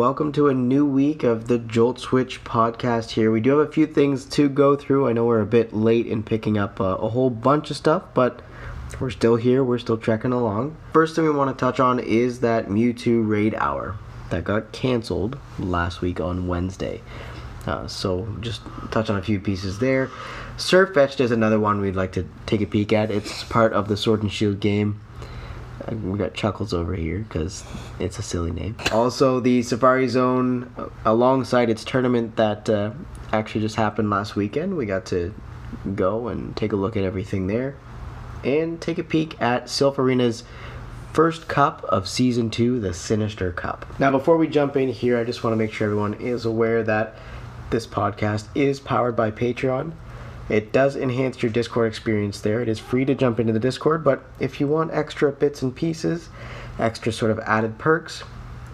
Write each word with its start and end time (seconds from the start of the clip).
welcome 0.00 0.32
to 0.32 0.48
a 0.48 0.54
new 0.54 0.86
week 0.86 1.22
of 1.22 1.46
the 1.46 1.58
Jolt 1.58 2.00
Switch 2.00 2.42
podcast 2.42 3.10
here. 3.10 3.30
We 3.30 3.42
do 3.42 3.58
have 3.58 3.68
a 3.68 3.70
few 3.70 3.86
things 3.86 4.24
to 4.30 4.48
go 4.48 4.74
through. 4.74 5.06
I 5.06 5.12
know 5.12 5.26
we're 5.26 5.42
a 5.42 5.44
bit 5.44 5.74
late 5.74 6.06
in 6.06 6.22
picking 6.22 6.56
up 6.56 6.80
uh, 6.80 6.96
a 6.98 7.10
whole 7.10 7.28
bunch 7.28 7.70
of 7.70 7.76
stuff, 7.76 8.04
but 8.14 8.40
we're 8.98 9.10
still 9.10 9.36
here. 9.36 9.62
We're 9.62 9.76
still 9.76 9.98
trekking 9.98 10.32
along. 10.32 10.74
First 10.94 11.14
thing 11.14 11.24
we 11.24 11.30
want 11.30 11.54
to 11.54 11.60
touch 11.60 11.80
on 11.80 12.00
is 12.00 12.40
that 12.40 12.68
Mewtwo 12.68 13.28
Raid 13.28 13.54
Hour 13.56 13.98
that 14.30 14.44
got 14.44 14.72
canceled 14.72 15.38
last 15.58 16.00
week 16.00 16.18
on 16.18 16.48
Wednesday. 16.48 17.02
Uh, 17.66 17.86
so 17.86 18.26
just 18.40 18.62
touch 18.90 19.10
on 19.10 19.18
a 19.18 19.22
few 19.22 19.38
pieces 19.38 19.80
there. 19.80 20.10
Sirfetch'd 20.56 21.20
is 21.20 21.30
another 21.30 21.60
one 21.60 21.78
we'd 21.78 21.94
like 21.94 22.12
to 22.12 22.26
take 22.46 22.62
a 22.62 22.66
peek 22.66 22.94
at. 22.94 23.10
It's 23.10 23.44
part 23.44 23.74
of 23.74 23.88
the 23.88 23.98
Sword 23.98 24.22
and 24.22 24.32
Shield 24.32 24.60
game. 24.60 24.98
We 25.90 26.18
got 26.18 26.34
Chuckles 26.34 26.72
over 26.72 26.94
here 26.94 27.18
because 27.18 27.64
it's 27.98 28.18
a 28.18 28.22
silly 28.22 28.50
name. 28.50 28.76
Also, 28.92 29.40
the 29.40 29.62
Safari 29.62 30.08
Zone, 30.08 30.72
alongside 31.04 31.70
its 31.70 31.84
tournament 31.84 32.36
that 32.36 32.68
uh, 32.68 32.92
actually 33.32 33.62
just 33.62 33.76
happened 33.76 34.10
last 34.10 34.36
weekend, 34.36 34.76
we 34.76 34.86
got 34.86 35.06
to 35.06 35.34
go 35.94 36.28
and 36.28 36.56
take 36.56 36.72
a 36.72 36.76
look 36.76 36.96
at 36.96 37.04
everything 37.04 37.46
there 37.46 37.76
and 38.44 38.80
take 38.80 38.98
a 38.98 39.04
peek 39.04 39.40
at 39.40 39.66
Silph 39.66 39.98
Arena's 39.98 40.44
first 41.12 41.48
cup 41.48 41.84
of 41.84 42.08
season 42.08 42.50
two, 42.50 42.80
the 42.80 42.94
Sinister 42.94 43.52
Cup. 43.52 43.86
Now, 43.98 44.10
before 44.10 44.36
we 44.36 44.48
jump 44.48 44.76
in 44.76 44.88
here, 44.88 45.18
I 45.18 45.24
just 45.24 45.42
want 45.42 45.52
to 45.52 45.56
make 45.56 45.72
sure 45.72 45.86
everyone 45.86 46.14
is 46.14 46.44
aware 46.44 46.82
that 46.84 47.16
this 47.70 47.86
podcast 47.86 48.46
is 48.54 48.80
powered 48.80 49.16
by 49.16 49.30
Patreon. 49.30 49.92
It 50.50 50.72
does 50.72 50.96
enhance 50.96 51.42
your 51.42 51.52
Discord 51.52 51.86
experience 51.86 52.40
there. 52.40 52.60
It 52.60 52.68
is 52.68 52.80
free 52.80 53.04
to 53.04 53.14
jump 53.14 53.38
into 53.38 53.52
the 53.52 53.60
Discord, 53.60 54.02
but 54.02 54.24
if 54.40 54.60
you 54.60 54.66
want 54.66 54.92
extra 54.92 55.30
bits 55.30 55.62
and 55.62 55.74
pieces, 55.74 56.28
extra 56.78 57.12
sort 57.12 57.30
of 57.30 57.38
added 57.40 57.78
perks, 57.78 58.24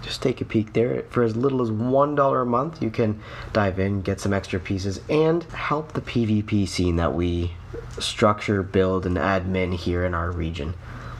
just 0.02 0.22
take 0.22 0.40
a 0.40 0.44
peek 0.46 0.72
there. 0.72 1.02
For 1.10 1.22
as 1.22 1.36
little 1.36 1.60
as 1.60 1.68
$1 1.70 2.42
a 2.42 2.44
month, 2.46 2.82
you 2.82 2.90
can 2.90 3.20
dive 3.52 3.78
in, 3.78 4.00
get 4.00 4.20
some 4.20 4.32
extra 4.32 4.58
pieces, 4.58 5.00
and 5.10 5.44
help 5.44 5.92
the 5.92 6.00
PvP 6.00 6.66
scene 6.66 6.96
that 6.96 7.12
we 7.12 7.52
structure, 7.98 8.62
build, 8.62 9.04
and 9.04 9.16
admin 9.18 9.74
here 9.74 10.04
in 10.04 10.14
our 10.14 10.30
region. 10.30 10.74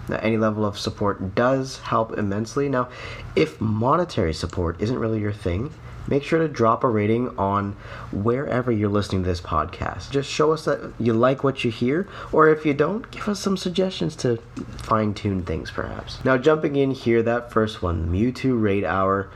Now, 0.09 0.17
any 0.23 0.39
level 0.39 0.65
of 0.65 0.79
support 0.79 1.35
does 1.35 1.81
help 1.81 2.17
immensely. 2.17 2.69
Now, 2.69 2.89
if 3.35 3.61
monetary 3.61 4.33
support 4.33 4.81
isn't 4.81 4.99
really 4.99 5.21
your 5.21 5.33
thing, 5.33 5.73
make 6.09 6.23
sure 6.23 6.39
to 6.39 6.49
drop 6.49 6.85
a 6.85 6.89
rating 6.89 7.37
on 7.39 7.77
wherever 8.13 8.71
you're 8.71 8.89
listening 8.89 9.23
to 9.23 9.29
this 9.29 9.41
podcast. 9.41 10.11
Just 10.11 10.31
show 10.31 10.53
us 10.53 10.65
that 10.65 10.93
you 10.99 11.13
like 11.13 11.45
what 11.45 11.65
you 11.65 11.71
hear, 11.71 12.09
or 12.33 12.49
if 12.49 12.65
you 12.65 12.75
don't, 12.75 13.11
give 13.11 13.29
us 13.29 13.41
some 13.41 13.57
suggestions 13.57 14.17
to 14.17 14.37
fine 14.79 15.15
tune 15.15 15.43
things 15.43 15.71
perhaps. 15.71 16.25
Now, 16.25 16.37
jumping 16.39 16.77
in 16.77 16.91
here, 16.91 17.23
that 17.23 17.53
first 17.53 17.83
one, 17.83 18.09
Mewtwo 18.09 18.61
Raid 18.61 18.85
Hour, 18.85 19.29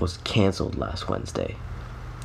was 0.00 0.18
canceled 0.18 0.76
last 0.76 1.08
Wednesday. 1.08 1.56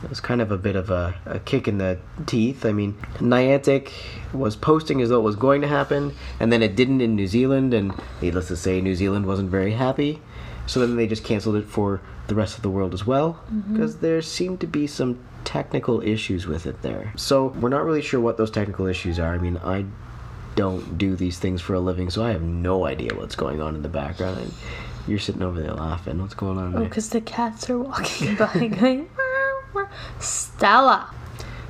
It 0.04 0.10
was 0.10 0.20
kind 0.20 0.42
of 0.42 0.52
a 0.52 0.58
bit 0.58 0.76
of 0.76 0.90
a, 0.90 1.16
a 1.26 1.40
kick 1.40 1.66
in 1.66 1.78
the 1.78 1.98
teeth. 2.26 2.66
I 2.66 2.74
mean, 2.74 2.96
Niantic 3.20 3.92
was 4.34 4.58
posting 4.58 5.02
as 5.02 5.08
though 5.10 5.20
it 5.20 5.24
was 5.24 5.38
going 5.38 5.62
to 5.62 5.68
happen, 5.68 6.14
and 6.42 6.52
then 6.52 6.62
it 6.62 6.76
didn't 6.76 7.00
in 7.00 7.16
New 7.16 7.28
Zealand, 7.28 7.74
and 7.74 7.94
needless 8.22 8.50
to 8.50 8.58
say, 8.58 8.82
New 8.82 8.96
Zealand 8.96 9.26
wasn't 9.26 9.50
very 9.50 9.72
happy. 9.72 10.22
So 10.66 10.80
then 10.80 10.96
they 10.96 11.08
just 11.08 11.24
canceled 11.24 11.56
it 11.56 11.66
for 11.66 12.02
the 12.28 12.36
rest 12.36 12.56
of 12.56 12.62
the 12.62 12.70
world 12.70 12.94
as 12.94 13.06
well, 13.06 13.34
mm-hmm. 13.52 13.74
because 13.74 13.98
there 13.98 14.22
seemed 14.22 14.62
to 14.62 14.68
be 14.68 14.88
some 14.88 15.20
technical 15.44 16.02
issues 16.02 16.48
with 16.48 16.66
it 16.66 16.82
there. 16.82 17.14
So 17.18 17.48
we're 17.48 17.70
not 17.70 17.84
really 17.84 18.02
sure 18.02 18.20
what 18.20 18.38
those 18.38 18.52
technical 18.52 18.86
issues 18.88 19.20
are. 19.20 19.34
I 19.34 19.38
mean, 19.38 19.58
I 19.58 19.86
don't 20.56 20.98
do 20.98 21.16
these 21.16 21.38
things 21.38 21.62
for 21.62 21.74
a 21.74 21.80
living, 21.80 22.10
so 22.10 22.24
I 22.24 22.32
have 22.32 22.42
no 22.42 22.86
idea 22.86 23.14
what's 23.14 23.36
going 23.36 23.62
on 23.62 23.76
in 23.76 23.82
the 23.82 23.90
background. 23.90 24.40
And 24.40 24.54
you're 25.08 25.20
sitting 25.20 25.42
over 25.42 25.60
there 25.60 25.74
laughing. 25.74 26.22
What's 26.22 26.34
going 26.34 26.58
on 26.58 26.76
Oh, 26.76 26.84
because 26.84 27.10
the 27.10 27.22
cats 27.22 27.70
are 27.70 27.78
walking 27.78 28.36
by 28.38 28.68
going. 28.68 29.10
Stella. 30.20 31.14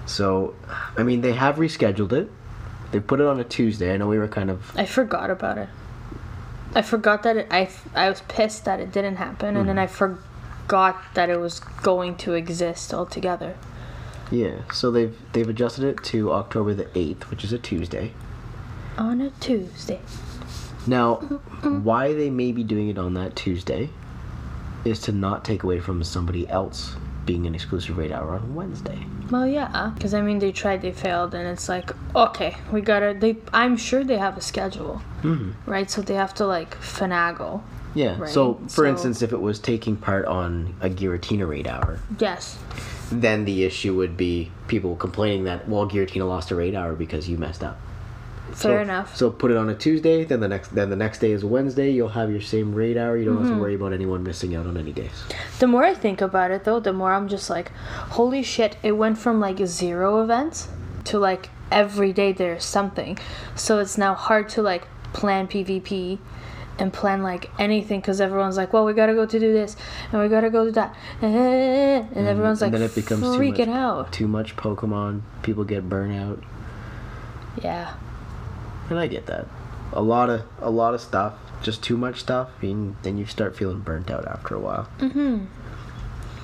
So, 0.06 0.54
I 0.98 1.04
mean, 1.04 1.22
they 1.22 1.34
have 1.34 1.56
rescheduled 1.56 2.12
it. 2.12 2.30
They 2.92 3.00
put 3.00 3.20
it 3.20 3.26
on 3.26 3.40
a 3.40 3.44
Tuesday. 3.44 3.94
I 3.94 3.98
know 3.98 4.08
we 4.08 4.20
were 4.20 4.28
kind 4.28 4.52
of 4.52 4.78
I 4.78 4.86
forgot 4.86 5.32
about 5.32 5.58
it. 5.58 5.70
I 6.76 6.82
forgot 6.82 7.24
that 7.24 7.38
it, 7.38 7.48
I, 7.52 7.70
I 7.94 8.10
was 8.10 8.22
pissed 8.22 8.66
that 8.66 8.80
it 8.80 8.92
didn't 8.92 9.18
happen, 9.18 9.56
and 9.56 9.70
then 9.70 9.76
hmm. 9.76 9.84
I 9.84 9.88
forgot 9.88 11.02
that 11.14 11.30
it 11.30 11.40
was 11.40 11.60
going 11.60 12.16
to 12.18 12.34
exist 12.34 12.94
altogether. 12.94 13.56
yeah. 14.32 14.62
So 14.72 14.92
they've 14.92 15.16
they've 15.34 15.48
adjusted 15.48 15.84
it 15.86 16.04
to 16.06 16.32
October 16.34 16.74
the 16.74 16.88
eighth, 16.98 17.30
which 17.30 17.44
is 17.44 17.54
a 17.54 17.60
Tuesday. 17.60 18.14
On 18.98 19.22
a 19.22 19.30
Tuesday. 19.40 20.00
Now, 20.86 21.16
mm-hmm. 21.16 21.84
why 21.84 22.14
they 22.14 22.30
may 22.30 22.52
be 22.52 22.64
doing 22.64 22.90
it 22.90 22.98
on 22.98 23.14
that 23.14 23.36
Tuesday 23.36 23.90
is 24.84 25.00
to 25.02 25.12
not 25.12 25.46
take 25.46 25.64
away 25.64 25.80
from 25.80 26.04
somebody 26.04 26.48
else 26.50 26.96
being 27.26 27.46
an 27.48 27.56
exclusive 27.56 27.98
raid 27.98 28.12
hour 28.12 28.36
on 28.36 28.56
Wednesday. 28.56 29.06
Well, 29.32 29.48
yeah, 29.48 29.92
because 29.96 30.14
I 30.14 30.22
mean, 30.22 30.40
they 30.40 30.52
tried, 30.52 30.82
they 30.82 30.92
failed, 30.92 31.34
and 31.34 31.48
it's 31.48 31.70
like, 31.70 31.92
okay, 32.16 32.58
we 32.72 32.82
gotta. 32.82 33.16
They, 33.20 33.38
I'm 33.54 33.78
sure 33.78 34.04
they 34.04 34.18
have 34.18 34.38
a 34.38 34.42
schedule, 34.42 35.02
mm-hmm. 35.22 35.52
right? 35.70 35.90
So 35.90 36.02
they 36.02 36.16
have 36.16 36.34
to 36.36 36.46
like 36.46 36.76
finagle. 36.80 37.62
Yeah. 37.96 38.20
Right, 38.20 38.30
So, 38.32 38.56
for 38.64 38.70
so- 38.70 38.86
instance, 38.86 39.22
if 39.22 39.32
it 39.34 39.42
was 39.42 39.60
taking 39.60 39.96
part 39.96 40.26
on 40.26 40.76
a 40.82 40.90
Giratina 40.90 41.48
raid 41.48 41.68
hour, 41.68 42.00
Yes. 42.20 42.58
then 43.12 43.46
the 43.46 43.64
issue 43.64 43.96
would 43.96 44.18
be 44.18 44.52
people 44.68 44.96
complaining 44.96 45.44
that 45.44 45.70
well, 45.70 45.88
Giratina 45.88 46.28
lost 46.28 46.52
a 46.52 46.56
raid 46.56 46.76
hour 46.76 46.94
because 46.94 47.30
you 47.30 47.38
messed 47.38 47.64
up. 47.64 47.80
Fair 48.54 48.78
so, 48.78 48.82
enough. 48.82 49.16
So 49.18 49.30
put 49.32 49.52
it 49.52 49.58
on 49.58 49.70
a 49.70 49.76
Tuesday, 49.76 50.24
then 50.24 50.40
the 50.40 50.48
next 50.48 50.74
then 50.76 50.90
the 50.90 50.96
next 50.96 51.20
day 51.20 51.32
is 51.32 51.44
Wednesday. 51.44 51.90
You'll 51.92 52.10
have 52.10 52.30
your 52.32 52.42
same 52.42 52.74
raid 52.74 52.98
hour. 52.98 53.18
You 53.18 53.26
don't 53.26 53.36
Mm-hmm. 53.36 53.46
have 53.48 53.56
to 53.58 53.62
worry 53.62 53.76
about 53.76 53.94
anyone 53.94 54.24
missing 54.24 54.56
out 54.56 54.66
on 54.68 54.78
any 54.78 54.92
days. 54.94 55.24
The 55.60 55.68
more 55.68 55.84
I 55.84 55.94
think 55.94 56.22
about 56.22 56.52
it, 56.52 56.64
though, 56.64 56.80
the 56.80 56.94
more 56.94 57.14
I'm 57.14 57.28
just 57.28 57.50
like, 57.50 57.72
holy 58.18 58.44
shit! 58.44 58.78
It 58.84 58.94
went 58.94 59.18
from 59.18 59.40
like 59.40 59.58
zero 59.66 60.22
events 60.24 60.70
to 61.06 61.20
like 61.20 61.50
every 61.72 62.14
day 62.14 62.32
there's 62.32 62.64
something. 62.64 63.18
So 63.56 63.80
it's 63.80 63.98
now 63.98 64.14
hard 64.14 64.50
to 64.50 64.62
like 64.62 64.88
plan 65.14 65.48
PvP 65.48 66.20
and 66.80 66.92
plan 66.92 67.22
like 67.22 67.52
anything 67.60 68.00
because 68.02 68.20
everyone's 68.22 68.58
like, 68.58 68.74
well, 68.74 68.84
we 68.86 68.94
gotta 68.94 69.14
go 69.14 69.26
to 69.26 69.40
do 69.40 69.54
this 69.54 69.76
and 70.12 70.22
we 70.22 70.28
gotta 70.28 70.50
go 70.50 70.66
to 70.66 70.72
that, 70.72 70.96
and 71.22 72.28
everyone's 72.28 72.62
and 72.62 72.72
like 72.72 72.80
then 72.80 72.88
it 72.90 72.96
becomes 72.96 73.22
too 73.22 73.28
freaking 73.40 73.68
much- 73.68 73.76
out. 73.78 74.12
Too 74.14 74.28
much 74.28 74.56
Pokemon, 74.56 75.22
people 75.44 75.64
get 75.64 75.88
burnout, 75.90 76.42
Yeah. 77.62 77.94
And 78.94 79.00
I 79.00 79.08
get 79.08 79.26
that. 79.26 79.48
A 79.92 80.04
lot 80.04 80.30
of 80.30 80.44
a 80.60 80.70
lot 80.70 80.94
of 80.94 81.02
stuff, 81.02 81.34
just 81.64 81.82
too 81.82 81.98
much 81.98 82.20
stuff, 82.20 82.52
and 82.62 82.96
then 83.02 83.18
you 83.18 83.26
start 83.26 83.58
feeling 83.58 83.80
burnt 83.80 84.12
out 84.12 84.28
after 84.28 84.54
a 84.54 84.60
while. 84.60 84.88
Mm-hmm. 85.00 85.46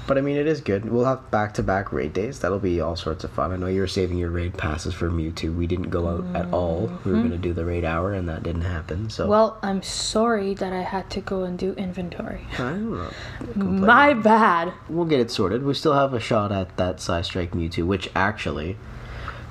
But 0.07 0.17
I 0.17 0.21
mean, 0.21 0.37
it 0.37 0.47
is 0.47 0.61
good. 0.61 0.89
We'll 0.89 1.05
have 1.05 1.29
back 1.29 1.53
to 1.53 1.63
back 1.63 1.93
raid 1.93 2.13
days. 2.13 2.39
That'll 2.39 2.57
be 2.57 2.81
all 2.81 2.95
sorts 2.95 3.23
of 3.23 3.29
fun. 3.29 3.51
I 3.51 3.57
know 3.57 3.67
you 3.67 3.81
were 3.81 3.88
saving 3.88 4.17
your 4.17 4.31
raid 4.31 4.57
passes 4.57 4.95
for 4.95 5.11
Mewtwo. 5.11 5.55
We 5.55 5.67
didn't 5.67 5.91
go 5.91 6.07
out 6.07 6.35
at 6.35 6.51
all. 6.51 6.91
We 7.05 7.11
were 7.11 7.21
gonna 7.21 7.38
do 7.38 7.53
the 7.53 7.65
raid 7.65 7.85
hour, 7.85 8.13
and 8.13 8.27
that 8.29 8.41
didn't 8.41 8.63
happen. 8.63 9.11
So 9.11 9.27
Well, 9.27 9.59
I'm 9.61 9.83
sorry 9.83 10.55
that 10.55 10.73
I 10.73 10.81
had 10.81 11.11
to 11.11 11.21
go 11.21 11.43
and 11.43 11.59
do 11.59 11.73
inventory. 11.73 12.47
I 12.53 12.57
don't 12.57 12.91
know. 12.91 13.11
My 13.63 14.15
bad. 14.15 14.73
We'll 14.89 15.05
get 15.05 15.19
it 15.19 15.29
sorted. 15.29 15.61
We 15.61 15.75
still 15.75 15.93
have 15.93 16.15
a 16.15 16.19
shot 16.19 16.51
at 16.51 16.75
that 16.77 16.97
Psystrike 16.97 17.51
Mewtwo, 17.51 17.85
which 17.85 18.09
actually 18.15 18.77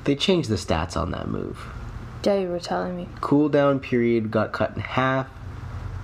they 0.02 0.16
changed 0.16 0.48
the 0.48 0.56
stats 0.56 0.96
on 0.96 1.12
that 1.12 1.28
move. 1.28 1.68
Yeah, 2.24 2.38
you 2.38 2.48
were 2.48 2.60
telling 2.60 2.96
me. 2.96 3.08
Cooldown 3.20 3.80
period 3.80 4.30
got 4.30 4.52
cut 4.52 4.74
in 4.74 4.80
half. 4.80 5.28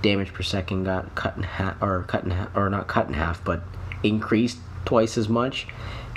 Damage 0.01 0.33
per 0.33 0.43
second 0.43 0.83
got 0.83 1.13
cut 1.15 1.35
in 1.35 1.43
half, 1.43 1.81
or 1.81 2.03
cut 2.03 2.23
in 2.23 2.31
half, 2.31 2.55
or 2.55 2.69
not 2.69 2.87
cut 2.87 3.07
in 3.07 3.13
half, 3.13 3.43
but 3.43 3.61
increased 4.03 4.59
twice 4.85 5.17
as 5.17 5.27
much. 5.27 5.67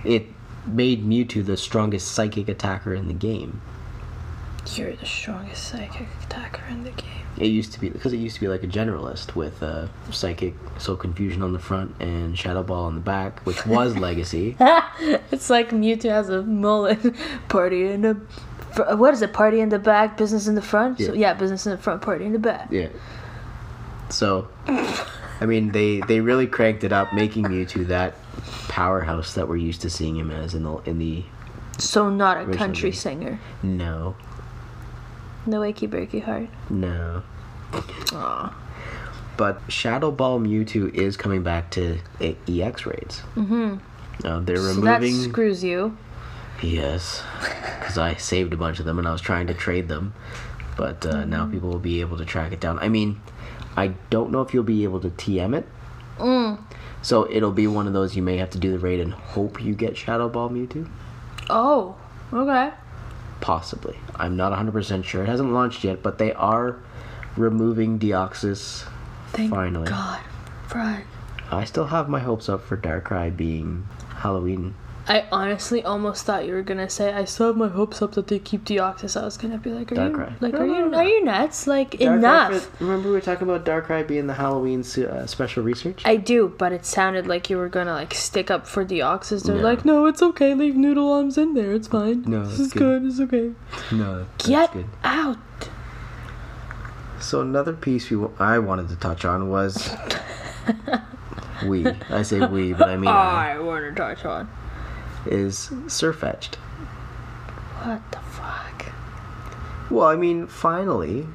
It 0.05 0.27
made 0.67 1.05
Mewtwo 1.05 1.45
the 1.45 1.56
strongest 1.56 2.12
psychic 2.12 2.49
attacker 2.49 2.95
in 2.95 3.09
the 3.09 3.15
game. 3.15 3.61
You're 4.75 4.95
the 4.95 5.06
strongest 5.06 5.69
psychic 5.69 6.09
attacker 6.23 6.62
in 6.71 6.85
the 6.85 6.91
game. 6.91 7.25
It 7.39 7.47
used 7.47 7.73
to 7.73 7.81
be 7.81 7.89
because 7.89 8.12
it 8.12 8.19
used 8.19 8.35
to 8.35 8.41
be 8.41 8.49
like 8.49 8.62
a 8.62 8.67
generalist 8.67 9.35
with 9.35 9.62
uh, 9.62 9.87
psychic, 10.11 10.55
so 10.79 10.94
confusion 10.94 11.43
on 11.43 11.53
the 11.53 11.59
front 11.59 11.94
and 12.01 12.37
shadow 12.37 12.62
ball 12.62 12.85
on 12.85 12.94
the 12.94 13.01
back, 13.01 13.41
which 13.47 13.65
was 13.65 13.97
legacy. 13.99 14.56
it's 14.61 15.49
like 15.49 15.71
Mewtwo 15.71 16.11
has 16.11 16.29
a 16.29 16.43
mullet. 16.43 16.99
Party 17.49 17.87
in 17.87 18.03
the. 18.03 18.21
What 18.85 19.13
is 19.15 19.23
it? 19.23 19.33
Party 19.33 19.61
in 19.61 19.69
the 19.69 19.79
back, 19.79 20.17
business 20.17 20.47
in 20.47 20.55
the 20.55 20.63
front? 20.63 20.99
So, 20.99 21.13
Yeah. 21.13 21.21
yeah, 21.33 21.35
business 21.35 21.67
in 21.67 21.73
the 21.73 21.79
front, 21.79 22.03
party 22.03 22.25
in 22.25 22.33
the 22.33 22.39
back. 22.39 22.69
Yeah. 22.71 22.89
So, 24.11 24.49
I 24.67 25.47
mean, 25.47 25.73
they 25.73 26.01
they 26.01 26.21
really 26.21 26.47
cranked 26.47 26.85
it 26.85 26.93
up, 26.93 27.13
making 27.13 27.45
Mewtwo 27.45 27.87
that 27.89 28.15
powerhouse 28.69 29.35
that 29.35 29.49
we're 29.49 29.57
used 29.57 29.83
to 29.83 29.91
seeing 29.91 30.17
him 30.17 30.31
as 30.31 30.55
in 30.55 30.63
the 30.65 30.77
in 30.87 30.99
the 30.99 31.25
So, 31.79 32.09
not 32.09 32.49
a 32.49 32.53
country 32.57 32.93
singer. 32.93 33.39
no 33.63 34.17
No 35.47 35.61
Wakey 35.61 35.89
Breaky 35.89 36.23
Heart. 36.23 36.49
no. 36.71 37.23
Aw. 38.13 38.55
But 39.37 39.61
Shadow 39.69 40.11
Ball 40.11 40.41
Mewtwo 40.41 40.93
is 40.95 41.17
coming 41.17 41.43
back 41.43 41.71
to 41.73 41.99
EX 42.21 42.87
raids. 42.87 43.23
Mm-hmm. 43.37 43.77
Uh, 44.27 44.41
they're 44.41 44.57
So 44.57 44.81
that 44.81 45.03
screws 45.05 45.63
you. 45.63 45.97
Yes, 46.62 47.22
because 47.78 47.99
I 47.99 48.14
saved 48.14 48.52
a 48.52 48.56
bunch 48.56 48.78
of 48.81 48.84
them 48.84 48.99
and 48.99 49.06
I 49.08 49.12
was 49.12 49.20
trying 49.20 49.46
to 49.49 49.55
trade 49.55 49.88
them, 49.88 50.14
but 50.76 51.05
uh, 51.06 51.25
now 51.25 51.43
Mm-hmm. 51.44 51.52
people 51.52 51.69
will 51.70 51.78
be 51.78 52.00
able 52.00 52.16
to 52.19 52.25
track 52.25 52.52
it 52.52 52.60
down. 52.60 52.78
I 52.78 52.88
mean, 52.88 53.20
I 53.76 53.88
don't 54.10 54.31
know 54.31 54.40
if 54.43 54.52
you'll 54.52 54.62
be 54.64 54.84
able 54.84 55.00
to 55.00 55.10
TM 55.10 55.56
it 55.56 55.66
Mm. 56.19 56.58
So 57.00 57.31
it'll 57.31 57.52
be 57.52 57.69
one 57.69 57.87
of 57.87 57.93
those 57.93 58.16
you 58.16 58.22
may 58.22 58.38
have 58.38 58.50
to 58.50 58.58
do 58.58 58.72
the 58.72 58.78
raid 58.81 58.99
and 58.99 59.12
hope 59.14 59.62
you 59.62 59.75
get 59.75 59.96
Shadow 59.96 60.28
Ball 60.28 60.50
Mewtwo. 60.50 60.88
Oh, 61.49 61.94
okay. 62.32 62.72
Possibly. 63.40 63.96
I'm 64.16 64.37
not 64.37 64.52
100% 64.52 65.05
sure. 65.05 65.22
It 65.22 65.28
hasn't 65.28 65.52
launched 65.52 65.84
yet, 65.84 66.02
but 66.02 66.19
they 66.19 66.32
are 66.32 66.81
removing 67.37 68.00
Deoxys 68.00 68.88
Thank 69.28 69.50
finally. 69.50 69.88
God. 69.88 70.20
Right. 70.75 71.05
I 71.52 71.64
still 71.64 71.87
have 71.87 72.08
my 72.08 72.19
hopes 72.19 72.49
up 72.49 72.64
for 72.64 72.76
Darkrai 72.76 73.34
being 73.34 73.87
Halloween. 74.16 74.75
I 75.10 75.25
honestly 75.32 75.82
almost 75.82 76.26
thought 76.26 76.44
you 76.46 76.52
were 76.52 76.62
gonna 76.62 76.90
say 76.90 77.12
I 77.12 77.25
still 77.25 77.46
have 77.46 77.56
my 77.56 77.69
hopes 77.69 78.02
up 78.02 78.12
that 78.12 78.26
they 78.26 78.38
keep 78.38 78.64
Deoxys. 78.66 79.19
I 79.19 79.25
was 79.25 79.38
gonna 79.38 79.56
be 79.56 79.70
like, 79.70 79.90
are 79.90 79.94
you 79.94 80.00
Darkrai. 80.00 80.40
like 80.43 80.52
No, 80.52 80.60
are 80.60 80.66
no, 80.66 80.75
you 80.78 80.88
no. 80.90 80.99
are 80.99 81.05
you 81.05 81.25
nuts? 81.25 81.66
Like 81.66 81.93
Darkrai 81.93 82.16
enough. 82.19 82.64
for- 82.76 82.84
remember 82.84 83.08
we 83.08 83.14
were 83.14 83.20
talking 83.22 83.49
about 83.49 83.64
Darkrai 83.64 84.06
being 84.06 84.26
the 84.26 84.34
Halloween 84.34 84.82
su- 84.84 85.06
uh, 85.06 85.26
special 85.26 85.62
research? 85.62 86.02
I 86.05 86.16
do, 86.16 86.55
but 86.58 86.72
it 86.72 86.84
sounded 86.84 87.26
like 87.26 87.49
you 87.49 87.56
were 87.56 87.70
gonna 87.70 87.94
like 87.94 88.12
stick 88.12 88.50
up 88.50 88.66
for 88.66 88.84
Deoxys. 88.84 89.44
They're 89.44 89.56
No. 89.56 89.62
like, 89.62 89.84
no, 89.87 90.05
it's 90.05 90.20
okay. 90.22 90.52
Leave 90.55 90.76
Noodle 90.76 91.10
Arms 91.10 91.38
in 91.38 91.55
there. 91.55 91.72
It's 91.72 91.88
fine. 91.88 92.25
No, 92.26 92.44
this 92.44 92.60
is 92.60 92.72
good. 92.75 93.02
good. 93.02 93.05
It's 93.10 93.20
okay. 93.20 93.52
no, 93.90 94.19
that's 94.19 94.46
Get 94.46 94.72
good. 94.75 94.87
out. 95.05 95.38
So 97.20 97.40
another 97.40 97.72
piece 97.72 98.10
we 98.10 98.16
w- 98.19 98.34
I 98.38 98.58
wanted 98.58 98.88
to 98.90 98.96
touch 98.96 99.25
on 99.25 99.49
was 99.49 99.90
we. 101.66 101.87
I 102.10 102.22
say 102.22 102.44
we, 102.46 102.72
but 102.75 102.88
I 102.90 102.96
mean 102.96 103.08
I, 103.08 103.55
I 103.55 103.58
want 103.58 103.84
to 103.84 103.93
touch 103.94 104.25
on. 104.25 104.49
Is 105.29 105.69
Sirfetch'd. 105.87 106.57
What 107.83 108.01
the 108.11 108.19
fuck? 108.19 108.87
Well, 109.91 110.07
I 110.07 110.17
mean, 110.17 110.47
finally, 110.47 111.27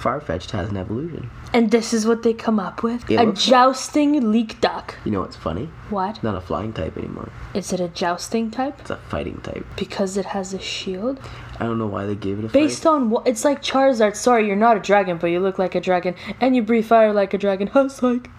Farfetch'd 0.00 0.50
has 0.52 0.68
an 0.70 0.76
evolution. 0.76 1.30
And 1.52 1.70
this 1.70 1.92
is 1.92 2.06
what 2.06 2.22
they 2.22 2.32
come 2.32 2.58
up 2.60 2.82
with? 2.82 3.10
It 3.10 3.16
a 3.20 3.24
looks- 3.24 3.44
jousting 3.44 4.30
leek 4.32 4.60
duck. 4.60 4.96
You 5.04 5.10
know 5.12 5.20
what's 5.20 5.36
funny? 5.36 5.68
What? 5.90 6.22
Not 6.22 6.34
a 6.36 6.40
flying 6.40 6.72
type 6.72 6.96
anymore. 6.96 7.30
Is 7.54 7.72
it 7.72 7.80
a 7.80 7.88
jousting 7.88 8.50
type? 8.50 8.78
It's 8.80 8.90
a 8.90 8.96
fighting 8.96 9.40
type. 9.42 9.66
Because 9.76 10.16
it 10.16 10.26
has 10.26 10.54
a 10.54 10.58
shield? 10.60 11.18
I 11.58 11.64
don't 11.64 11.78
know 11.78 11.86
why 11.88 12.06
they 12.06 12.14
gave 12.14 12.38
it 12.38 12.44
a 12.44 12.48
Based 12.48 12.84
fight. 12.84 12.90
on 12.90 13.10
what? 13.10 13.26
It's 13.26 13.44
like 13.44 13.62
Charizard. 13.62 14.16
Sorry, 14.16 14.46
you're 14.46 14.56
not 14.56 14.76
a 14.76 14.80
dragon, 14.80 15.18
but 15.18 15.26
you 15.28 15.40
look 15.40 15.58
like 15.58 15.74
a 15.74 15.80
dragon, 15.80 16.14
and 16.40 16.54
you 16.56 16.62
breathe 16.62 16.86
fire 16.86 17.12
like 17.12 17.34
a 17.34 17.38
dragon. 17.38 17.66
Huss 17.74 18.02
like, 18.02 18.30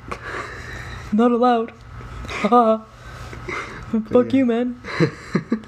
not 1.14 1.32
allowed. 1.32 1.74
Fuck 4.10 4.34
you, 4.34 4.46
man. 4.46 4.80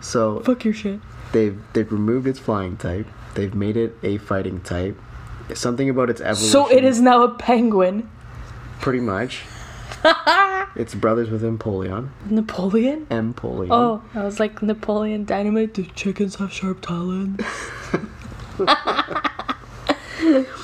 So 0.00 0.40
Fuck 0.40 0.64
your 0.64 0.74
shit. 0.74 1.00
they've 1.32 1.56
they've 1.74 1.90
removed 1.92 2.26
its 2.26 2.38
flying 2.38 2.76
type. 2.76 3.06
They've 3.34 3.54
made 3.54 3.76
it 3.76 3.94
a 4.02 4.18
fighting 4.18 4.60
type. 4.62 4.98
Something 5.54 5.90
about 5.90 6.10
its 6.10 6.20
evolution. 6.20 6.48
So 6.50 6.70
it 6.70 6.82
is 6.84 7.00
now 7.00 7.22
a 7.22 7.34
penguin. 7.34 8.10
pretty 8.80 9.00
much. 9.00 9.42
it's 10.76 10.94
brothers 10.94 11.30
with 11.30 11.42
Empoleon. 11.42 12.08
Napoleon? 12.28 13.06
Empoleon. 13.10 13.68
Oh, 13.70 14.02
I 14.14 14.24
was 14.24 14.40
like 14.40 14.62
Napoleon 14.62 15.24
Dynamite. 15.24 15.74
Do 15.74 15.84
chickens 15.94 16.36
have 16.36 16.52
sharp 16.52 16.80
talons? 16.80 17.40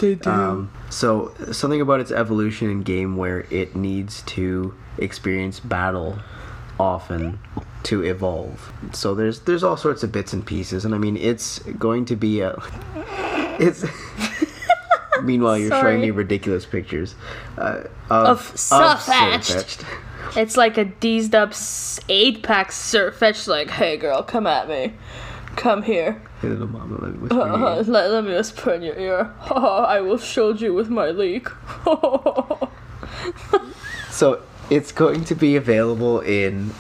they 0.01 0.15
do. 0.15 0.31
Um, 0.31 0.71
so 0.89 1.35
something 1.53 1.81
about 1.81 2.01
its 2.01 2.11
evolution 2.11 2.71
in 2.71 2.83
game 2.83 3.17
where 3.17 3.47
it 3.51 3.77
needs 3.77 4.23
to 4.23 4.75
experience 4.99 5.61
battle 5.61 6.19
often 6.81 7.39
to 7.85 8.03
evolve. 8.03 8.73
So 8.93 9.15
there's 9.15 9.41
there's 9.41 9.63
all 9.63 9.77
sorts 9.77 10.03
of 10.03 10.11
bits 10.13 10.33
and 10.33 10.45
pieces, 10.45 10.85
and 10.85 10.95
I 10.95 10.99
mean 10.99 11.17
it's 11.17 11.59
going 11.79 12.05
to 12.07 12.17
be 12.17 12.41
a. 12.41 12.57
It's. 13.61 13.85
Meanwhile, 15.23 15.59
you're 15.59 15.71
showing 15.71 16.01
me 16.01 16.11
ridiculous 16.11 16.65
pictures 16.65 17.15
uh, 17.59 17.83
Of 18.09 18.39
of, 18.39 18.41
Sirfetch'd. 18.55 19.51
Sirfetch'd. 19.51 19.85
It's 20.35 20.57
like 20.57 20.79
a 20.79 20.87
D'd 20.87 21.35
up 21.35 21.53
eight 22.09 22.43
pack 22.43 22.71
surfetch. 22.71 23.47
Like, 23.47 23.69
hey 23.69 23.99
girl, 23.99 24.23
come 24.23 24.47
at 24.47 24.67
me, 24.67 24.95
come 25.57 25.83
here. 25.83 26.23
Hey, 26.41 26.49
little 26.49 26.69
mama, 26.69 26.97
let 27.03 27.13
me 27.13 27.19
whisper 27.19 27.43
in 27.43 27.53
your 27.61 27.67
Uh, 27.69 27.77
ear. 27.77 27.83
let, 27.83 28.11
let 28.13 28.25
me 28.25 28.33
whisper 28.33 28.73
in 28.73 28.83
your 28.83 28.97
ear. 28.99 29.31
I 29.51 30.01
will 30.01 30.17
shield 30.17 30.59
you 30.63 30.73
with 30.73 30.89
my 30.89 31.11
leek. 31.11 31.49
So 34.11 34.43
it's 34.71 34.93
going 34.93 35.25
to 35.25 35.35
be 35.35 35.57
available 35.57 36.21
in 36.21 36.71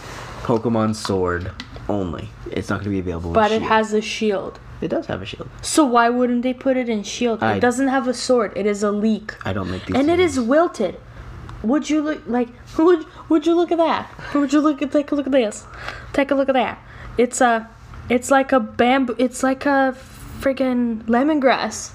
Pokemon 0.42 0.94
Sword 0.94 1.50
only. 1.88 2.28
It's 2.50 2.68
not 2.70 2.76
going 2.76 2.84
to 2.84 2.90
be 2.90 2.98
available. 3.00 3.30
in 3.30 3.34
but 3.34 3.50
it 3.52 3.62
has 3.62 3.92
a 3.92 4.00
shield. 4.00 4.58
It 4.80 4.88
does 4.88 5.06
have 5.06 5.20
a 5.20 5.26
shield. 5.26 5.48
So 5.60 5.84
why 5.84 6.08
wouldn't 6.08 6.42
they 6.42 6.54
put 6.54 6.76
it 6.76 6.88
in 6.88 7.02
shield? 7.02 7.42
I- 7.42 7.56
it 7.56 7.60
doesn't 7.60 7.88
have 7.88 8.08
a 8.08 8.14
sword. 8.14 8.52
It 8.56 8.66
is 8.66 8.82
a 8.82 8.90
leek. 8.90 9.34
I 9.44 9.52
don't 9.52 9.70
make 9.70 9.84
these. 9.86 9.96
and 9.96 10.08
it 10.10 10.20
is 10.20 10.40
wilted. 10.40 10.98
Would 11.62 11.90
you 11.90 12.00
look 12.00 12.22
like? 12.26 12.48
Would 12.78 13.04
Would 13.28 13.46
you 13.46 13.54
look 13.54 13.70
at 13.70 13.76
that? 13.78 14.08
Would 14.34 14.52
you 14.54 14.60
look 14.60 14.80
at? 14.80 14.90
Take 14.92 15.10
a 15.12 15.14
look 15.14 15.26
at 15.26 15.32
this. 15.32 15.66
Take 16.14 16.30
a 16.30 16.34
look 16.34 16.48
at 16.48 16.54
that. 16.54 16.78
It's 17.18 17.42
a, 17.42 17.68
it's 18.08 18.30
like 18.30 18.50
a 18.52 18.60
bamboo. 18.60 19.14
It's 19.18 19.42
like 19.42 19.66
a 19.66 19.94
friggin' 20.40 21.02
lemongrass. 21.04 21.92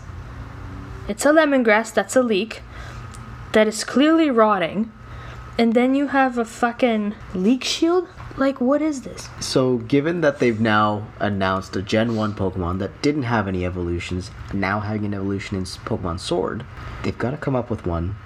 It's 1.07 1.25
a 1.25 1.29
lemongrass 1.29 1.91
that's 1.93 2.15
a 2.15 2.21
leek, 2.21 2.61
that 3.53 3.67
is 3.67 3.83
clearly 3.83 4.29
rotting, 4.29 4.91
and 5.57 5.73
then 5.73 5.95
you 5.95 6.07
have 6.07 6.37
a 6.37 6.45
fucking 6.45 7.15
leek 7.33 7.63
shield. 7.63 8.07
Like 8.37 8.59
what 8.59 8.81
is 8.81 9.03
this? 9.03 9.29
So, 9.39 9.77
given 9.77 10.19
that 10.21 10.39
they've 10.39 10.59
now 10.59 11.07
announced 11.19 11.75
a 11.77 11.81
Gen 11.81 12.15
1 12.17 12.33
Pokemon 12.33 12.79
that 12.79 13.01
didn't 13.01 13.23
have 13.23 13.47
any 13.47 13.65
evolutions, 13.65 14.29
now 14.53 14.81
having 14.81 15.05
an 15.05 15.13
evolution 15.13 15.57
in 15.57 15.63
Pokemon 15.63 16.19
Sword, 16.19 16.65
they've 17.03 17.17
got 17.17 17.31
to 17.31 17.37
come 17.37 17.55
up 17.55 17.69
with 17.69 17.85
one 17.85 18.17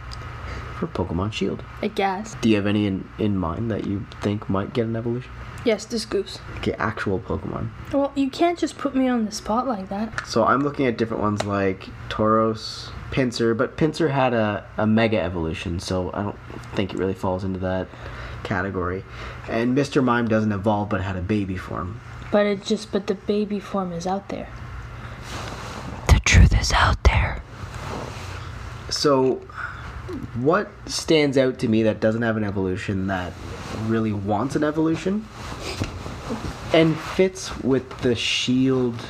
for 0.79 0.87
Pokemon 0.87 1.33
Shield. 1.33 1.63
I 1.81 1.89
guess. 1.89 2.35
Do 2.41 2.49
you 2.49 2.55
have 2.55 2.65
any 2.65 2.87
in, 2.87 3.07
in 3.19 3.37
mind 3.37 3.69
that 3.69 3.85
you 3.85 4.05
think 4.21 4.49
might 4.49 4.73
get 4.73 4.85
an 4.85 4.95
evolution? 4.95 5.31
Yes, 5.65 5.83
this 5.83 6.05
goose. 6.05 6.39
Okay, 6.57 6.73
actual 6.73 7.19
Pokemon. 7.19 7.69
Well, 7.91 8.13
you 8.15 8.29
can't 8.29 8.57
just 8.57 8.77
put 8.77 8.95
me 8.95 9.09
on 9.09 9.25
the 9.25 9.31
spot 9.31 9.67
like 9.67 9.89
that. 9.89 10.25
So, 10.25 10.45
I'm 10.45 10.61
looking 10.61 10.85
at 10.87 10.97
different 10.97 11.21
ones 11.21 11.43
like 11.43 11.89
Tauros, 12.07 12.91
Pinsir, 13.11 13.57
but 13.57 13.75
Pinsir 13.75 14.09
had 14.09 14.33
a, 14.33 14.65
a 14.77 14.87
Mega 14.87 15.19
Evolution, 15.19 15.79
so 15.81 16.11
I 16.13 16.23
don't 16.23 16.39
think 16.75 16.93
it 16.93 16.97
really 16.97 17.13
falls 17.13 17.43
into 17.43 17.59
that 17.59 17.87
category. 18.43 19.03
And 19.49 19.77
Mr. 19.77 20.01
Mime 20.01 20.29
doesn't 20.29 20.51
evolve 20.51 20.89
but 20.89 21.01
had 21.01 21.17
a 21.17 21.21
baby 21.21 21.57
form. 21.57 21.99
But 22.31 22.45
it 22.45 22.63
just, 22.63 22.91
but 22.91 23.07
the 23.07 23.15
baby 23.15 23.59
form 23.59 23.91
is 23.91 24.07
out 24.07 24.29
there. 24.29 24.49
The 26.07 26.21
truth 26.23 26.57
is 26.57 26.71
out 26.71 27.03
there. 27.03 27.43
So, 28.89 29.41
what 30.35 30.69
stands 30.85 31.37
out 31.37 31.59
to 31.59 31.67
me 31.67 31.83
that 31.83 31.99
doesn't 31.99 32.21
have 32.21 32.37
an 32.37 32.43
evolution 32.43 33.07
that 33.07 33.33
really 33.85 34.11
wants 34.13 34.55
an 34.55 34.63
evolution 34.63 35.25
and 36.73 36.97
fits 36.97 37.57
with 37.59 38.01
the 38.01 38.15
shield 38.15 39.05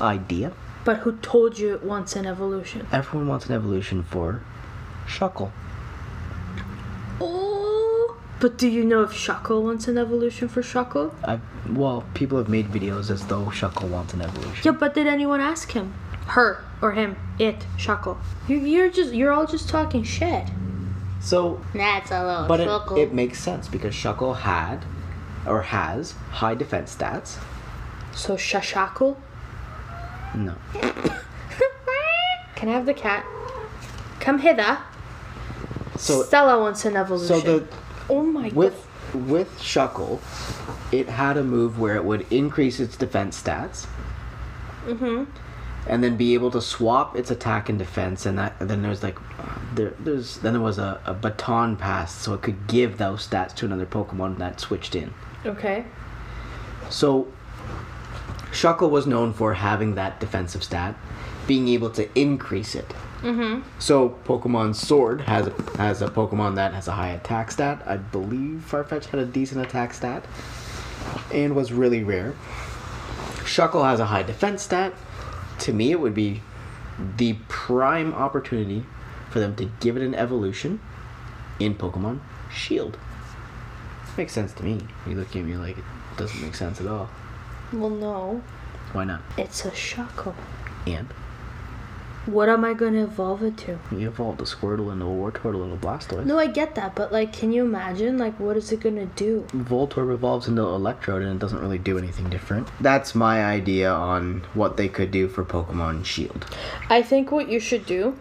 idea? 0.00 0.52
But 0.84 0.98
who 0.98 1.16
told 1.18 1.58
you 1.58 1.74
it 1.74 1.82
wants 1.82 2.16
an 2.16 2.26
evolution? 2.26 2.86
Everyone 2.90 3.28
wants 3.28 3.46
an 3.46 3.54
evolution 3.54 4.02
for 4.02 4.42
Shuckle. 5.06 5.52
Oh. 7.20 8.18
But 8.40 8.56
do 8.56 8.68
you 8.68 8.84
know 8.84 9.02
if 9.02 9.10
Shuckle 9.10 9.62
wants 9.62 9.86
an 9.88 9.98
evolution 9.98 10.48
for 10.48 10.62
Shuckle? 10.62 11.12
I 11.24 11.40
well, 11.68 12.04
people 12.14 12.38
have 12.38 12.48
made 12.48 12.68
videos 12.68 13.10
as 13.10 13.26
though 13.26 13.46
Shuckle 13.46 13.88
wants 13.90 14.14
an 14.14 14.22
evolution. 14.22 14.62
Yeah, 14.64 14.72
but 14.72 14.94
did 14.94 15.06
anyone 15.06 15.40
ask 15.40 15.72
him? 15.72 15.92
Her 16.26 16.64
or 16.82 16.92
him? 16.92 17.16
It, 17.38 17.66
Shuckle. 17.76 18.18
You, 18.48 18.58
you're 18.58 18.90
just, 18.90 19.12
you're 19.12 19.32
all 19.32 19.46
just 19.46 19.68
talking 19.68 20.02
shit. 20.02 20.48
So, 21.20 21.60
That's 21.74 22.10
a 22.10 22.24
little 22.24 22.46
but 22.46 22.60
it, 22.96 23.08
it 23.08 23.12
makes 23.12 23.38
sense 23.38 23.68
because 23.68 23.94
Shuckle 23.94 24.36
had 24.36 24.84
or 25.46 25.62
has 25.62 26.12
high 26.30 26.54
defense 26.54 26.96
stats. 26.96 27.38
So 28.14 28.36
Shashackle? 28.36 29.16
No. 30.34 30.54
Can 32.54 32.68
I 32.68 32.72
have 32.72 32.86
the 32.86 32.94
cat? 32.94 33.24
Come 34.20 34.38
hither. 34.38 34.78
So 35.96 36.22
Stella 36.22 36.60
wants 36.60 36.84
an 36.84 36.96
evolution. 36.96 37.40
so 37.40 37.58
the 37.58 37.68
oh 38.08 38.22
my 38.22 38.50
god. 38.50 38.52
with 38.52 38.86
with 39.14 39.58
Shuckle, 39.58 40.20
it 40.92 41.08
had 41.08 41.36
a 41.36 41.42
move 41.42 41.78
where 41.78 41.96
it 41.96 42.04
would 42.04 42.30
increase 42.30 42.78
its 42.78 42.96
defense 42.96 43.42
stats. 43.42 43.86
Mm-hmm. 44.86 45.24
And 45.88 46.04
then 46.04 46.16
be 46.16 46.34
able 46.34 46.50
to 46.50 46.60
swap 46.60 47.16
its 47.16 47.30
attack 47.30 47.68
and 47.68 47.78
defense, 47.78 48.26
and 48.26 48.38
that 48.38 48.54
and 48.60 48.68
then 48.68 48.82
there's 48.82 49.02
like, 49.02 49.18
uh, 49.38 49.58
there 49.74 49.94
there's 49.98 50.36
then 50.38 50.52
there 50.52 50.62
was 50.62 50.78
a, 50.78 51.00
a 51.06 51.14
baton 51.14 51.76
pass, 51.76 52.14
so 52.14 52.34
it 52.34 52.42
could 52.42 52.66
give 52.66 52.98
those 52.98 53.26
stats 53.26 53.54
to 53.56 53.64
another 53.64 53.86
Pokemon 53.86 54.38
that 54.38 54.60
switched 54.60 54.94
in. 54.94 55.12
Okay. 55.46 55.84
So, 56.90 57.28
Shuckle 58.52 58.90
was 58.90 59.06
known 59.06 59.32
for 59.32 59.54
having 59.54 59.94
that 59.94 60.20
defensive 60.20 60.62
stat, 60.62 60.96
being 61.46 61.66
able 61.68 61.90
to 61.90 62.08
increase 62.18 62.74
it. 62.74 62.88
Mm-hmm. 63.22 63.62
So, 63.78 64.18
Pokemon 64.24 64.74
Sword 64.74 65.22
has 65.22 65.46
a, 65.46 65.52
has 65.78 66.02
a 66.02 66.08
Pokemon 66.08 66.56
that 66.56 66.74
has 66.74 66.88
a 66.88 66.92
high 66.92 67.10
attack 67.10 67.50
stat. 67.50 67.82
I 67.86 67.96
believe 67.96 68.66
Farfetch 68.70 69.06
had 69.06 69.20
a 69.20 69.26
decent 69.26 69.64
attack 69.64 69.94
stat, 69.94 70.26
and 71.32 71.56
was 71.56 71.72
really 71.72 72.02
rare. 72.02 72.34
Shuckle 73.44 73.84
has 73.88 73.98
a 73.98 74.06
high 74.06 74.22
defense 74.22 74.62
stat. 74.62 74.92
To 75.60 75.72
me, 75.72 75.92
it 75.92 76.00
would 76.00 76.14
be 76.14 76.42
the 77.16 77.34
prime 77.48 78.12
opportunity 78.14 78.84
for 79.30 79.40
them 79.40 79.54
to 79.56 79.70
give 79.80 79.96
it 79.96 80.02
an 80.02 80.14
evolution 80.14 80.80
in 81.58 81.74
Pokemon 81.74 82.20
Shield. 82.52 82.98
Makes 84.16 84.32
sense 84.32 84.52
to 84.54 84.64
me. 84.64 84.80
You 85.06 85.14
look 85.14 85.34
at 85.36 85.44
me 85.44 85.56
like 85.56 85.78
it 85.78 85.84
doesn't 86.16 86.42
make 86.42 86.54
sense 86.54 86.80
at 86.80 86.86
all. 86.86 87.08
Well, 87.72 87.90
no. 87.90 88.42
Why 88.92 89.04
not? 89.04 89.22
It's 89.38 89.64
a 89.64 89.70
Shuckle. 89.70 90.34
And 90.86 91.08
What 92.30 92.48
am 92.48 92.64
I 92.64 92.74
gonna 92.74 93.02
evolve 93.04 93.42
it 93.42 93.56
to? 93.58 93.78
you 93.90 94.08
evolved 94.08 94.40
a 94.40 94.44
Squirtle 94.44 94.92
and 94.92 95.02
a 95.02 95.06
Wartortle 95.06 95.64
and 95.64 95.72
a 95.72 95.76
Blastoise. 95.76 96.24
No, 96.24 96.38
I 96.38 96.46
get 96.46 96.74
that, 96.76 96.94
but 96.94 97.10
like, 97.12 97.32
can 97.32 97.52
you 97.52 97.64
imagine? 97.64 98.18
Like, 98.18 98.38
what 98.38 98.56
is 98.56 98.70
it 98.72 98.80
gonna 98.80 99.06
do? 99.06 99.46
Voltorb 99.52 100.12
evolves 100.14 100.46
into 100.46 100.62
Electrode 100.62 101.22
and 101.22 101.32
it 101.32 101.38
doesn't 101.38 101.60
really 101.60 101.78
do 101.78 101.98
anything 101.98 102.30
different. 102.30 102.68
That's 102.80 103.14
my 103.14 103.44
idea 103.44 103.90
on 103.92 104.42
what 104.54 104.76
they 104.76 104.88
could 104.88 105.10
do 105.10 105.28
for 105.28 105.44
Pokemon 105.44 106.04
Shield. 106.04 106.46
I 106.88 107.02
think 107.02 107.30
what 107.32 107.48
you 107.48 107.58
should 107.58 107.84
do 107.84 108.16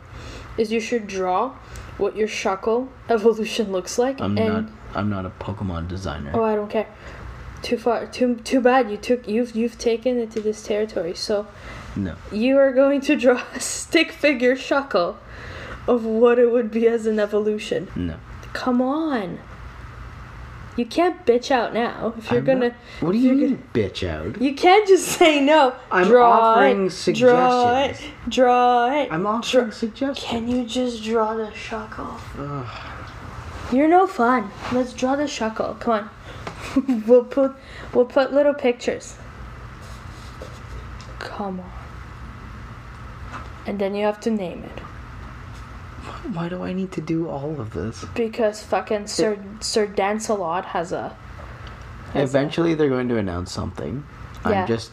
is 0.57 0.71
you 0.71 0.79
should 0.79 1.05
draw 1.07 1.53
what 1.97 2.15
your 2.15 2.27
Shuckle 2.27 2.87
evolution 3.09 3.71
looks 3.71 3.99
like, 3.99 4.19
I'm 4.19 4.37
and 4.37 4.53
not 4.53 4.65
I'm 4.95 5.09
not 5.09 5.25
a 5.25 5.29
Pokemon 5.29 5.87
designer. 5.87 6.31
oh, 6.33 6.43
I 6.43 6.55
don't 6.55 6.69
care. 6.69 6.87
Too 7.61 7.77
far, 7.77 8.07
too 8.07 8.35
too 8.37 8.61
bad. 8.61 8.89
You 8.89 8.97
took 8.97 9.27
you've 9.27 9.55
you've 9.55 9.77
taken 9.77 10.17
it 10.17 10.31
to 10.31 10.39
this 10.39 10.63
territory, 10.63 11.13
so 11.13 11.45
No. 11.95 12.15
you 12.31 12.57
are 12.57 12.71
going 12.71 13.01
to 13.01 13.15
draw 13.15 13.41
a 13.53 13.59
stick 13.59 14.11
figure 14.11 14.55
Shuckle 14.55 15.15
of 15.87 16.05
what 16.05 16.37
it 16.39 16.51
would 16.51 16.71
be 16.71 16.87
as 16.87 17.05
an 17.05 17.19
evolution. 17.19 17.87
No. 17.95 18.15
Come 18.53 18.81
on. 18.81 19.39
You 20.77 20.85
can't 20.85 21.25
bitch 21.25 21.51
out 21.51 21.73
now 21.73 22.13
if 22.17 22.31
you're 22.31 22.39
I'm 22.39 22.45
gonna. 22.45 22.69
not- 22.69 22.75
what 23.01 23.11
do 23.11 23.17
you 23.17 23.33
mean, 23.33 23.63
bitch 23.73 24.07
out? 24.07 24.41
You 24.41 24.53
can't 24.53 24.87
just 24.87 25.07
say 25.07 25.41
no. 25.41 25.73
I'm 25.91 26.07
draw 26.07 26.31
offering 26.31 26.85
it, 26.87 27.15
Draw 27.15 27.81
it. 27.81 28.01
Draw 28.29 29.01
it. 29.01 29.11
I'm 29.11 29.25
offering 29.25 29.71
suggestions. 29.71 30.25
Can 30.25 30.47
you 30.47 30.65
just 30.65 31.03
draw 31.03 31.35
the 31.35 31.47
Shuckle? 31.47 32.17
Ugh. 32.37 33.73
You're 33.73 33.89
no 33.89 34.07
fun. 34.07 34.49
Let's 34.71 34.93
draw 34.93 35.17
the 35.17 35.23
Shuckle. 35.23 35.77
Come 35.81 36.09
on. 36.85 37.03
we'll 37.07 37.25
put 37.25 37.55
we'll 37.93 38.05
put 38.05 38.31
little 38.31 38.53
pictures. 38.53 39.17
Come 41.19 41.59
on. 41.59 41.71
And 43.65 43.79
then 43.79 43.93
you 43.95 44.05
have 44.05 44.19
to 44.21 44.29
name 44.31 44.63
it. 44.63 44.79
Why 46.33 46.49
do 46.49 46.63
I 46.63 46.73
need 46.73 46.91
to 46.93 47.01
do 47.01 47.27
all 47.29 47.59
of 47.59 47.73
this? 47.73 48.05
Because 48.15 48.63
fucking 48.63 49.07
Sir 49.07 49.37
Sir 49.59 49.85
Dancelot 49.87 50.65
has 50.65 50.91
a 50.91 51.15
has 52.13 52.29
Eventually, 52.29 52.73
they're 52.73 52.89
going 52.89 53.09
to 53.09 53.17
announce 53.17 53.51
something. 53.51 54.03
Yeah. 54.45 54.61
I'm 54.61 54.67
just 54.67 54.91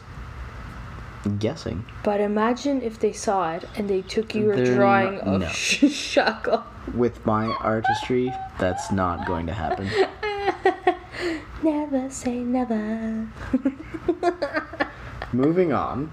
guessing. 1.39 1.85
But 2.05 2.21
imagine 2.21 2.83
if 2.83 2.99
they 3.01 3.13
saw 3.13 3.55
it 3.55 3.65
and 3.77 3.89
they 3.89 4.03
took 4.03 4.35
your 4.35 4.55
They're 4.57 4.75
drawing 4.75 5.15
not- 5.17 5.27
of 5.27 5.41
no. 5.41 5.47
Shuckle. 5.47 6.63
With 6.95 7.25
my 7.27 7.47
artistry, 7.47 8.33
that's 8.59 8.93
not 8.93 9.27
going 9.27 9.47
to 9.47 9.53
happen. 9.55 9.89
Never 11.63 12.11
say 12.11 12.37
never. 12.41 13.27
Moving 15.33 15.73
on, 15.73 16.07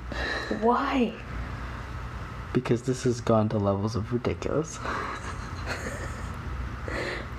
Why? 0.62 1.14
Because 2.54 2.84
this 2.84 3.04
has 3.04 3.20
gone 3.20 3.50
to 3.50 3.58
levels 3.58 3.96
of 3.96 4.14
ridiculous. 4.14 4.78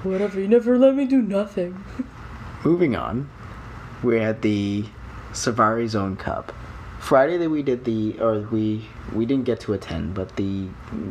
Whatever, 0.03 0.41
you 0.41 0.49
never 0.49 0.77
let 0.77 0.95
me 0.95 1.07
do 1.07 1.23
nothing. 1.23 1.83
Moving 2.65 2.95
on, 2.97 3.31
we're 4.03 4.21
at 4.21 4.43
the 4.43 4.85
Safari 5.33 5.87
Zone 5.89 6.17
Cup. 6.17 6.53
Friday 7.01 7.37
that 7.39 7.51
we 7.51 7.63
did 7.63 7.85
the, 7.85 8.19
or 8.21 8.41
we 8.41 8.87
we 9.13 9.27
didn't 9.27 9.45
get 9.45 9.61
to 9.61 9.73
attend, 9.75 10.15
but 10.15 10.35
the 10.37 10.67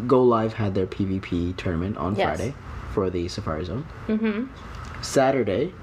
Go 0.07 0.23
Live 0.23 0.53
had 0.53 0.73
their 0.75 0.87
PvP 0.87 1.55
tournament 1.55 1.97
on 1.97 2.15
Yes. 2.15 2.37
Friday 2.37 2.55
for 2.93 3.09
the 3.09 3.27
Safari 3.27 3.65
Zone. 3.65 3.85
Mm-hmm. 4.07 4.45
Saturday, 5.03 5.73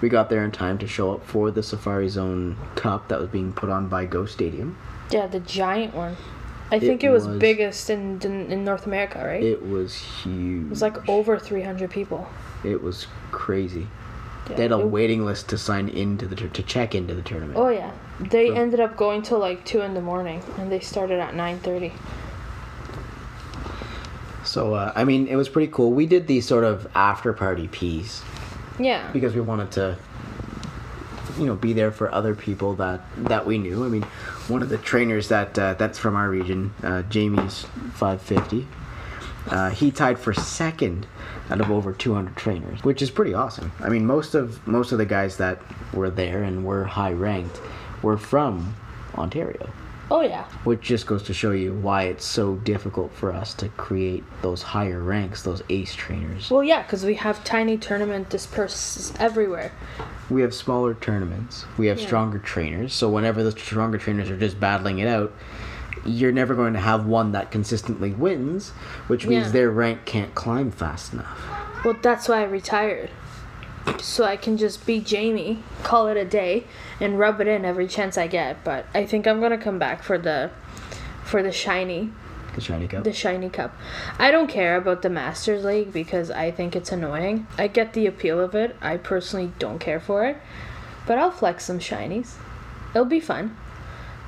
we 0.00 0.08
got 0.08 0.30
there 0.30 0.44
in 0.44 0.50
time 0.50 0.78
to 0.78 0.86
show 0.86 1.12
up 1.12 1.24
for 1.26 1.50
the 1.50 1.62
Safari 1.62 2.08
Zone 2.08 2.56
Cup 2.74 3.08
that 3.08 3.20
was 3.20 3.28
being 3.28 3.52
put 3.52 3.68
on 3.70 3.88
by 3.88 4.06
Go 4.06 4.24
Stadium. 4.26 4.76
Yeah, 5.10 5.26
the 5.26 5.40
giant 5.40 5.94
one. 5.94 6.16
I 6.72 6.78
think 6.78 7.02
it 7.04 7.10
was, 7.10 7.26
was- 7.26 7.38
biggest 7.38 7.90
in, 7.90 8.20
in 8.22 8.50
in 8.52 8.64
North 8.64 8.86
America, 8.86 9.18
right? 9.24 9.42
It 9.42 9.52
It 9.54 9.68
was 9.68 9.94
huge. 9.96 10.66
It 10.66 10.70
was 10.70 10.82
like 10.82 11.08
over 11.08 11.38
300 11.38 11.90
people. 11.90 12.28
It 12.64 12.82
was 12.82 13.06
crazy. 13.32 13.86
Yeah, 14.48 14.56
They 14.56 14.62
had 14.62 14.72
a 14.72 14.78
it- 14.80 14.86
waiting 14.86 15.24
list 15.24 15.48
to 15.50 15.58
sign 15.58 15.88
into 15.88 16.26
the 16.26 16.36
to 16.36 16.62
check 16.62 16.94
into 16.94 17.14
the 17.14 17.22
tournament. 17.22 17.58
Oh 17.58 17.68
yeah, 17.68 17.90
they 18.20 18.48
So- 18.48 18.54
ended 18.54 18.80
up 18.80 18.96
going 18.96 19.22
till 19.22 19.38
like 19.38 19.64
two 19.64 19.80
in 19.80 19.94
the 19.94 20.00
morning, 20.02 20.42
and 20.58 20.70
they 20.70 20.80
started 20.80 21.18
at 21.20 21.34
9:30. 21.34 21.92
So 24.44 24.74
uh, 24.74 24.92
I 24.96 25.04
mean, 25.04 25.26
it 25.28 25.36
was 25.36 25.48
pretty 25.48 25.70
cool. 25.72 25.92
We 25.92 26.06
did 26.06 26.26
the 26.26 26.40
sort 26.40 26.64
of 26.64 26.86
after 26.94 27.32
party 27.32 27.68
piece 27.68 28.22
Yeah. 28.78 29.10
because 29.12 29.34
we 29.34 29.40
wanted 29.40 29.70
to, 29.72 29.96
you 31.40 31.46
know, 31.46 31.56
be 31.56 31.72
there 31.72 31.90
for 31.90 32.12
other 32.12 32.34
people 32.34 32.74
that 32.74 33.00
that 33.16 33.46
we 33.46 33.58
knew. 33.58 33.84
I 33.84 33.88
mean, 33.88 34.02
one 34.46 34.62
of 34.62 34.68
the 34.68 34.78
trainers 34.78 35.28
that 35.28 35.58
uh, 35.58 35.74
that's 35.74 35.98
from 35.98 36.14
our 36.14 36.28
region, 36.28 36.74
uh, 36.82 37.02
Jamie's 37.02 37.62
550. 37.94 38.68
Uh, 39.48 39.70
he 39.70 39.90
tied 39.90 40.18
for 40.18 40.34
second 40.34 41.06
out 41.48 41.60
of 41.62 41.70
over 41.70 41.92
200 41.92 42.36
trainers, 42.36 42.84
which 42.84 43.00
is 43.00 43.10
pretty 43.10 43.32
awesome. 43.32 43.72
I 43.80 43.88
mean, 43.88 44.06
most 44.06 44.34
of 44.34 44.64
most 44.68 44.92
of 44.92 44.98
the 44.98 45.06
guys 45.06 45.38
that 45.38 45.60
were 45.94 46.10
there 46.10 46.42
and 46.42 46.64
were 46.64 46.84
high 46.84 47.12
ranked 47.12 47.58
were 48.02 48.18
from 48.18 48.76
Ontario. 49.14 49.70
Oh 50.10 50.22
yeah. 50.22 50.44
Which 50.64 50.80
just 50.80 51.06
goes 51.06 51.22
to 51.24 51.34
show 51.34 51.52
you 51.52 51.72
why 51.74 52.04
it's 52.04 52.24
so 52.24 52.56
difficult 52.56 53.12
for 53.12 53.32
us 53.32 53.54
to 53.54 53.68
create 53.70 54.24
those 54.42 54.60
higher 54.62 55.00
ranks, 55.00 55.42
those 55.42 55.62
ace 55.68 55.94
trainers. 55.94 56.50
Well, 56.50 56.64
yeah, 56.64 56.82
because 56.82 57.04
we 57.04 57.14
have 57.14 57.44
tiny 57.44 57.78
tournament 57.78 58.28
dispersed 58.28 59.20
everywhere. 59.20 59.70
We 60.28 60.42
have 60.42 60.52
smaller 60.52 60.94
tournaments. 60.94 61.64
We 61.78 61.86
have 61.86 62.00
Yeah. 62.00 62.06
stronger 62.06 62.38
trainers. 62.38 62.92
So 62.92 63.08
whenever 63.08 63.42
the 63.44 63.52
stronger 63.52 63.98
trainers 63.98 64.30
are 64.30 64.36
just 64.36 64.58
battling 64.58 64.98
it 64.98 65.06
out, 65.06 65.32
you're 66.04 66.32
never 66.32 66.54
going 66.54 66.72
to 66.72 66.80
have 66.80 67.06
one 67.06 67.32
that 67.32 67.50
consistently 67.50 68.10
wins, 68.10 68.70
which 69.06 69.26
means 69.26 69.46
Yeah. 69.46 69.52
their 69.52 69.70
rank 69.70 70.06
can't 70.06 70.34
climb 70.34 70.70
fast 70.72 71.12
enough. 71.12 71.38
Well, 71.84 71.96
that's 72.02 72.28
why 72.28 72.40
I 72.40 72.44
retired. 72.44 73.10
So 74.00 74.24
I 74.24 74.36
can 74.36 74.56
just 74.56 74.86
be 74.86 75.00
Jamie, 75.00 75.62
call 75.82 76.06
it 76.08 76.16
a 76.16 76.24
day, 76.24 76.64
and 77.00 77.18
rub 77.18 77.40
it 77.40 77.46
in 77.48 77.64
every 77.64 77.86
chance 77.86 78.16
I 78.18 78.26
get. 78.26 78.62
But 78.64 78.86
I 78.94 79.04
think 79.06 79.26
I'm 79.26 79.40
gonna 79.40 79.58
come 79.58 79.78
back 79.78 80.02
for 80.02 80.16
the, 80.18 80.50
for 81.24 81.42
the 81.42 81.52
shiny, 81.52 82.10
The 82.54 82.60
shiny 82.60 82.88
cup. 82.88 83.04
the 83.04 83.12
shiny 83.12 83.48
cup. 83.50 83.74
I 84.18 84.30
don't 84.30 84.48
care 84.48 84.76
about 84.76 85.02
the 85.02 85.10
Masters 85.10 85.64
League 85.64 85.92
because 85.92 86.30
I 86.30 86.50
think 86.50 86.74
it's 86.76 86.92
annoying. 86.92 87.46
I 87.58 87.68
get 87.68 87.92
the 87.92 88.06
appeal 88.06 88.40
of 88.40 88.54
it. 88.54 88.76
I 88.80 88.96
personally 88.96 89.52
don't 89.58 89.78
care 89.78 90.00
for 90.00 90.24
it, 90.26 90.36
but 91.06 91.18
I'll 91.18 91.30
flex 91.30 91.64
some 91.64 91.78
shinies. 91.78 92.34
It'll 92.94 93.04
be 93.04 93.20
fun. 93.20 93.56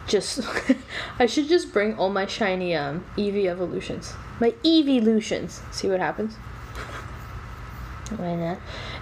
Just, 0.06 0.40
I 1.18 1.26
should 1.26 1.48
just 1.48 1.72
bring 1.72 1.96
all 1.96 2.10
my 2.10 2.26
shiny 2.26 2.74
um 2.74 3.04
Eevee 3.16 3.46
evolutions, 3.46 4.14
my 4.40 4.52
evolutions. 4.64 5.60
See 5.70 5.88
what 5.88 6.00
happens. 6.00 6.36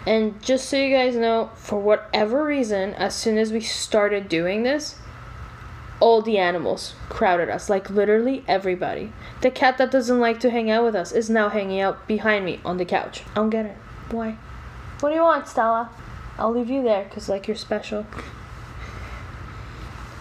And 0.06 0.42
just 0.42 0.68
so 0.68 0.76
you 0.76 0.94
guys 0.94 1.16
know, 1.16 1.50
for 1.54 1.78
whatever 1.78 2.44
reason, 2.44 2.94
as 2.94 3.14
soon 3.14 3.38
as 3.38 3.52
we 3.52 3.60
started 3.60 4.28
doing 4.28 4.62
this, 4.62 4.96
all 6.00 6.22
the 6.22 6.38
animals 6.38 6.94
crowded 7.08 7.48
us. 7.50 7.68
Like 7.68 7.90
literally 7.90 8.42
everybody. 8.48 9.12
The 9.42 9.50
cat 9.50 9.78
that 9.78 9.90
doesn't 9.90 10.18
like 10.18 10.40
to 10.40 10.50
hang 10.50 10.70
out 10.70 10.84
with 10.84 10.94
us 10.96 11.12
is 11.12 11.28
now 11.30 11.48
hanging 11.50 11.80
out 11.80 12.06
behind 12.08 12.44
me 12.44 12.60
on 12.64 12.78
the 12.78 12.84
couch. 12.84 13.22
I 13.32 13.34
don't 13.34 13.50
get 13.50 13.66
it. 13.66 13.76
Why? 14.10 14.36
What 15.00 15.10
do 15.10 15.14
you 15.14 15.22
want, 15.22 15.46
Stella? 15.48 15.90
I'll 16.38 16.52
leave 16.52 16.70
you 16.70 16.82
there 16.82 17.04
because 17.04 17.28
like 17.28 17.46
you're 17.46 17.56
special. 17.56 18.06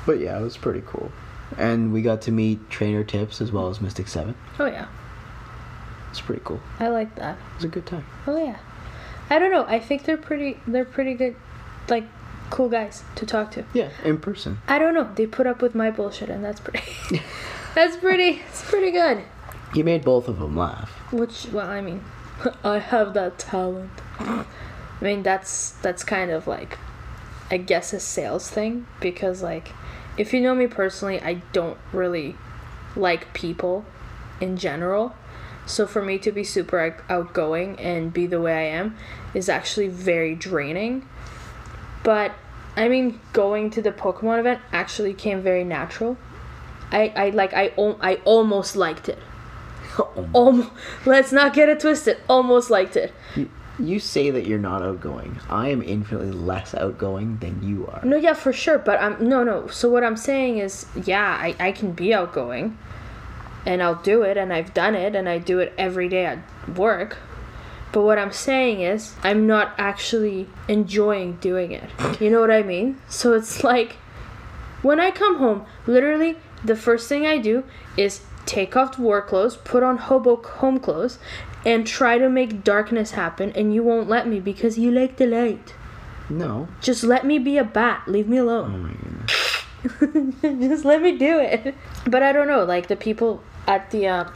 But 0.05 0.19
yeah, 0.19 0.38
it 0.38 0.41
was 0.41 0.58
pretty 0.58 0.84
cool. 0.86 1.12
And 1.58 1.91
we 1.91 2.01
got 2.01 2.22
to 2.24 2.31
meet 2.31 2.69
Trainer 2.69 3.03
Tips 3.03 3.41
as 3.41 3.51
well 3.51 3.69
as 3.69 3.81
Mystic 3.81 4.08
7. 4.08 4.36
Oh 4.60 4.65
yeah, 4.65 4.88
It's 6.10 6.22
pretty 6.22 6.41
cool. 6.43 6.60
I 6.79 6.89
like 6.89 7.15
that. 7.15 7.38
It 7.38 7.55
was 7.55 7.63
a 7.63 7.67
good 7.69 7.86
time. 7.86 8.05
Oh 8.27 8.38
yeah. 8.38 8.58
I 9.29 9.39
don't 9.39 9.51
know. 9.51 9.65
I 9.67 9.79
think 9.79 10.03
they're 10.05 10.17
pretty. 10.17 10.59
They're 10.65 10.86
pretty 10.86 11.13
good, 11.13 11.36
like 11.88 12.05
cool 12.50 12.69
guys 12.69 13.03
to 13.15 13.25
talk 13.25 13.51
to. 13.51 13.65
Yeah, 13.74 13.89
in 14.03 14.17
person. 14.17 14.59
I 14.67 14.79
don't 14.79 14.93
know. 14.93 15.09
They 15.13 15.27
put 15.27 15.48
up 15.48 15.62
with 15.62 15.75
my 15.75 15.91
bullshit, 15.91 16.29
and 16.29 16.43
that's 16.43 16.59
pretty. 16.59 16.81
that's 17.75 17.98
pretty. 17.98 18.41
It's 18.48 18.63
pretty 18.63 18.91
good. 18.91 19.24
You 19.74 19.83
made 19.83 20.03
both 20.03 20.27
of 20.27 20.39
them 20.39 20.57
laugh. 20.57 20.89
Which, 21.12 21.48
well, 21.51 21.69
I 21.69 21.81
mean, 21.81 22.03
I 22.63 22.79
have 22.79 23.13
that 23.13 23.38
talent. 23.38 23.91
I 24.19 24.45
mean, 25.01 25.24
that's 25.24 25.71
that's 25.71 26.03
kind 26.03 26.31
of 26.31 26.48
like, 26.48 26.77
I 27.51 27.57
guess, 27.57 27.93
a 27.93 28.00
sales 28.00 28.50
thing 28.50 28.88
because, 29.00 29.43
like, 29.43 29.71
if 30.17 30.33
you 30.33 30.41
know 30.41 30.55
me 30.55 30.67
personally, 30.67 31.21
I 31.21 31.36
don't 31.53 31.77
really 31.93 32.36
like 32.95 33.33
people 33.33 33.86
in 34.41 34.57
general. 34.57 35.15
So 35.70 35.86
for 35.86 36.04
me 36.04 36.18
to 36.20 36.32
be 36.32 36.44
super 36.44 36.98
outgoing 37.10 37.80
and 37.80 38.12
be 38.12 38.26
the 38.26 38.42
way 38.42 38.54
I 38.54 38.78
am 38.78 38.98
is 39.34 39.50
actually 39.50 39.88
very 39.88 40.34
draining. 40.36 41.08
But 42.04 42.34
I 42.76 42.88
mean, 42.88 43.20
going 43.34 43.70
to 43.72 43.82
the 43.82 43.92
Pokemon 43.92 44.40
event 44.40 44.62
actually 44.74 45.14
came 45.14 45.42
very 45.42 45.64
natural. 45.64 46.18
I, 46.92 47.14
I 47.16 47.30
like 47.30 47.54
I 47.54 47.72
I 48.02 48.16
almost 48.26 48.76
liked 48.76 49.10
it. 49.10 49.20
Almost, 50.34 50.72
let's 51.06 51.32
not 51.32 51.54
get 51.54 51.68
it 51.68 51.82
twisted. 51.82 52.18
Almost 52.30 52.70
liked 52.70 52.96
it. 52.96 53.14
You 53.80 54.00
say 54.00 54.30
that 54.32 54.46
you're 54.46 54.60
not 54.60 54.82
outgoing. 54.82 55.40
I 55.50 55.70
am 55.70 55.82
infinitely 55.82 56.32
less 56.32 56.74
outgoing 56.74 57.38
than 57.40 57.62
you 57.62 57.88
are. 57.88 58.04
No, 58.04 58.18
yeah, 58.18 58.34
for 58.34 58.54
sure. 58.54 58.78
But 58.78 59.02
I'm 59.02 59.28
no, 59.28 59.44
no. 59.44 59.68
So 59.68 59.90
what 59.90 60.04
I'm 60.04 60.18
saying 60.18 60.60
is, 60.60 60.86
yeah, 61.06 61.38
I, 61.40 61.56
I 61.60 61.72
can 61.72 61.92
be 61.92 62.14
outgoing, 62.14 62.78
and 63.66 63.82
I'll 63.84 63.96
do 64.01 64.24
it, 64.24 64.38
and 64.38 64.51
I've 64.54 64.74
done 64.74 64.96
it, 64.96 65.16
and 65.16 65.28
I 65.28 65.38
do 65.38 65.60
it 65.60 65.74
every 65.78 66.10
day 66.10 66.25
at 66.25 66.39
work. 66.78 67.18
But 67.92 68.04
what 68.04 68.20
I'm 68.20 68.32
saying 68.32 68.82
is, 68.82 69.16
I'm 69.24 69.48
not 69.48 69.74
actually 69.78 70.48
enjoying 70.68 71.38
doing 71.38 71.72
it. 71.72 71.89
You 72.22 72.30
know 72.30 72.39
what 72.39 72.51
I 72.51 72.62
mean? 72.62 73.01
So 73.10 73.34
it's 73.34 73.63
like, 73.63 73.94
when 74.82 75.00
I 75.00 75.12
come 75.12 75.38
home, 75.38 75.66
literally, 75.88 76.38
the 76.63 76.75
first 76.75 77.10
thing 77.10 77.25
I 77.25 77.38
do 77.39 77.63
is 77.98 78.22
take 78.46 78.75
off 78.75 79.00
work 79.00 79.28
clothes, 79.30 79.58
put 79.58 79.82
on 79.84 79.98
hobo 79.98 80.36
home 80.36 80.80
clothes, 80.80 81.18
and 81.66 81.86
try 81.86 82.18
to 82.18 82.30
make 82.30 82.63
darkness 82.63 83.12
happen. 83.12 83.51
And 83.54 83.74
you 83.74 83.84
won't 83.84 84.08
let 84.08 84.28
me 84.28 84.39
because 84.39 84.78
you 84.78 84.92
like 84.92 85.18
the 85.18 85.25
light. 85.25 85.74
No. 86.30 86.68
Just 86.82 87.04
let 87.04 87.25
me 87.25 87.39
be 87.39 87.58
a 87.58 87.63
bat. 87.63 88.04
Leave 88.08 88.28
me 88.28 88.39
Oh 88.39 88.44
alone. 88.44 88.84
my 88.84 88.89
goodness. 88.92 89.49
Just 90.41 90.86
let 90.86 91.01
me 91.01 91.17
do 91.17 91.39
it. 91.39 91.75
But 92.07 92.24
I 92.24 92.31
don't 92.31 92.48
know, 92.48 92.63
like 92.63 92.88
the 92.88 92.95
people 92.95 93.41
at 93.67 93.91
the 93.91 94.07
uh, 94.07 94.29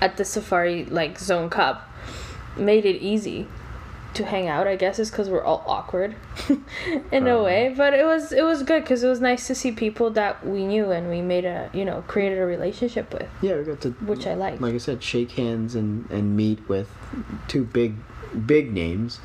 at 0.00 0.16
the 0.16 0.24
safari 0.24 0.84
like 0.86 1.18
zone 1.18 1.48
cup 1.50 1.88
made 2.56 2.84
it 2.84 3.00
easy 3.02 3.46
to 4.14 4.24
hang 4.24 4.48
out. 4.48 4.66
I 4.66 4.76
guess 4.76 4.98
it's 4.98 5.10
because 5.10 5.28
we're 5.30 5.44
all 5.44 5.62
awkward 5.66 6.16
in 7.12 7.26
a 7.28 7.36
Um. 7.38 7.44
way. 7.44 7.74
But 7.76 7.94
it 7.94 8.04
was 8.04 8.32
it 8.32 8.42
was 8.42 8.62
good 8.62 8.82
because 8.82 9.02
it 9.02 9.08
was 9.08 9.20
nice 9.20 9.46
to 9.46 9.54
see 9.54 9.70
people 9.72 10.10
that 10.10 10.44
we 10.46 10.66
knew 10.66 10.90
and 10.90 11.08
we 11.08 11.20
made 11.22 11.44
a 11.44 11.70
you 11.72 11.84
know 11.84 12.02
created 12.08 12.38
a 12.38 12.44
relationship 12.46 13.12
with, 13.12 13.28
Yeah, 13.42 13.56
we 13.56 13.64
got 13.64 13.80
to 13.82 13.90
which 14.04 14.26
I 14.26 14.34
like. 14.34 14.60
like 14.60 14.74
I 14.74 14.78
said, 14.78 15.02
shake 15.02 15.32
hands 15.32 15.74
and, 15.74 16.10
and 16.10 16.36
meet 16.36 16.68
with 16.68 16.90
two 17.48 17.64
big 17.64 17.94
big 18.46 18.72
names 18.72 19.20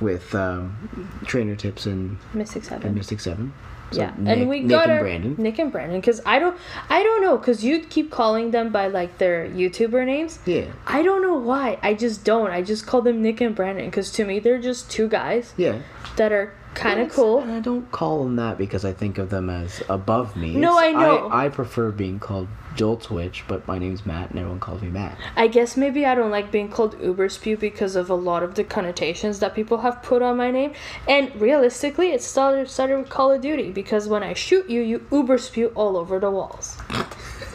with 0.00 0.34
um, 0.34 1.10
trainer 1.26 1.54
tips 1.54 1.84
and, 1.86 2.16
Mystic 2.32 2.64
Seven. 2.64 2.86
and 2.86 2.96
Mystic 2.96 3.20
Seven. 3.20 3.52
So 3.92 4.02
yeah, 4.02 4.14
Nick, 4.16 4.38
and 4.38 4.48
we 4.48 4.60
Nick 4.60 4.70
got 4.70 4.84
and 4.84 4.92
our 4.92 5.00
Brandon. 5.00 5.34
Nick 5.38 5.58
and 5.58 5.72
Brandon 5.72 6.00
because 6.00 6.20
I 6.24 6.38
don't 6.38 6.56
I 6.88 7.02
don't 7.02 7.22
know 7.22 7.36
because 7.36 7.64
you 7.64 7.80
keep 7.80 8.10
calling 8.10 8.50
them 8.50 8.70
by 8.70 8.86
like 8.86 9.18
their 9.18 9.48
YouTuber 9.48 10.06
names. 10.06 10.38
Yeah, 10.46 10.66
I 10.86 11.02
don't 11.02 11.22
know 11.22 11.34
why. 11.34 11.78
I 11.82 11.94
just 11.94 12.24
don't. 12.24 12.50
I 12.50 12.62
just 12.62 12.86
call 12.86 13.02
them 13.02 13.20
Nick 13.22 13.40
and 13.40 13.54
Brandon 13.54 13.86
because 13.86 14.12
to 14.12 14.24
me 14.24 14.38
they're 14.38 14.60
just 14.60 14.90
two 14.90 15.08
guys 15.08 15.54
yeah. 15.56 15.80
that 16.16 16.32
are 16.32 16.54
kind 16.74 17.00
of 17.00 17.10
cool. 17.10 17.40
And 17.40 17.52
I 17.52 17.60
don't 17.60 17.90
call 17.90 18.22
them 18.22 18.36
that 18.36 18.58
because 18.58 18.84
I 18.84 18.92
think 18.92 19.18
of 19.18 19.30
them 19.30 19.50
as 19.50 19.82
above 19.88 20.36
me. 20.36 20.54
No, 20.54 20.78
It's- 20.78 20.94
I 20.94 20.98
know. 20.98 21.28
I, 21.30 21.48
prefer 21.48 21.90
being 21.90 22.18
called 22.18 22.48
Jolt 22.76 23.02
Switch, 23.02 23.44
but 23.48 23.66
my 23.66 23.78
name's 23.78 24.06
Matt, 24.06 24.30
and 24.30 24.38
everyone 24.38 24.60
calls 24.60 24.80
me 24.80 24.88
Matt. 24.88 25.18
I 25.36 25.48
guess 25.48 25.76
maybe 25.76 26.06
I 26.06 26.14
don't 26.14 26.30
like 26.30 26.50
being 26.50 26.68
called 26.68 26.96
Uber 27.02 27.28
Spew 27.28 27.56
because 27.56 27.96
of 27.96 28.08
a 28.08 28.14
lot 28.14 28.42
of 28.42 28.54
the 28.54 28.64
connotations 28.64 29.40
that 29.40 29.54
people 29.54 29.78
have 29.78 30.02
put 30.02 30.22
on 30.22 30.36
my 30.36 30.50
name. 30.50 30.72
And 31.08 31.34
realistically, 31.40 32.12
it 32.12 32.22
started 32.22 32.68
started 32.68 32.98
with 32.98 33.08
Call 33.08 33.32
of 33.32 33.40
Duty 33.40 33.70
because 33.72 34.08
when 34.08 34.22
I 34.22 34.34
shoot 34.34 34.70
you, 34.70 34.80
you 34.80 35.06
Uber 35.10 35.38
Spew 35.38 35.72
all 35.74 35.96
over 35.96 36.18
the 36.18 36.30
walls. 36.30 36.78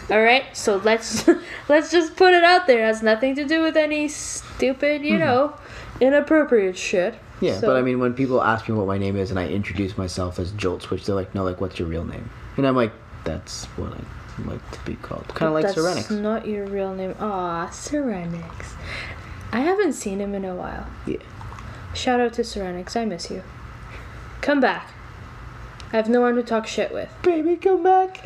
All 0.08 0.22
right, 0.22 0.56
so 0.56 0.78
let's 0.78 1.28
let's 1.70 1.90
just 1.92 2.16
put 2.16 2.34
it 2.34 2.44
out 2.44 2.68
there. 2.68 2.84
It 2.84 2.86
has 2.86 3.02
nothing 3.02 3.34
to 3.36 3.46
do 3.46 3.64
with 3.64 3.76
any 3.76 4.08
stupid, 4.08 5.04
you 5.04 5.14
hmm. 5.14 5.20
know, 5.20 5.54
inappropriate 6.00 6.78
shit. 6.78 7.16
Yeah, 7.42 7.60
So- 7.60 7.68
but 7.68 7.76
I 7.78 7.82
mean, 7.82 8.00
when 8.00 8.14
people 8.14 8.42
ask 8.42 8.68
me 8.70 8.76
what 8.76 8.88
my 8.88 8.98
name 8.98 9.16
is 9.18 9.30
and 9.30 9.40
I 9.40 9.48
introduce 9.48 9.98
myself 9.98 10.40
as 10.40 10.52
Jolt 10.52 10.82
Switch, 10.84 11.06
they're 11.06 11.16
like, 11.16 11.36
"No, 11.36 11.44
like, 11.44 11.60
what's 11.62 11.78
your 11.80 11.88
real 11.88 12.06
name?" 12.06 12.30
And 12.58 12.66
I'm 12.66 12.76
like, 12.76 12.92
"That's 13.26 13.66
what 13.78 13.92
I 13.94 14.48
like 14.50 14.72
to 14.72 14.80
be 14.86 14.96
called." 14.96 15.28
Kind 15.30 15.48
of 15.50 15.54
like 15.54 15.66
That's 15.66 15.78
Serenix. 15.78 16.22
not 16.22 16.48
your 16.48 16.66
real 16.66 16.94
name. 16.94 17.14
Aw, 17.20 17.68
Serenix. 17.68 18.74
I 19.52 19.60
haven't 19.60 19.94
seen 19.94 20.20
him 20.20 20.34
in 20.34 20.46
a 20.46 20.56
while. 20.56 20.88
Yeah. 21.06 21.18
Shout 21.94 22.20
out 22.20 22.34
to 22.34 22.42
Serenix. 22.42 22.96
I 22.96 23.06
miss 23.06 23.30
you. 23.32 23.42
Come 24.42 24.60
back. 24.60 24.92
I 25.94 25.98
have 25.98 26.10
no 26.10 26.20
one 26.22 26.36
to 26.36 26.44
talk 26.44 26.68
shit 26.68 26.94
with. 26.94 27.10
Baby, 27.22 27.56
come 27.56 27.84
back. 27.84 28.20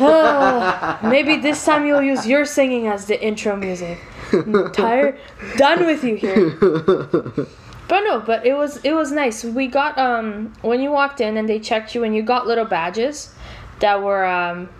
Ah, 0.00 0.98
maybe 1.04 1.36
this 1.36 1.64
time 1.64 1.86
you'll 1.86 2.02
use 2.02 2.26
your 2.26 2.44
singing 2.44 2.86
as 2.88 3.06
the 3.06 3.22
intro 3.22 3.54
music. 3.56 3.98
I'm 4.32 4.72
tired, 4.72 5.18
done 5.56 5.84
with 5.86 6.02
you 6.02 6.16
here. 6.16 7.46
But 7.92 8.04
no, 8.04 8.20
but 8.20 8.46
it 8.46 8.54
was 8.54 8.78
it 8.78 8.94
was 8.94 9.12
nice. 9.12 9.44
We 9.44 9.66
got 9.66 9.98
um 9.98 10.54
when 10.62 10.80
you 10.80 10.90
walked 10.90 11.20
in 11.20 11.36
and 11.36 11.46
they 11.46 11.58
checked 11.58 11.94
you 11.94 12.04
and 12.04 12.16
you 12.16 12.22
got 12.22 12.46
little 12.46 12.64
badges 12.64 13.34
that 13.80 14.02
were 14.02 14.24
um 14.24 14.70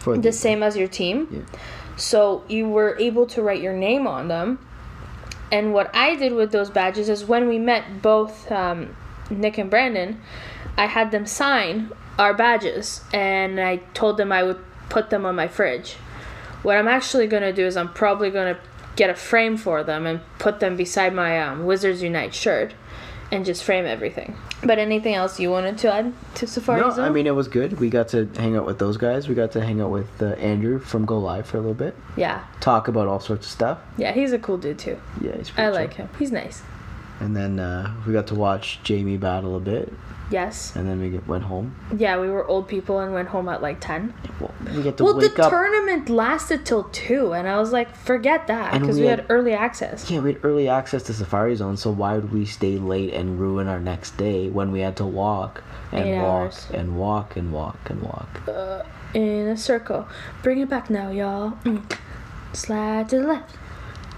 For 0.00 0.18
the 0.18 0.30
same 0.30 0.62
as 0.62 0.76
your 0.76 0.86
team. 0.86 1.26
Yeah. 1.30 1.58
So 1.96 2.44
you 2.46 2.68
were 2.68 2.98
able 3.00 3.24
to 3.28 3.40
write 3.40 3.62
your 3.62 3.72
name 3.72 4.06
on 4.06 4.28
them. 4.28 4.58
And 5.50 5.72
what 5.72 5.88
I 5.96 6.16
did 6.16 6.34
with 6.34 6.52
those 6.52 6.68
badges 6.68 7.08
is 7.08 7.24
when 7.24 7.48
we 7.48 7.58
met 7.58 8.02
both 8.02 8.52
um, 8.52 8.94
Nick 9.30 9.56
and 9.56 9.70
Brandon, 9.70 10.20
I 10.76 10.84
had 10.84 11.12
them 11.12 11.24
sign 11.24 11.92
our 12.18 12.34
badges 12.34 13.00
and 13.14 13.58
I 13.58 13.76
told 13.94 14.18
them 14.18 14.30
I 14.30 14.42
would 14.42 14.62
put 14.90 15.08
them 15.08 15.24
on 15.24 15.34
my 15.34 15.48
fridge. 15.48 15.94
What 16.62 16.76
I'm 16.76 16.88
actually 16.88 17.26
going 17.26 17.42
to 17.42 17.54
do 17.54 17.64
is 17.64 17.74
I'm 17.74 17.94
probably 17.94 18.28
going 18.28 18.54
to 18.54 18.60
get 18.96 19.10
a 19.10 19.14
frame 19.14 19.56
for 19.56 19.82
them 19.82 20.06
and 20.06 20.20
put 20.38 20.60
them 20.60 20.76
beside 20.76 21.14
my 21.14 21.40
um, 21.40 21.64
Wizards 21.66 22.02
Unite 22.02 22.34
shirt 22.34 22.74
and 23.32 23.44
just 23.44 23.64
frame 23.64 23.84
everything. 23.86 24.36
But 24.62 24.78
anything 24.78 25.14
else 25.14 25.40
you 25.40 25.50
wanted 25.50 25.76
to 25.78 25.92
add 25.92 26.12
to 26.36 26.46
Safari 26.46 26.80
No, 26.80 26.90
Zone? 26.90 27.04
I 27.04 27.10
mean 27.10 27.26
it 27.26 27.34
was 27.34 27.48
good. 27.48 27.80
We 27.80 27.90
got 27.90 28.08
to 28.08 28.28
hang 28.36 28.56
out 28.56 28.64
with 28.66 28.78
those 28.78 28.96
guys. 28.96 29.28
We 29.28 29.34
got 29.34 29.52
to 29.52 29.64
hang 29.64 29.80
out 29.80 29.90
with 29.90 30.22
uh, 30.22 30.26
Andrew 30.36 30.78
from 30.78 31.04
Go 31.04 31.18
Live 31.18 31.46
for 31.46 31.56
a 31.56 31.60
little 31.60 31.74
bit. 31.74 31.96
yeah. 32.16 32.44
Talk 32.60 32.88
about 32.88 33.08
all 33.08 33.20
sorts 33.20 33.46
of 33.46 33.52
stuff. 33.52 33.78
Yeah, 33.98 34.12
he's 34.12 34.32
a 34.32 34.38
cool 34.38 34.56
dude 34.58 34.78
too. 34.78 35.00
Yeah, 35.20 35.36
he's 35.36 35.50
pretty 35.50 35.68
I 35.68 35.70
pretty 35.70 35.86
like 35.88 35.94
him. 35.94 36.08
He's 36.18 36.32
nice. 36.32 36.62
And 37.20 37.36
then 37.36 37.58
uh, 37.58 37.94
we 38.06 38.12
got 38.12 38.26
to 38.28 38.34
watch 38.34 38.80
Jamie 38.84 39.16
battle 39.16 39.56
a 39.56 39.60
bit, 39.60 39.92
Yes. 40.30 40.74
and 40.74 40.88
then 40.88 41.00
we 41.00 41.10
get, 41.10 41.26
went 41.28 41.44
home. 41.44 41.76
Yeah, 41.96 42.18
we 42.18 42.28
were 42.30 42.46
old 42.46 42.66
people 42.66 42.98
and 43.00 43.12
went 43.12 43.28
home 43.28 43.48
at 43.48 43.60
like 43.62 43.78
10. 43.80 44.12
Well, 44.40 44.54
we 44.74 44.82
get 44.82 44.96
to 44.96 45.04
Well, 45.04 45.14
the 45.14 45.26
up. 45.42 45.50
tournament 45.50 46.08
lasted 46.08 46.64
till 46.64 46.84
2, 46.84 47.32
and 47.34 47.46
I 47.46 47.58
was 47.58 47.72
like, 47.72 47.94
forget 47.94 48.46
that, 48.46 48.72
because 48.80 48.96
we 48.96 49.02
we, 49.02 49.08
had, 49.08 49.20
had- 49.20 49.30
early 49.30 49.52
access. 49.52 50.10
Yeah, 50.10 50.20
we 50.20 50.32
had 50.32 50.44
early 50.44 50.68
access 50.68 51.02
to 51.04 51.12
Safari 51.14 51.54
Zone, 51.56 51.76
so 51.76 51.90
why 51.90 52.14
would 52.14 52.32
we 52.32 52.46
stay 52.46 52.78
late 52.78 53.12
and 53.12 53.38
ruin 53.38 53.68
our 53.68 53.78
next 53.80 54.16
day 54.16 54.48
when 54.48 54.72
we 54.72 54.80
had 54.80 54.96
to 54.96 55.04
walk 55.06 55.62
and 55.92 56.04
Eight 56.06 56.16
walk 56.18 56.24
hours. 56.24 56.66
and 56.72 56.98
walk 56.98 57.36
and 57.36 57.52
walk 57.52 57.76
and 57.90 58.02
walk? 58.02 58.48
Uh, 58.48 58.82
in 59.12 59.48
a 59.48 59.56
circle. 59.56 60.08
Bring 60.42 60.58
it 60.58 60.68
back 60.70 60.88
now, 60.90 61.10
y'all. 61.10 61.52
Mm. 61.64 61.96
Slide 62.52 63.08
to 63.10 63.20
the 63.20 63.26
left. 63.26 63.56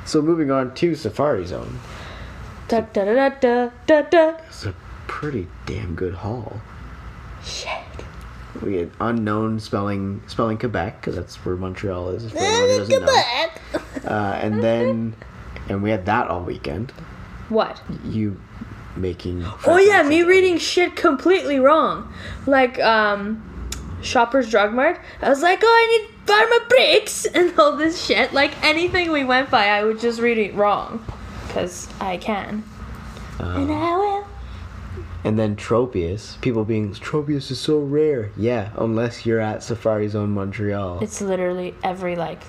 So 0.04 0.22
moving 0.22 0.50
on 0.52 0.72
to 0.76 0.94
Safari 0.94 1.44
Zone, 1.46 1.80
Da 2.68 2.80
da 2.80 3.04
da 3.04 3.28
da 3.28 3.28
da 3.40 3.70
da 3.86 4.02
da. 4.02 4.34
Pretty 5.06 5.46
damn 5.66 5.94
good 5.94 6.14
haul. 6.14 6.60
Shit. 7.44 7.70
We 8.62 8.76
had 8.76 8.90
unknown 9.00 9.60
spelling 9.60 10.22
spelling 10.26 10.58
Quebec 10.58 11.00
because 11.00 11.16
that's 11.16 11.36
where 11.44 11.56
Montreal 11.56 12.10
is. 12.10 12.30
For 12.30 12.38
anyone 12.38 12.70
who 12.70 12.78
doesn't 12.78 13.04
know. 13.04 14.10
Uh, 14.10 14.38
and 14.40 14.62
then, 14.62 15.14
and 15.68 15.82
we 15.82 15.90
had 15.90 16.06
that 16.06 16.28
all 16.28 16.42
weekend. 16.42 16.92
What? 17.48 17.80
You 18.04 18.40
making. 18.96 19.44
Oh 19.66 19.78
yeah, 19.78 20.02
me 20.02 20.22
reading 20.22 20.58
shit 20.58 20.96
completely 20.96 21.60
wrong. 21.60 22.12
Like, 22.46 22.78
um, 22.80 23.42
Shoppers 24.02 24.50
Drug 24.50 24.72
Mart. 24.72 25.00
I 25.20 25.28
was 25.28 25.42
like, 25.42 25.60
oh, 25.62 25.66
I 25.66 25.98
need 25.98 26.26
Pharma 26.26 26.68
bricks 26.68 27.24
and 27.34 27.58
all 27.58 27.76
this 27.76 28.02
shit. 28.04 28.32
Like, 28.32 28.62
anything 28.64 29.12
we 29.12 29.24
went 29.24 29.50
by, 29.50 29.66
I 29.66 29.84
would 29.84 30.00
just 30.00 30.20
read 30.20 30.38
it 30.38 30.54
wrong. 30.54 31.04
Because 31.46 31.88
I 32.00 32.16
can. 32.16 32.64
and 33.38 33.70
I 33.72 33.96
will. 33.96 34.26
And 35.26 35.36
then 35.36 35.56
Tropius, 35.56 36.40
people 36.40 36.64
being 36.64 36.94
Tropius 36.94 37.50
is 37.50 37.58
so 37.58 37.80
rare. 37.80 38.30
Yeah, 38.36 38.70
unless 38.76 39.26
you're 39.26 39.40
at 39.40 39.60
Safari 39.60 40.06
Zone 40.06 40.30
Montreal. 40.30 41.00
It's 41.02 41.20
literally 41.20 41.74
every, 41.82 42.14
like, 42.14 42.44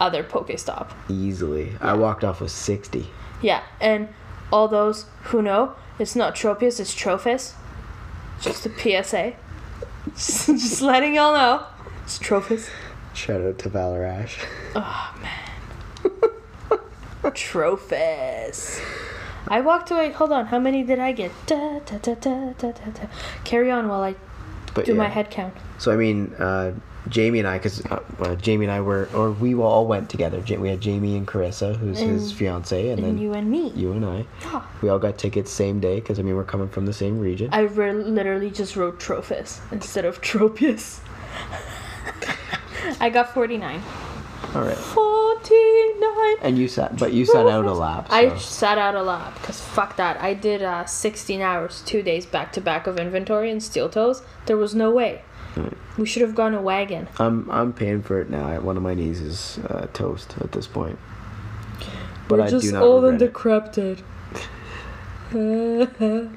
other 0.00 0.24
Pokestop. 0.24 0.92
Easily, 1.10 1.76
I 1.78 1.92
walked 1.92 2.24
off 2.24 2.40
with 2.40 2.52
sixty. 2.52 3.08
Yeah, 3.42 3.62
and 3.82 4.08
all 4.50 4.66
those 4.66 5.04
who 5.24 5.42
know, 5.42 5.74
it's 5.98 6.16
not 6.16 6.34
Tropius, 6.34 6.80
it's 6.80 6.94
Trophis. 6.94 7.52
Just 8.40 8.64
a 8.64 8.70
PSA. 8.70 9.34
just, 10.14 10.46
just 10.46 10.80
letting 10.80 11.16
y'all 11.16 11.34
know. 11.34 11.66
It's 12.04 12.18
Trophis. 12.18 12.70
Shout 13.12 13.42
out 13.42 13.58
to 13.58 13.68
Valarash. 13.68 14.42
Oh 14.74 15.14
man. 15.20 16.80
Trophis. 17.34 18.80
I 19.48 19.60
walked 19.60 19.90
away. 19.90 20.10
Hold 20.12 20.32
on. 20.32 20.46
How 20.46 20.58
many 20.58 20.82
did 20.82 20.98
I 20.98 21.12
get? 21.12 21.30
Da, 21.46 21.78
da, 21.80 21.98
da, 21.98 22.14
da, 22.14 22.52
da, 22.52 22.72
da, 22.72 22.90
da. 22.90 23.06
Carry 23.44 23.70
on 23.70 23.88
while 23.88 24.02
I 24.02 24.14
But 24.74 24.84
do 24.86 24.92
yeah. 24.92 24.98
my 24.98 25.08
head 25.08 25.30
count. 25.30 25.54
So 25.78 25.92
I 25.92 25.96
mean, 25.96 26.34
uh, 26.38 26.72
Jamie 27.08 27.38
and 27.38 27.46
I, 27.46 27.58
because 27.58 27.84
uh, 27.86 28.00
uh, 28.18 28.34
Jamie 28.34 28.64
and 28.64 28.72
I 28.72 28.80
were, 28.80 29.08
or 29.14 29.30
we 29.30 29.54
all 29.54 29.86
went 29.86 30.10
together. 30.10 30.42
Ja- 30.44 30.58
We 30.58 30.68
had 30.70 30.80
Jamie 30.80 31.16
and 31.16 31.24
Carissa, 31.26 31.76
who's 31.76 32.00
his 32.00 32.30
And- 32.30 32.38
fiance, 32.38 32.88
and, 32.90 32.98
then 33.02 33.10
And 33.10 33.20
you 33.20 33.32
and 33.34 33.48
me. 33.48 33.68
you 33.76 33.92
and 33.92 34.04
I. 34.04 34.26
Yeah. 34.42 34.62
We 34.82 34.88
all 34.88 34.98
got 34.98 35.16
tickets 35.16 35.52
same 35.52 35.78
day 35.78 36.00
because 36.00 36.18
I 36.18 36.22
mean 36.22 36.34
we're 36.34 36.42
coming 36.44 36.68
from 36.68 36.86
the 36.86 36.92
same 36.92 37.20
region. 37.20 37.48
I 37.52 37.60
re- 37.60 37.92
literally 37.92 38.50
just 38.50 38.74
wrote 38.74 38.98
Trophis 38.98 39.60
instead 39.70 40.04
of 40.04 40.20
Tropius. 40.20 40.98
I 43.00 43.08
got 43.10 43.32
49. 43.34 43.80
All 44.56 44.64
right. 44.64 44.76
49. 44.76 46.36
And 46.40 46.58
you 46.58 46.66
sat, 46.66 46.96
but 46.98 47.12
you 47.12 47.26
sat 47.26 47.46
out 47.46 47.66
a 47.66 47.72
lap. 47.72 48.08
So. 48.08 48.14
I 48.14 48.36
sat 48.38 48.78
out 48.78 48.94
a 48.94 49.02
lot 49.02 49.34
because 49.34 49.60
fuck 49.60 49.96
that. 49.96 50.20
I 50.20 50.32
did 50.32 50.62
uh, 50.62 50.86
16 50.86 51.42
hours, 51.42 51.82
two 51.84 52.02
days 52.02 52.24
back 52.24 52.52
to 52.54 52.60
back 52.60 52.86
of 52.86 52.98
inventory 52.98 53.50
and 53.50 53.62
steel 53.62 53.90
toes. 53.90 54.22
There 54.46 54.56
was 54.56 54.74
no 54.74 54.90
way. 54.90 55.22
We 55.96 56.06
should 56.06 56.22
have 56.22 56.34
gone 56.34 56.54
a 56.54 56.60
wagon. 56.60 57.08
I'm 57.18 57.50
I'm 57.50 57.72
paying 57.72 58.02
for 58.02 58.20
it 58.20 58.28
now. 58.28 58.60
One 58.60 58.76
of 58.76 58.82
my 58.82 58.92
knees 58.92 59.22
is 59.22 59.58
uh, 59.70 59.86
toast 59.94 60.34
at 60.40 60.52
this 60.52 60.66
point. 60.66 60.98
But 62.28 62.38
We're 62.40 62.44
I 62.44 62.50
just 62.50 62.66
do 62.66 62.72
not 62.72 62.82
old 62.82 63.04
and 63.04 63.18
decrepit. 63.18 64.02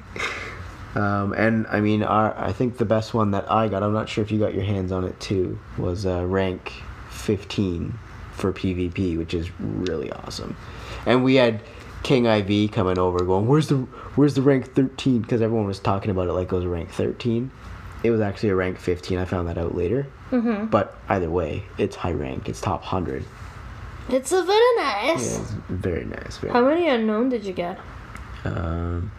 Um, 0.92 1.32
and 1.34 1.68
I 1.68 1.80
mean, 1.80 2.02
our, 2.02 2.36
I 2.36 2.52
think 2.52 2.78
the 2.78 2.84
best 2.84 3.14
one 3.14 3.30
that 3.30 3.48
I 3.48 3.68
got, 3.68 3.84
I'm 3.84 3.92
not 3.92 4.08
sure 4.08 4.24
if 4.24 4.32
you 4.32 4.40
got 4.40 4.54
your 4.54 4.64
hands 4.64 4.90
on 4.90 5.04
it 5.04 5.20
too, 5.20 5.60
was 5.78 6.04
uh, 6.04 6.26
rank 6.26 6.72
15 7.10 7.96
for 8.40 8.52
PvP, 8.52 9.16
which 9.18 9.34
is 9.34 9.50
really 9.60 10.10
awesome. 10.12 10.56
And 11.06 11.22
we 11.22 11.36
had 11.36 11.60
King 12.02 12.26
IV 12.26 12.72
coming 12.72 12.98
over, 12.98 13.24
going, 13.24 13.46
"Where's 13.46 13.68
the 13.68 13.76
Where's 14.16 14.34
the 14.34 14.42
rank 14.42 14.72
13?" 14.74 15.22
Because 15.22 15.40
everyone 15.42 15.66
was 15.66 15.78
talking 15.78 16.10
about 16.10 16.28
it 16.28 16.32
like 16.32 16.50
it 16.50 16.54
was 16.54 16.66
rank 16.66 16.90
13. 16.90 17.50
It 18.02 18.10
was 18.10 18.20
actually 18.20 18.48
a 18.48 18.54
rank 18.56 18.78
15. 18.78 19.18
I 19.18 19.24
found 19.26 19.46
that 19.48 19.58
out 19.58 19.74
later. 19.76 20.06
mm-hmm. 20.30 20.66
But 20.66 20.96
either 21.08 21.30
way, 21.30 21.64
it's 21.76 21.96
high 21.96 22.12
rank. 22.12 22.48
It's 22.48 22.60
top 22.60 22.80
100. 22.80 23.24
It's 24.08 24.32
a 24.32 24.42
very 24.42 24.58
Yeah, 24.78 25.02
nice. 25.12 25.38
it's 25.38 25.50
very 25.68 26.04
nice. 26.04 26.38
Very 26.38 26.52
How 26.52 26.62
many 26.66 26.88
unknown 26.88 27.28
did 27.28 27.44
you 27.44 27.52
get? 27.52 27.78
Um, 28.44 29.12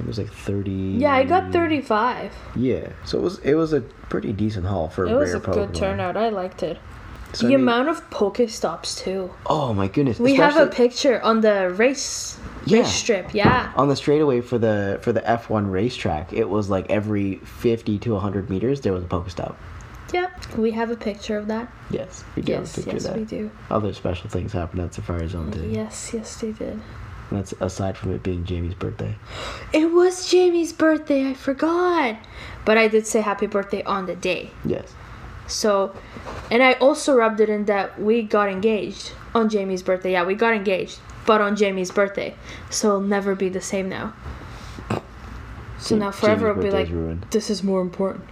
it 0.00 0.06
was 0.06 0.18
like 0.18 0.32
30. 0.32 0.70
Yeah, 0.70 1.14
I 1.14 1.24
got 1.24 1.52
35. 1.52 2.32
Yeah, 2.56 2.88
so 3.04 3.18
it 3.18 3.22
was 3.22 3.38
it 3.40 3.54
was 3.54 3.72
a 3.74 3.82
pretty 3.82 4.32
decent 4.32 4.66
haul 4.66 4.88
for 4.88 5.06
It 5.06 5.14
was 5.14 5.30
rare 5.30 5.36
a 5.36 5.40
good 5.40 5.74
turnout. 5.74 6.16
I 6.16 6.30
liked 6.30 6.62
it. 6.62 6.78
So, 7.34 7.46
I 7.46 7.50
the 7.50 7.56
mean- 7.56 7.62
amount 7.68 7.88
of 7.88 8.08
Pokestops 8.10 9.02
too. 9.02 9.30
Oh 9.46 9.72
my 9.72 9.88
goodness! 9.88 10.18
We 10.18 10.34
have 10.34 10.56
a 10.56 10.66
picture 10.66 11.20
on 11.22 11.40
the 11.40 11.70
race 11.70 12.38
Yeah. 12.66 12.80
race 12.80 12.92
strip. 12.92 13.32
Yeah. 13.34 13.72
on 13.76 13.88
the 13.88 13.96
straightaway 13.96 14.40
for 14.42 14.58
the 14.58 14.98
for 15.02 15.12
the 15.12 15.20
F1 15.22 15.70
racetrack. 15.70 16.32
It 16.32 16.48
was 16.48 16.68
like 16.68 16.90
every 16.90 17.36
50 17.36 17.98
to 18.00 18.12
100 18.14 18.50
meters 18.50 18.80
there 18.82 18.92
was 18.92 19.02
a 19.04 19.06
Pokestop. 19.06 19.54
Yeah. 20.12 20.28
We 20.58 20.72
have 20.72 20.90
a 20.90 20.96
picture 20.96 21.38
of 21.38 21.46
that. 21.48 21.72
Yes, 21.90 22.22
we 22.36 22.42
do 22.42 22.52
Yes, 22.52 22.76
have 22.76 22.84
a 22.84 22.90
picture 22.90 22.96
yes, 22.96 23.04
of 23.06 23.10
that. 23.14 23.18
we 23.20 23.24
do. 23.24 23.50
Other 23.70 23.92
special 23.94 24.28
things 24.28 24.52
happened 24.52 24.82
at 24.82 24.92
Safari 24.92 25.26
Zone 25.28 25.50
too. 25.50 25.66
Yes, 25.70 26.10
yes, 26.12 26.36
they 26.40 26.52
did. 26.52 26.80
That's 27.30 27.54
aside 27.60 27.96
from 27.96 28.12
it 28.12 28.22
being 28.22 28.44
Jamie's 28.44 28.74
birthday. 28.74 29.14
It 29.72 29.90
was 29.90 30.28
Jamie's 30.30 30.74
birthday. 30.74 31.30
I 31.30 31.32
forgot. 31.32 32.16
But 32.66 32.76
I 32.76 32.88
did 32.88 33.06
say 33.06 33.22
happy 33.22 33.46
birthday 33.46 33.82
on 33.84 34.04
the 34.04 34.14
day. 34.14 34.50
Yes. 34.66 34.92
So, 35.52 35.94
and 36.50 36.62
I 36.62 36.72
also 36.74 37.14
rubbed 37.14 37.40
it 37.40 37.48
in 37.48 37.66
that 37.66 38.00
we 38.00 38.22
got 38.22 38.48
engaged 38.48 39.12
on 39.34 39.48
Jamie's 39.48 39.82
birthday. 39.82 40.12
Yeah, 40.12 40.24
we 40.24 40.34
got 40.34 40.54
engaged, 40.54 40.98
but 41.26 41.40
on 41.40 41.56
Jamie's 41.56 41.90
birthday. 41.90 42.34
So 42.70 42.88
it'll 42.88 43.00
never 43.00 43.34
be 43.34 43.48
the 43.48 43.60
same 43.60 43.88
now. 43.88 44.14
So 45.78 45.90
Jam- 45.90 45.98
now 45.98 46.10
forever 46.10 46.50
it'll 46.50 46.62
be 46.62 46.70
like, 46.70 46.88
ruined. 46.88 47.26
this 47.30 47.50
is 47.50 47.62
more 47.62 47.80
important. 47.80 48.24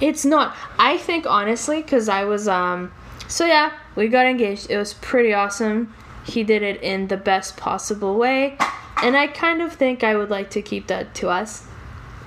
It's 0.00 0.24
not. 0.24 0.56
I 0.78 0.96
think 0.96 1.26
honestly, 1.26 1.82
because 1.82 2.08
I 2.08 2.24
was, 2.24 2.48
um, 2.48 2.92
so 3.28 3.44
yeah, 3.44 3.72
we 3.94 4.08
got 4.08 4.26
engaged. 4.26 4.70
It 4.70 4.76
was 4.76 4.94
pretty 4.94 5.32
awesome. 5.32 5.92
He 6.24 6.44
did 6.44 6.62
it 6.62 6.80
in 6.82 7.08
the 7.08 7.16
best 7.16 7.56
possible 7.56 8.16
way. 8.16 8.56
And 9.02 9.16
I 9.16 9.26
kind 9.26 9.60
of 9.60 9.72
think 9.72 10.04
I 10.04 10.16
would 10.16 10.30
like 10.30 10.50
to 10.50 10.62
keep 10.62 10.86
that 10.86 11.14
to 11.16 11.28
us 11.28 11.66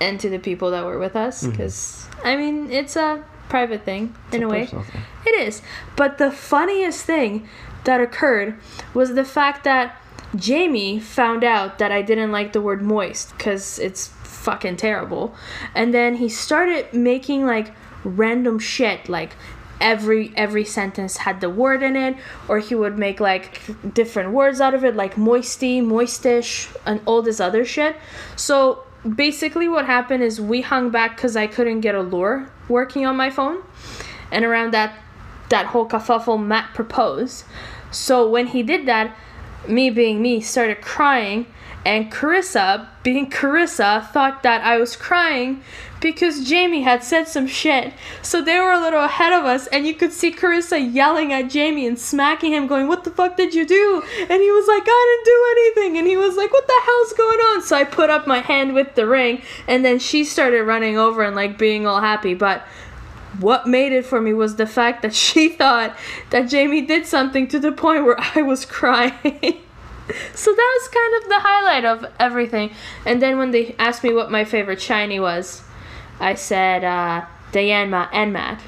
and 0.00 0.20
to 0.20 0.28
the 0.28 0.38
people 0.38 0.70
that 0.72 0.84
were 0.84 0.98
with 0.98 1.16
us. 1.16 1.46
Because, 1.46 2.06
I 2.22 2.36
mean, 2.36 2.70
it's 2.70 2.96
a 2.96 3.24
private 3.48 3.84
thing 3.84 4.14
in 4.32 4.42
a, 4.42 4.46
a 4.46 4.48
way. 4.48 4.66
thing. 4.66 4.84
It 5.26 5.40
is. 5.40 5.62
But 5.96 6.18
the 6.18 6.30
funniest 6.30 7.04
thing 7.04 7.48
that 7.84 8.00
occurred 8.00 8.56
was 8.94 9.14
the 9.14 9.24
fact 9.24 9.64
that 9.64 10.00
Jamie 10.34 10.98
found 10.98 11.44
out 11.44 11.78
that 11.78 11.92
I 11.92 12.02
didn't 12.02 12.32
like 12.32 12.52
the 12.52 12.60
word 12.60 12.82
moist 12.82 13.36
because 13.36 13.78
it's 13.78 14.08
fucking 14.08 14.76
terrible. 14.76 15.34
And 15.74 15.94
then 15.94 16.16
he 16.16 16.28
started 16.28 16.92
making 16.92 17.46
like 17.46 17.72
random 18.04 18.58
shit 18.58 19.08
like 19.08 19.32
every 19.80 20.32
every 20.36 20.64
sentence 20.64 21.18
had 21.18 21.40
the 21.40 21.50
word 21.50 21.82
in 21.82 21.96
it 21.96 22.16
or 22.48 22.60
he 22.60 22.74
would 22.74 22.96
make 22.96 23.20
like 23.20 23.60
different 23.92 24.30
words 24.30 24.60
out 24.60 24.74
of 24.74 24.84
it 24.84 24.96
like 24.96 25.18
moisty 25.18 25.80
moistish 25.80 26.68
and 26.86 27.00
all 27.04 27.20
this 27.20 27.40
other 27.40 27.64
shit 27.64 27.96
so 28.36 28.85
basically 29.14 29.68
what 29.68 29.86
happened 29.86 30.22
is 30.22 30.40
we 30.40 30.62
hung 30.62 30.90
back 30.90 31.16
because 31.16 31.36
i 31.36 31.46
couldn't 31.46 31.80
get 31.80 31.94
a 31.94 32.02
lure 32.02 32.50
working 32.68 33.06
on 33.06 33.16
my 33.16 33.30
phone. 33.30 33.62
And 34.30 34.44
around 34.44 34.72
that 34.72 34.98
that 35.48 35.66
whole 35.66 35.88
kerfuffle 35.88 36.44
matt 36.44 36.74
proposed. 36.74 37.44
So 37.90 38.28
when 38.28 38.48
he 38.48 38.62
did 38.62 38.86
that 38.86 39.16
me 39.68 39.90
being 39.90 40.20
me 40.22 40.40
started 40.40 40.80
crying 40.80 41.46
and 41.86 42.12
carissa 42.12 42.88
being 43.02 43.30
carissa 43.30 44.06
thought 44.10 44.42
that 44.42 44.62
i 44.62 44.76
was 44.76 44.96
crying 44.96 45.62
because 46.00 46.46
jamie 46.46 46.82
had 46.82 47.02
said 47.02 47.26
some 47.26 47.46
shit. 47.46 47.92
So 48.22 48.42
they 48.42 48.58
were 48.58 48.72
a 48.72 48.80
little 48.80 49.04
ahead 49.04 49.32
of 49.32 49.44
us 49.44 49.66
and 49.68 49.86
you 49.86 49.94
could 49.94 50.12
see 50.12 50.32
carissa 50.32 50.78
yelling 50.94 51.32
at 51.32 51.48
jamie 51.50 51.86
and 51.86 51.98
smacking 51.98 52.52
him 52.52 52.66
going 52.66 52.88
what 52.88 53.04
the 53.04 53.10
fuck 53.10 53.36
did 53.36 53.54
you 53.54 53.66
do? 53.66 54.02
And 54.18 54.42
he 54.42 54.50
was 54.50 54.68
like 54.68 54.82
i 54.86 55.20
didn't 55.24 55.34
do 55.34 55.82
anything. 55.82 55.98
And 55.98 56.06
he 56.06 56.16
was 56.16 56.36
like 56.36 56.52
what 56.52 56.66
the 56.66 56.80
hell's 56.84 57.12
going 57.14 57.38
on? 57.38 57.62
So 57.62 57.76
i 57.76 57.84
put 57.84 58.10
up 58.10 58.26
my 58.26 58.40
hand 58.40 58.74
with 58.74 58.94
the 58.94 59.06
ring 59.06 59.42
and 59.66 59.84
then 59.84 59.98
she 59.98 60.24
started 60.24 60.64
running 60.64 60.98
over 60.98 61.22
and 61.22 61.34
like 61.34 61.58
being 61.58 61.86
all 61.86 62.00
happy. 62.00 62.34
But 62.34 62.62
what 63.40 63.66
made 63.66 63.92
it 63.92 64.06
for 64.06 64.20
me 64.20 64.32
was 64.32 64.56
the 64.56 64.66
fact 64.66 65.02
that 65.02 65.14
she 65.26 65.48
thought 65.48 65.96
that 66.30 66.48
Jamie 66.48 66.82
did 66.82 67.06
something 67.06 67.48
to 67.48 67.58
the 67.58 67.72
point 67.72 68.04
where 68.04 68.18
I 68.18 68.42
was 68.42 68.64
crying. 68.78 69.62
so 70.34 70.54
that 70.54 70.78
was 70.80 70.88
kind 70.88 71.22
of 71.22 71.28
the 71.28 71.40
highlight 71.40 71.84
of 71.84 72.12
everything. 72.18 72.72
And 73.04 73.20
then 73.20 73.38
when 73.38 73.50
they 73.50 73.74
asked 73.78 74.04
me 74.04 74.12
what 74.12 74.30
my 74.30 74.44
favorite 74.44 74.80
shiny 74.80 75.20
was, 75.20 75.62
I 76.20 76.34
said 76.34 76.84
uh, 76.84 77.26
Dianma 77.52 78.08
and 78.12 78.32
Matt. 78.32 78.62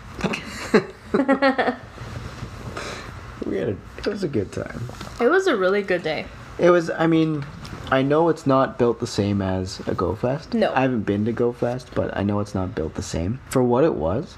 We 3.49 3.57
had 3.57 3.69
a, 3.71 3.77
it 3.99 4.07
was 4.07 4.23
a 4.23 4.29
good 4.29 4.53
time. 4.53 4.89
It 5.21 5.29
was 5.29 5.49
a 5.49 5.57
really 5.57 5.83
good 5.83 6.05
day. 6.05 6.27
It 6.61 6.71
was. 6.71 6.91
I 6.91 7.09
mean, 7.09 7.45
I 7.91 8.03
know 8.03 8.29
it's 8.29 8.47
not 8.47 8.79
built 8.79 9.01
the 9.01 9.07
same 9.07 9.43
as 9.43 9.81
a 9.89 9.95
Go 9.95 10.15
Fest. 10.15 10.55
No. 10.55 10.73
I 10.73 10.83
haven't 10.83 11.03
been 11.03 11.25
to 11.25 11.33
Go 11.33 11.53
Fest, 11.53 11.89
but 11.93 12.17
I 12.17 12.23
know 12.23 12.39
it's 12.39 12.55
not 12.55 12.77
built 12.77 12.95
the 12.95 13.03
same. 13.03 13.41
For 13.49 13.61
what 13.61 13.83
it 13.83 13.95
was, 13.95 14.37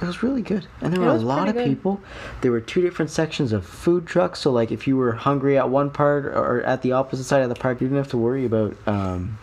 it 0.00 0.06
was 0.06 0.22
really 0.22 0.42
good, 0.42 0.66
and 0.80 0.92
there 0.92 1.00
It 1.00 1.04
were 1.04 1.10
a 1.10 1.14
lot 1.18 1.48
of 1.48 1.54
good. 1.54 1.64
people. 1.64 2.00
There 2.40 2.50
were 2.50 2.60
two 2.60 2.80
different 2.80 3.10
sections 3.10 3.52
of 3.52 3.64
food 3.66 4.06
trucks. 4.06 4.40
So, 4.40 4.50
like, 4.50 4.70
if 4.72 4.86
you 4.86 4.96
were 4.96 5.12
hungry 5.12 5.58
at 5.58 5.68
one 5.68 5.90
part 5.90 6.24
or 6.24 6.62
at 6.62 6.82
the 6.82 6.92
opposite 6.92 7.24
side 7.24 7.42
of 7.42 7.48
the 7.48 7.54
park, 7.54 7.80
you 7.80 7.86
didn't 7.88 7.98
have 7.98 8.10
to 8.12 8.18
worry 8.18 8.44
about 8.46 8.74
um, 8.86 9.36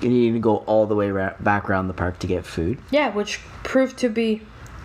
you 0.00 0.08
needing 0.08 0.34
to 0.34 0.38
go 0.40 0.58
all 0.58 0.86
the 0.86 0.94
way 0.94 1.10
ra- 1.10 1.34
back 1.40 1.68
around 1.68 1.88
the 1.88 1.94
park 1.94 2.18
to 2.20 2.26
get 2.26 2.46
food. 2.46 2.78
Yeah, 2.90 3.10
which 3.12 3.40
proved 3.64 3.98
to 3.98 4.08
be 4.08 4.42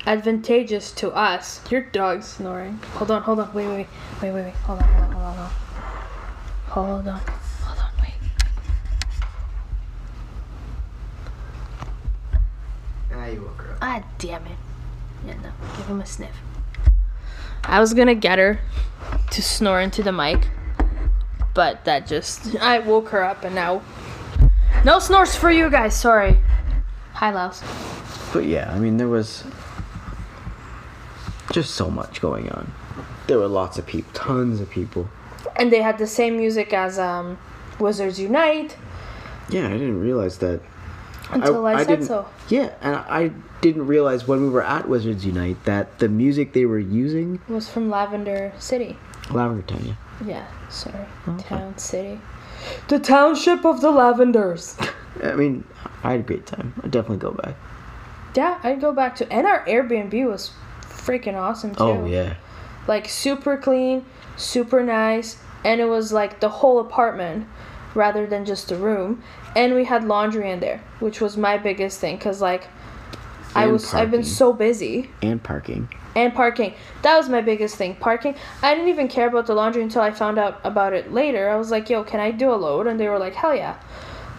advantageous 0.07 0.91
to 0.93 1.11
us. 1.11 1.61
Your 1.71 1.81
dog's 1.81 2.25
snoring. 2.27 2.79
Hold 2.95 3.11
on, 3.11 3.21
hold 3.21 3.39
on. 3.39 3.53
Wait, 3.53 3.67
wait, 3.67 3.75
wait. 3.75 3.87
Wait, 4.21 4.31
wait, 4.31 4.43
wait. 4.45 4.53
Hold 4.55 4.81
on, 4.81 4.87
hold 4.89 5.03
on, 5.03 5.11
hold 5.13 5.37
on. 5.37 5.51
Hold 6.67 6.87
on. 6.87 6.91
Hold 6.95 7.07
on. 7.07 7.19
Hold 7.63 7.77
on, 7.79 7.91
wait. 8.01 8.13
Ah, 13.13 13.25
you 13.27 13.41
woke 13.41 13.61
her 13.61 13.71
up. 13.73 13.77
Ah, 13.81 14.03
damn 14.17 14.45
it. 14.47 14.57
Yeah, 15.25 15.33
no. 15.41 15.51
Give 15.77 15.87
him 15.87 16.01
a 16.01 16.05
sniff. 16.05 16.35
I 17.63 17.79
was 17.79 17.93
gonna 17.93 18.15
get 18.15 18.37
her 18.37 18.59
to 19.31 19.41
snore 19.41 19.81
into 19.81 20.03
the 20.03 20.11
mic, 20.11 20.47
but 21.53 21.85
that 21.85 22.07
just. 22.07 22.55
I 22.57 22.79
woke 22.79 23.09
her 23.09 23.23
up 23.23 23.43
and 23.43 23.55
now. 23.55 23.81
No 24.83 24.99
snores 24.99 25.35
for 25.35 25.49
you 25.51 25.69
guys, 25.69 25.95
sorry. 25.95 26.37
Hi, 27.13 27.31
Laos. 27.31 27.63
But 28.33 28.45
yeah, 28.45 28.71
I 28.71 28.77
mean, 28.77 28.97
there 28.97 29.07
was 29.07 29.43
just 31.51 31.75
so 31.75 31.89
much 31.89 32.21
going 32.21 32.49
on. 32.51 32.71
There 33.27 33.39
were 33.39 33.47
lots 33.47 33.77
of 33.77 33.87
people, 33.87 34.11
tons 34.13 34.59
of 34.59 34.69
people. 34.69 35.09
And 35.55 35.71
they 35.71 35.81
had 35.81 35.97
the 35.97 36.05
same 36.05 36.37
music 36.37 36.73
as 36.73 36.99
um, 36.99 37.37
Wizards 37.79 38.19
Unite 38.19 38.75
Yeah, 39.49 39.67
I 39.67 39.71
didn't 39.71 40.01
realize 40.01 40.37
that. 40.39 40.61
Until 41.31 41.65
I, 41.65 41.77
said 41.79 41.87
didn't- 41.87 42.05
so. 42.05 42.27
Yeah, 42.49 42.73
and 42.81 42.95
I 42.95 43.31
didn't 43.61 43.87
realize 43.87 44.27
when 44.27 44.41
we 44.41 44.49
were 44.49 44.63
at 44.63 44.87
Wizards 44.87 45.25
Unite 45.25 45.63
that 45.65 45.99
the 45.99 46.07
music 46.09 46.53
they 46.53 46.65
were 46.65 46.79
using, 46.79 47.39
was 47.47 47.67
from 47.69 47.89
Lavender 47.89 48.53
City. 48.59 48.97
Lavender 49.31 49.63
Town, 49.63 49.85
yeah. 49.85 49.93
Yeah, 50.25 50.47
sorry. 50.69 51.05
Okay. 51.27 51.43
Town 51.49 51.77
City. 51.77 52.19
The 52.87 52.99
township 52.99 53.65
of 53.65 53.81
the 53.81 53.91
Lavenders. 53.91 54.77
I 55.23 55.33
mean, 55.35 55.63
I 56.03 56.11
had 56.11 56.19
a 56.21 56.23
great 56.23 56.45
time. 56.45 56.73
I'd 56.83 56.91
definitely 56.91 57.17
go 57.17 57.31
back. 57.31 57.55
Yeah, 58.35 58.59
I'd 58.63 58.81
go 58.81 58.91
back 58.93 59.15
to. 59.17 59.31
And 59.31 59.47
our 59.47 59.65
Airbnb 59.65 60.27
was 60.29 60.51
freaking 60.81 61.35
awesome 61.35 61.73
too. 61.75 61.83
Oh 61.83 62.05
yeah, 62.05 62.35
Like 62.87 63.07
super 63.07 63.57
clean, 63.57 64.05
super 64.37 64.83
nice, 64.83 65.37
and 65.63 65.79
it 65.81 65.85
was 65.85 66.11
like 66.13 66.39
the 66.39 66.49
whole 66.49 66.79
apartment 66.79 67.47
rather 67.95 68.25
than 68.27 68.45
just 68.45 68.71
a 68.71 68.75
room. 68.75 69.23
And 69.55 69.73
we 69.73 69.85
had 69.85 70.03
laundry 70.03 70.51
in 70.51 70.59
there, 70.59 70.81
which 70.99 71.21
was 71.21 71.37
my 71.37 71.57
biggest 71.57 71.99
thing 71.99 72.17
cuz 72.17 72.41
like 72.41 72.67
I 73.55 73.63
And 73.63 73.71
was 73.73 73.93
I've 73.93 74.11
been 74.11 74.23
so 74.23 74.51
busy. 74.53 75.09
and 75.21 75.41
parking. 75.41 75.87
And 76.15 76.33
parking. 76.33 76.73
That 77.01 77.17
was 77.17 77.27
my 77.29 77.41
biggest 77.41 77.75
thing. 77.75 77.95
Parking. 77.95 78.35
I 78.61 78.73
didn't 78.73 78.89
even 78.89 79.07
care 79.07 79.27
about 79.27 79.47
the 79.47 79.53
laundry 79.53 79.81
until 79.83 80.01
I 80.01 80.11
found 80.11 80.37
out 80.39 80.59
about 80.63 80.93
it 80.93 81.11
later. 81.13 81.49
I 81.49 81.55
was 81.55 81.71
like, 81.71 81.89
yo, 81.89 82.03
can 82.03 82.19
I 82.19 82.31
do 82.31 82.51
a 82.51 82.55
load? 82.55 82.87
And 82.87 82.97
they 82.99 83.07
were 83.09 83.19
like, 83.19 83.33
hell 83.35 83.55
yeah. 83.55 83.75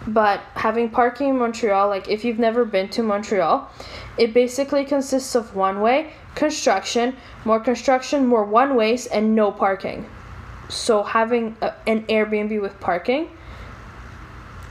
But 0.07 0.39
having 0.55 0.89
parking 0.89 1.29
in 1.29 1.37
Montreal, 1.37 1.87
like 1.89 2.07
if 2.09 2.23
you've 2.25 2.39
never 2.39 2.63
been 2.65 2.89
to 2.89 3.03
Montreal, 3.03 3.69
it 4.17 4.33
basically 4.33 4.85
consists 4.85 5.35
of 5.35 5.55
one 5.55 5.81
way, 5.81 6.13
construction, 6.33 7.15
more 7.45 7.59
construction, 7.59 8.25
more 8.25 8.43
one 8.43 8.75
ways, 8.75 9.05
and 9.07 9.35
no 9.35 9.51
parking. 9.51 10.05
So 10.69 11.03
having 11.03 11.57
a, 11.61 11.73
an 11.87 12.03
Airbnb 12.07 12.59
with 12.61 12.79
parking, 12.79 13.29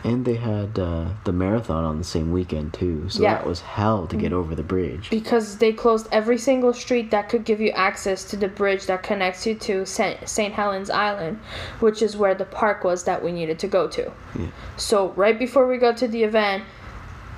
And 0.07 0.25
they 0.25 0.37
had 0.37 0.79
uh, 0.79 1.07
the 1.25 1.33
marathon 1.33 1.83
on 1.85 1.99
the 1.99 2.05
same 2.05 2.31
weekend 2.31 2.73
too, 2.73 3.09
so 3.09 3.23
Yeah. 3.23 3.35
that 3.35 3.47
was 3.47 3.61
hell 3.61 4.07
to 4.07 4.17
get 4.17 4.33
over 4.33 4.55
the 4.55 4.63
bridge. 4.63 5.11
because 5.11 5.59
they 5.59 5.73
closed 5.73 6.07
every 6.13 6.39
single 6.39 6.73
street 6.73 7.11
that 7.11 7.29
could 7.29 7.45
give 7.45 7.61
you 7.61 7.71
access 7.71 8.23
to 8.31 8.37
the 8.37 8.47
bridge 8.47 8.87
that 8.87 9.03
connects 9.03 9.45
you 9.47 9.55
to 9.57 9.85
St. 9.85 10.53
Helens 10.55 10.91
Island, 10.91 11.41
which 11.81 12.03
is 12.03 12.17
where 12.17 12.35
the 12.37 12.45
park 12.45 12.85
was 12.85 13.03
that 13.03 13.25
we 13.25 13.33
needed 13.33 13.59
to 13.59 13.67
go 13.67 13.89
to. 13.89 14.13
Yeah. 14.39 14.47
So, 14.77 15.09
right 15.17 15.37
before 15.37 15.67
we 15.67 15.77
got 15.79 15.97
to 15.99 16.09
the 16.09 16.23
event, 16.23 16.63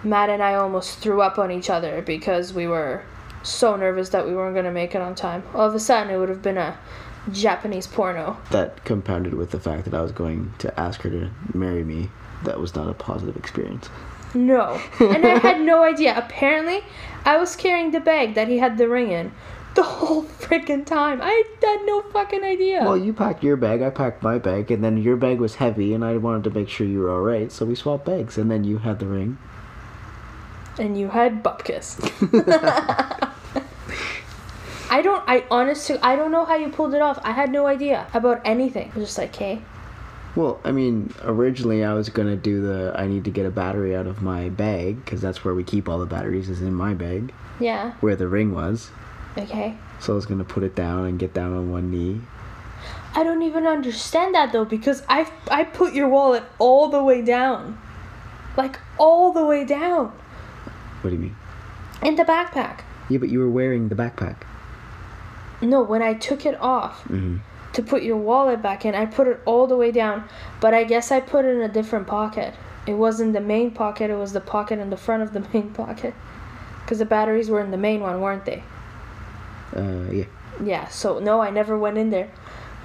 Matt 0.05 0.29
and 0.29 0.43
I 0.43 0.55
almost 0.55 0.99
threw 0.99 1.23
up 1.23 1.39
on 1.39 1.51
each 1.51 1.71
other 1.71 2.03
because 2.03 2.53
we 2.53 2.67
were 2.67 3.03
so 3.43 3.77
nervous 3.77 4.11
that 4.11 4.27
we 4.27 4.35
weren't 4.35 4.55
going 4.55 4.67
to 4.67 4.73
make 4.73 4.95
it 4.95 5.01
on 5.01 5.15
time. 5.15 5.43
All 5.55 5.67
of 5.67 5.75
a 5.75 5.81
sudden, 5.81 6.13
it 6.13 6.19
would 6.19 6.29
have 6.29 6.43
been 6.43 6.59
a 6.59 6.77
Japanese 7.33 7.87
porno. 7.87 8.37
That 8.51 8.85
compounded 8.85 9.35
with 9.35 9.53
the 9.53 9.61
fact 9.61 9.85
that 9.87 9.95
I 9.95 10.03
was 10.03 10.13
going 10.13 10.53
to 10.59 10.79
ask 10.79 11.01
her 11.03 11.11
to 11.11 11.31
marry 11.55 11.83
me. 11.83 12.11
That 12.45 12.59
was 12.61 12.75
not 12.75 12.89
a 12.89 12.95
positive 12.95 13.37
experience. 13.37 13.89
No. 14.35 14.81
And 15.01 15.25
I 15.25 15.39
had 15.39 15.61
no 15.61 15.83
idea. 15.83 16.17
Apparently, 16.17 16.81
I 17.25 17.37
was 17.39 17.57
carrying 17.57 17.91
the 17.91 18.01
bag 18.01 18.35
that 18.35 18.49
he 18.49 18.59
had 18.59 18.79
the 18.79 18.89
ring 18.89 19.11
in 19.11 19.33
the 19.75 19.83
whole 19.95 20.25
freaking 20.25 20.85
time. 20.85 21.21
I 21.23 21.43
had 21.63 21.81
no 21.87 22.03
fucking 22.03 22.43
idea. 22.45 22.83
Well, 22.85 22.97
you 22.97 23.13
packed 23.13 23.43
your 23.45 23.57
bag, 23.57 23.81
I 23.83 23.91
packed 23.91 24.23
my 24.23 24.39
bag, 24.39 24.71
and 24.71 24.83
then 24.83 24.97
your 24.99 25.17
bag 25.17 25.39
was 25.41 25.57
heavy, 25.57 25.95
and 25.95 26.05
I 26.05 26.17
wanted 26.17 26.45
to 26.45 26.51
make 26.51 26.69
sure 26.69 26.87
you 26.87 27.01
were 27.01 27.11
alright, 27.11 27.53
so 27.53 27.65
we 27.67 27.75
swapped 27.75 28.05
bags, 28.07 28.37
and 28.39 28.51
then 28.51 28.65
you 28.65 28.79
had 28.79 28.99
the 28.99 29.07
ring. 29.07 29.39
and 30.79 30.99
you 30.99 31.09
had 31.09 31.43
bupkis. 31.43 31.99
I 34.91 35.03
don't. 35.03 35.23
I 35.29 35.45
honestly, 35.51 35.99
I 36.03 36.17
don't 36.17 36.33
know 36.33 36.45
how 36.47 36.57
you 36.57 36.71
pulled 36.71 36.95
it 36.95 37.03
off. 37.03 37.19
I 37.23 37.33
had 37.33 37.51
no 37.53 37.67
idea 37.67 38.07
about 38.15 38.41
anything. 38.45 38.91
I 38.95 38.99
was 38.99 39.09
just 39.09 39.19
like, 39.19 39.35
hey, 39.37 39.61
Well, 40.39 40.61
I 40.63 40.71
mean, 40.71 41.13
originally 41.25 41.83
I 41.83 41.95
was 41.95 42.11
gonna 42.11 42.37
do 42.37 42.63
the 42.63 42.95
I 42.95 43.09
need 43.09 43.25
to 43.25 43.31
get 43.33 43.45
a 43.45 43.51
battery 43.51 43.97
out 43.97 44.07
of 44.07 44.23
my 44.23 44.51
bag, 44.51 45.05
because 45.05 45.21
that's 45.21 45.45
where 45.45 45.53
we 45.53 45.65
keep 45.65 45.89
all 45.89 45.99
the 45.99 46.07
batteries, 46.07 46.49
is 46.49 46.63
in 46.63 46.75
my 46.75 46.95
bag, 46.95 47.35
yeah, 47.59 47.95
where 47.99 48.15
the 48.15 48.29
ring 48.29 48.55
was. 48.55 48.93
okay. 49.37 49.77
So 49.99 50.13
I 50.13 50.15
was 50.15 50.27
gonna 50.27 50.45
put 50.45 50.63
it 50.63 50.77
down 50.77 51.07
and 51.07 51.19
get 51.19 51.35
down 51.35 51.53
on 51.55 51.73
one 51.73 51.91
knee. 51.91 52.21
I 53.17 53.25
don't 53.25 53.43
even 53.43 53.67
understand 53.67 54.33
that 54.37 54.53
though 54.53 54.65
because 54.65 55.03
I 55.09 55.29
I 55.51 55.65
put 55.65 55.93
your 55.93 56.09
wallet 56.09 56.45
all 56.61 56.87
the 56.89 57.03
way 57.03 57.21
down, 57.21 57.77
like 58.57 58.79
all 58.97 59.33
the 59.33 59.45
way 59.45 59.65
down 59.65 60.13
What 61.01 61.11
do 61.11 61.17
you 61.17 61.23
mean? 61.23 61.37
in 62.01 62.15
the 62.15 62.23
backpack. 62.23 62.83
Yeah, 63.09 63.19
but 63.19 63.29
you 63.29 63.41
were 63.41 63.51
wearing 63.51 63.89
the 63.89 63.97
backpack. 63.97 64.37
No, 65.61 65.83
when 65.83 66.01
I 66.01 66.15
took 66.15 66.47
it 66.47 66.55
off 66.61 67.03
hmm 67.03 67.39
to 67.73 67.83
put 67.83 68.03
your 68.03 68.17
wallet 68.17 68.63
back 68.63 68.85
in, 68.85 68.95
I 68.95 69.07
put 69.07 69.27
it 69.27 69.41
all 69.45 69.67
the 69.67 69.77
way 69.77 69.91
down, 69.91 70.29
but 70.61 70.75
I 70.75 70.85
guess 70.85 71.11
I 71.11 71.21
put 71.21 71.45
it 71.45 71.57
in 71.57 71.63
a 71.63 71.69
different 71.69 72.07
pocket. 72.07 72.55
It 72.87 72.95
wasn't 72.95 73.35
the 73.35 73.41
main 73.41 73.71
pocket, 73.71 74.11
it 74.11 74.17
was 74.17 74.33
the 74.33 74.41
pocket 74.41 74.79
in 74.79 74.91
the 74.91 74.97
front 74.97 75.23
of 75.23 75.33
the 75.33 75.47
main 75.53 75.73
pocket. 75.73 76.15
Because 76.83 76.99
the 76.99 77.05
batteries 77.05 77.51
were 77.51 77.61
in 77.61 77.71
the 77.71 77.77
main 77.77 78.01
one, 78.01 78.21
weren't 78.21 78.45
they? 78.45 78.63
Uh, 79.77 80.11
yeah. 80.11 80.25
Yeah, 80.65 80.89
so 80.89 81.19
no, 81.19 81.41
I 81.41 81.51
never 81.51 81.79
went 81.79 81.99
in 81.99 82.11
there. 82.11 82.31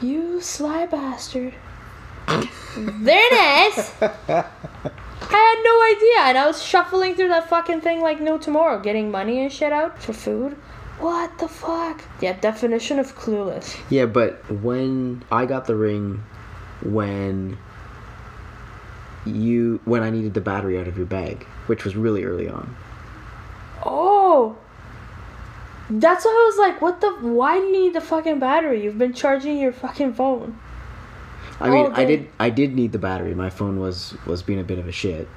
You 0.02 0.41
sly 0.41 0.86
bastard. 0.86 1.54
there 2.28 2.48
it 3.32 3.78
is! 3.78 3.91
I 4.02 4.43
had 5.22 5.62
no 5.63 5.82
idea, 5.96 6.30
and 6.30 6.38
I 6.38 6.48
was 6.48 6.62
shuffling 6.62 7.15
through 7.15 7.30
that 7.30 7.50
fucking 7.50 7.82
thing 7.82 8.02
like 8.02 8.19
no 8.19 8.38
tomorrow, 8.38 8.80
getting 8.80 9.10
money 9.10 9.39
and 9.41 9.52
shit 9.52 9.72
out 9.72 10.02
for 10.02 10.13
food. 10.13 10.58
What 11.04 11.38
the 11.38 11.50
fuck? 11.50 12.02
Yeah, 12.22 12.39
definition 12.39 12.98
of 12.98 13.13
clueless. 13.13 13.78
Yeah, 13.89 14.06
but 14.06 14.50
when 14.50 15.26
I 15.30 15.46
got 15.46 15.66
the 15.66 15.76
ring, 15.76 16.24
when 16.82 17.58
you 19.26 19.82
when 19.84 20.02
I 20.02 20.10
needed 20.10 20.34
the 20.34 20.39
battery 20.39 20.80
out 20.80 20.88
of 20.88 20.96
your 20.96 21.06
bag, 21.06 21.44
which 21.66 21.84
was 21.84 21.98
really 21.98 22.24
early 22.24 22.48
on. 22.48 22.74
Oh! 23.86 24.58
That's 25.89 26.24
why 26.24 26.32
I 26.32 26.46
was 26.50 26.58
like, 26.58 26.82
what 26.82 27.02
the? 27.02 27.12
Why 27.16 27.60
do 27.60 27.66
you 27.66 27.72
need 27.74 27.94
the 27.96 28.02
fucking 28.02 28.39
battery? 28.39 28.82
You've 28.82 28.98
been 28.98 29.13
charging 29.13 29.58
your 29.58 29.74
fucking 29.74 30.13
phone. 30.13 30.58
I 31.60 31.70
mean, 31.70 31.92
I 31.92 32.06
did 32.06 32.30
I 32.39 32.50
did 32.50 32.76
need 32.76 32.94
the 32.94 32.98
battery. 32.98 33.36
My 33.36 33.50
phone 33.50 33.78
was 33.78 34.16
was 34.26 34.42
being 34.42 34.62
a 34.62 34.63
bit 34.63 34.80
of 34.80 34.88
a 34.88 34.94
shit. 34.94 35.28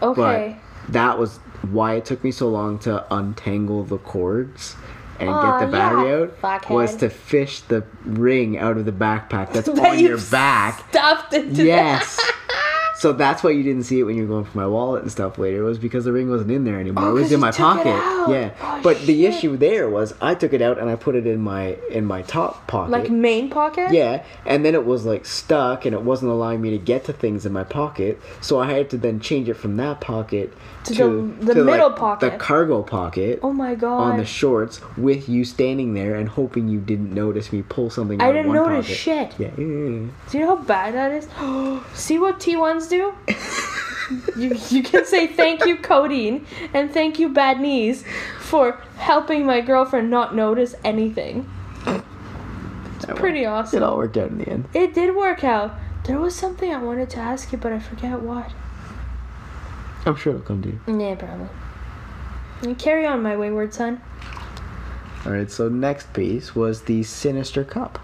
Okay. 0.00 0.58
That 0.88 1.18
was 1.18 1.38
why 1.70 1.94
it 1.94 2.04
took 2.04 2.22
me 2.22 2.30
so 2.30 2.48
long 2.48 2.78
to 2.80 3.04
untangle 3.14 3.84
the 3.84 3.98
cords 3.98 4.76
and 5.18 5.30
Aw, 5.30 5.58
get 5.60 5.66
the 5.66 5.72
battery 5.72 6.08
yeah, 6.10 6.26
out 6.42 6.70
was 6.70 6.96
to 6.96 7.08
fish 7.08 7.60
the 7.60 7.84
ring 8.04 8.58
out 8.58 8.76
of 8.76 8.84
the 8.84 8.92
backpack 8.92 9.52
that's 9.52 9.68
That 9.74 9.92
on 9.92 9.98
your 9.98 10.18
back. 10.18 10.84
Stuffed 10.90 11.32
into 11.34 11.64
Yes. 11.64 12.20
So 13.04 13.12
that's 13.12 13.42
why 13.42 13.50
you 13.50 13.62
didn't 13.62 13.82
see 13.82 14.00
it 14.00 14.04
when 14.04 14.16
you 14.16 14.22
were 14.22 14.28
going 14.28 14.46
for 14.46 14.56
my 14.56 14.66
wallet 14.66 15.02
and 15.02 15.12
stuff 15.12 15.36
later. 15.36 15.62
Was 15.62 15.78
because 15.78 16.06
the 16.06 16.12
ring 16.12 16.30
wasn't 16.30 16.50
in 16.52 16.64
there 16.64 16.80
anymore. 16.80 17.04
Oh, 17.04 17.10
it 17.10 17.20
was 17.20 17.32
in 17.32 17.38
my 17.40 17.50
pocket. 17.52 17.98
Yeah. 18.30 18.54
Oh, 18.62 18.80
but 18.82 18.98
the 19.02 19.26
issue 19.26 19.58
there 19.58 19.90
was 19.90 20.14
I 20.22 20.34
took 20.34 20.54
it 20.54 20.62
out 20.62 20.78
and 20.78 20.88
I 20.88 20.96
put 20.96 21.14
it 21.14 21.26
in 21.26 21.42
my 21.42 21.76
in 21.90 22.06
my 22.06 22.22
top 22.22 22.66
pocket. 22.66 22.90
like 22.92 23.10
main 23.10 23.50
pocket. 23.50 23.92
yeah, 23.92 24.24
and 24.46 24.64
then 24.64 24.74
it 24.74 24.86
was 24.86 25.04
like 25.04 25.26
stuck 25.26 25.84
and 25.84 25.94
it 25.94 26.00
wasn't 26.00 26.30
allowing 26.32 26.62
me 26.62 26.70
to 26.70 26.78
get 26.78 27.04
to 27.04 27.12
things 27.12 27.44
in 27.44 27.52
my 27.52 27.64
pocket. 27.64 28.18
So 28.40 28.58
I 28.58 28.72
had 28.72 28.88
to 28.90 28.96
then 28.96 29.20
change 29.20 29.50
it 29.50 29.54
from 29.54 29.76
that 29.76 30.00
pocket 30.00 30.54
To 30.84 30.94
to, 30.94 31.04
the- 31.40 31.46
the 31.48 31.54
to, 31.56 31.64
middle 31.64 31.88
like, 31.90 31.98
pocket. 31.98 32.30
the 32.32 32.38
cargo 32.38 32.82
pocket. 32.82 33.40
Oh 33.42 33.52
my 33.52 33.74
god. 33.74 34.00
On 34.12 34.16
the 34.16 34.24
shorts, 34.24 34.80
with 34.96 35.28
you 35.28 35.44
standing 35.44 35.92
there 35.92 36.14
and 36.14 36.26
hoping 36.26 36.68
you 36.68 36.80
didn't 36.80 37.12
notice 37.12 37.52
me 37.52 37.60
pull 37.60 37.90
something. 37.90 38.18
I 38.22 38.24
out 38.28 38.30
of 38.30 38.44
didn't 38.44 38.52
notice 38.54 38.86
pocket. 38.86 38.96
shit. 38.96 39.34
Yeah. 39.38 39.50
Do 39.56 40.10
you 40.32 40.40
know 40.40 40.56
how 40.56 40.62
bad 40.62 40.94
that 40.94 41.12
is? 41.12 41.24
See 41.94 42.18
what 42.18 42.40
T1s 42.40 42.88
do? 42.94 43.34
you, 44.36 44.56
you 44.70 44.82
can 44.82 45.04
say 45.04 45.26
thank 45.26 45.64
you, 45.66 45.76
codeine, 45.76 46.46
and 46.72 46.90
thank 46.90 47.18
you, 47.18 47.28
bad 47.28 47.60
knees, 47.60 48.04
for 48.40 48.80
helping 48.96 49.46
my 49.46 49.60
girlfriend 49.60 50.10
not 50.10 50.34
notice 50.34 50.74
anything. 50.84 51.50
It's 52.96 53.06
That 53.06 53.16
pretty 53.16 53.44
awesome. 53.44 53.82
It 53.82 53.82
all 53.84 53.96
worked 53.96 54.16
out 54.16 54.30
in 54.30 54.38
the 54.38 54.48
end. 54.48 54.68
It 54.74 54.94
did 54.94 55.14
work 55.14 55.44
out. 55.44 55.74
There 56.04 56.18
was 56.18 56.34
something 56.34 56.72
I 56.72 56.82
wanted 56.82 57.10
to 57.10 57.18
ask 57.18 57.50
you, 57.52 57.58
but 57.58 57.72
I 57.72 57.78
forget 57.78 58.20
what. 58.20 58.52
I'm 60.06 60.16
sure 60.16 60.34
it'll 60.34 60.44
come 60.44 60.62
to 60.62 60.68
you. 60.68 60.80
Yeah, 60.86 61.14
probably. 61.14 61.48
And 62.62 62.78
carry 62.78 63.06
on, 63.06 63.22
my 63.22 63.36
wayward 63.36 63.72
son. 63.72 64.00
All 65.24 65.32
right. 65.32 65.50
So 65.50 65.68
next 65.68 66.12
piece 66.12 66.54
was 66.54 66.82
the 66.82 67.02
Sinister 67.02 67.64
Cup. 67.64 67.98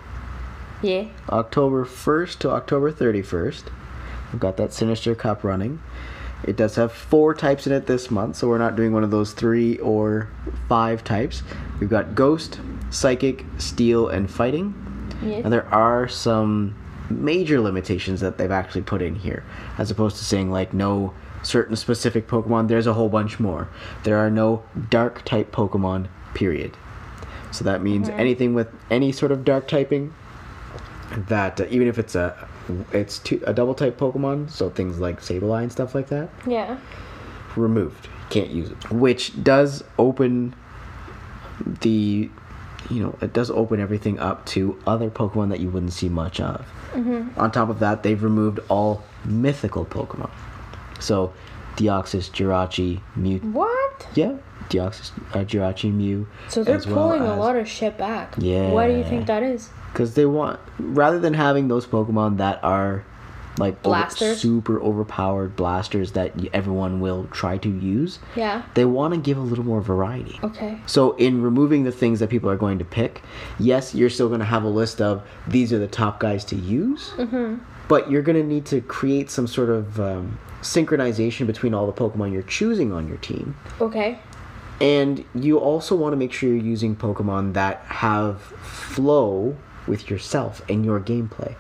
Yeah. 0.83 1.09
October 1.29 1.85
1st 1.85 2.38
to 2.38 2.50
October 2.50 2.90
31st. 2.90 3.64
We've 4.33 4.40
got 4.40 4.57
that 4.57 4.73
Sinister 4.73 5.14
Cup 5.14 5.45
running. 5.45 5.81
It 6.43 6.57
does 6.57 6.77
have 6.77 6.93
four 6.93 7.35
types 7.35 7.66
in 7.66 7.73
it 7.73 7.87
this 7.87 8.11
month, 8.11 8.37
so 8.37 8.49
we're 8.49 8.59
not 8.59 8.75
doing 8.75 8.93
one 8.93 9.05
of 9.05 9.11
those 9.11 9.33
three 9.33 9.79
or 9.79 10.29
five 10.69 11.05
types. 11.05 11.43
We've 11.79 11.90
got 11.90 12.14
Ghost, 12.14 12.61
Psychic, 12.90 13.45
Steel, 13.59 14.09
and 14.09 14.31
Fighting. 14.31 14.75
Yeah. 15.23 15.37
And 15.45 15.53
there 15.53 15.66
are 15.66 16.09
some 16.09 16.75
major 17.11 17.61
limitations 17.61 18.21
that 18.21 18.38
they've 18.38 18.51
actually 18.51 18.83
put 18.83 19.03
in 19.03 19.16
here, 19.16 19.45
as 19.77 19.90
opposed 19.90 20.16
to 20.16 20.25
saying, 20.25 20.51
like, 20.51 20.73
no 20.73 21.12
certain 21.43 21.77
specific 21.77 22.27
Pokemon, 22.27 22.69
there's 22.69 22.87
a 22.87 22.95
whole 22.95 23.09
bunch 23.09 23.40
more. 23.40 23.69
There 24.05 24.16
are 24.16 24.31
no 24.31 24.62
dark 24.88 25.25
type 25.25 25.53
Pokemon, 25.53 26.09
period. 26.35 26.77
So 27.51 27.64
that 27.64 27.83
means 27.83 28.09
anything 28.09 28.55
with 28.55 28.69
any 28.90 29.12
sort 29.12 29.33
of 29.33 29.45
dark 29.45 29.66
typing, 29.66 30.14
that 31.16 31.61
uh, 31.61 31.66
even 31.69 31.88
if 31.88 31.99
it's 31.99 32.14
a 32.14 32.49
it's 32.93 33.19
two, 33.19 33.43
a 33.47 33.53
double 33.53 33.75
type 33.75 33.99
Pokemon, 33.99 34.51
so 34.51 34.71
things 34.71 34.99
like 34.99 35.21
Sableye 35.21 35.63
and 35.63 35.73
stuff 35.73 35.95
like 35.95 36.09
that, 36.09 36.29
Yeah. 36.47 36.79
removed. 37.57 38.09
Can't 38.31 38.51
use 38.51 38.71
it. 38.71 38.91
Which 38.91 39.43
does 39.43 39.83
open 39.99 40.55
the 41.81 42.31
you 42.89 43.01
know, 43.03 43.15
it 43.21 43.33
does 43.33 43.51
open 43.53 43.79
everything 43.79 44.19
up 44.19 44.45
to 44.47 44.77
other 44.87 45.11
Pokemon 45.11 45.51
that 45.51 45.61
you 45.61 45.69
wouldn't 45.71 45.93
see 45.93 46.09
much 46.09 46.41
of. 46.41 46.65
On 47.37 47.51
top 47.53 47.69
of 47.69 47.79
that, 47.79 48.03
they've 48.03 48.21
removed 48.21 48.59
all 48.69 49.05
mythical 49.25 49.85
Pokemon. 49.85 50.31
So, 50.99 51.33
Deoxys, 51.77 52.31
Jirachi, 52.31 53.01
Mew. 53.15 53.39
What? 53.39 54.09
Yeah, 54.15 54.39
Deoxys, 54.71 55.13
uh, 55.35 55.45
Jirachi, 55.45 55.93
Mew. 55.93 56.27
So 56.49 56.65
they're 56.65 56.77
as 56.77 56.87
well 56.87 56.97
pulling 57.11 57.23
a 57.23 57.37
lot 57.37 57.55
of 57.55 57.69
shit 57.69 57.97
back. 57.97 58.35
Yeah. 58.39 58.71
Why 58.71 58.89
do 58.89 58.97
you 58.97 59.05
think 59.05 59.27
that 59.27 59.45
is? 59.45 59.71
Because 59.92 60.14
they 60.14 60.26
want 60.26 60.61
rather 60.79 61.18
than 61.18 61.35
having 61.35 61.68
those 61.68 61.87
Pokemon 61.87 62.37
that 62.38 62.62
are 62.64 63.05
like 63.59 63.74
over- 63.74 63.83
Blasters? 63.96 64.40
super 64.40 64.81
overpowered 64.81 65.55
blasters 65.57 66.12
that 66.12 66.33
everyone 66.55 67.00
will 67.00 67.26
try 67.33 67.59
to 67.59 67.68
use. 67.68 68.18
Yeah. 68.37 68.62
They 68.74 68.85
want 68.87 69.12
to 69.12 69.20
give 69.20 69.37
a 69.37 69.40
little 69.42 69.64
more 69.64 69.81
variety. 69.83 70.38
Okay. 70.42 70.81
So, 70.87 71.12
in 71.16 71.42
removing 71.42 71.83
the 71.85 71.92
things 71.92 72.20
that 72.20 72.31
people 72.31 72.48
are 72.48 72.57
going 72.57 72.79
to 72.79 72.85
pick, 72.85 73.22
yes, 73.59 73.94
you're 73.94 74.09
still 74.09 74.29
going 74.29 74.40
to 74.40 74.46
have 74.46 74.62
a 74.62 74.68
list 74.68 75.00
of 75.03 75.22
these 75.48 75.72
are 75.72 75.79
the 75.79 75.88
top 75.88 76.20
guys 76.20 76.44
to 76.46 76.57
use, 76.57 77.11
Mm-hmm. 77.16 77.57
but 77.88 78.11
you're 78.11 78.22
going 78.22 78.37
to 78.40 78.44
need 78.46 78.64
to 78.66 78.81
create 78.81 79.31
some 79.31 79.46
sort 79.46 79.68
of 79.68 80.00
um, 80.00 80.38
synchronization 80.62 81.46
between 81.46 81.74
all 81.74 81.87
the 81.87 81.92
Pokemon 81.92 82.33
you're 82.33 82.42
choosing 82.42 82.92
on 82.92 83.09
your 83.09 83.18
team. 83.18 83.57
Okay. 83.81 84.18
And 84.81 85.24
you 85.35 85.59
also 85.59 85.94
want 85.94 86.12
to 86.12 86.16
make 86.16 86.33
sure 86.33 86.48
you're 86.48 86.64
using 86.64 86.96
Pokemon 86.96 87.53
that 87.55 87.81
have 87.87 88.40
flow 88.40 89.57
with 89.90 90.09
yourself 90.11 90.62
and 90.70 90.85
your 90.85 91.00
gameplay. 91.00 91.55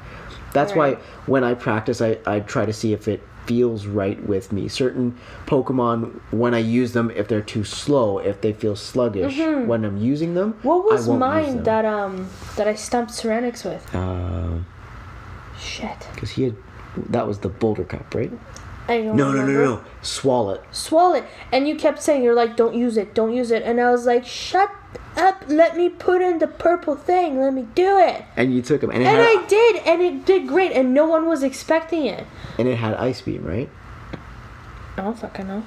That's 0.54 0.74
Right. 0.74 0.96
why 0.96 1.02
when 1.26 1.42
I 1.44 1.52
practice, 1.54 2.00
I, 2.00 2.18
I 2.26 2.40
try 2.40 2.64
to 2.64 2.72
see 2.72 2.92
if 2.92 3.06
it 3.08 3.20
feels 3.46 3.86
right 3.86 4.20
with 4.26 4.52
me. 4.52 4.68
Certain 4.68 5.16
Pokemon, 5.46 6.20
when 6.30 6.54
I 6.54 6.58
use 6.58 6.92
them, 6.92 7.10
if 7.20 7.26
they're 7.28 7.40
too 7.56 7.64
slow, 7.64 8.18
if 8.18 8.40
they 8.40 8.52
feel 8.52 8.76
sluggish 8.76 9.36
when 9.70 9.84
I'm 9.84 9.96
using 9.98 10.34
them, 10.34 10.52
Mm-hmm. 10.54 10.68
What 10.68 10.84
was 10.84 11.08
I 11.08 11.10
won't 11.12 11.44
use 11.46 11.54
mine 11.54 11.62
that 11.64 11.84
um 11.84 12.28
that 12.56 12.66
I 12.68 12.74
stumped 12.74 13.12
Serenix 13.12 13.64
with? 13.64 13.82
Uh, 13.94 14.58
Shit. 15.58 16.08
because 16.14 16.30
he 16.30 16.44
had 16.44 16.56
that 17.10 17.26
was 17.26 17.38
the 17.40 17.48
Boulder 17.48 17.84
Cup, 17.84 18.14
right? 18.14 18.32
I 18.88 19.02
don't 19.02 19.16
No, 19.16 19.30
no, 19.30 19.32
no, 19.32 19.42
remember. 19.42 19.64
no, 19.64 19.84
Swalot. 20.02 20.56
it. 20.56 20.62
Swallow 20.72 21.14
it. 21.14 21.24
And 21.52 21.68
you 21.68 21.76
kept 21.76 22.02
saying 22.02 22.24
you're 22.24 22.34
like, 22.34 22.56
don't 22.56 22.74
use 22.74 22.96
it, 22.96 23.14
don't 23.14 23.32
use 23.34 23.50
it. 23.52 23.62
And 23.62 23.80
I 23.80 23.90
was 23.90 24.04
like, 24.06 24.24
shut 24.26 24.70
up, 25.20 25.44
let 25.48 25.76
me 25.76 25.88
put 25.88 26.22
in 26.22 26.38
the 26.38 26.46
purple 26.46 26.96
thing, 26.96 27.40
let 27.40 27.52
me 27.54 27.66
do 27.74 27.98
it. 27.98 28.24
And 28.36 28.54
you 28.54 28.62
took 28.62 28.82
him, 28.82 28.90
and 28.90 29.02
And 29.02 29.06
had 29.16 29.20
I 29.20 29.46
did, 29.46 29.76
and 29.86 30.02
it 30.02 30.24
did 30.26 30.48
great, 30.48 30.72
and 30.72 30.92
no 30.94 31.06
one 31.06 31.26
was 31.26 31.42
expecting 31.42 32.06
it. 32.06 32.26
and 32.58 32.66
it 32.68 32.76
had 32.76 32.94
Ice 32.94 33.20
Beam, 33.20 33.44
right? 33.44 33.68
I 34.96 35.02
don't 35.02 35.18
fucking 35.18 35.46
know. 35.46 35.62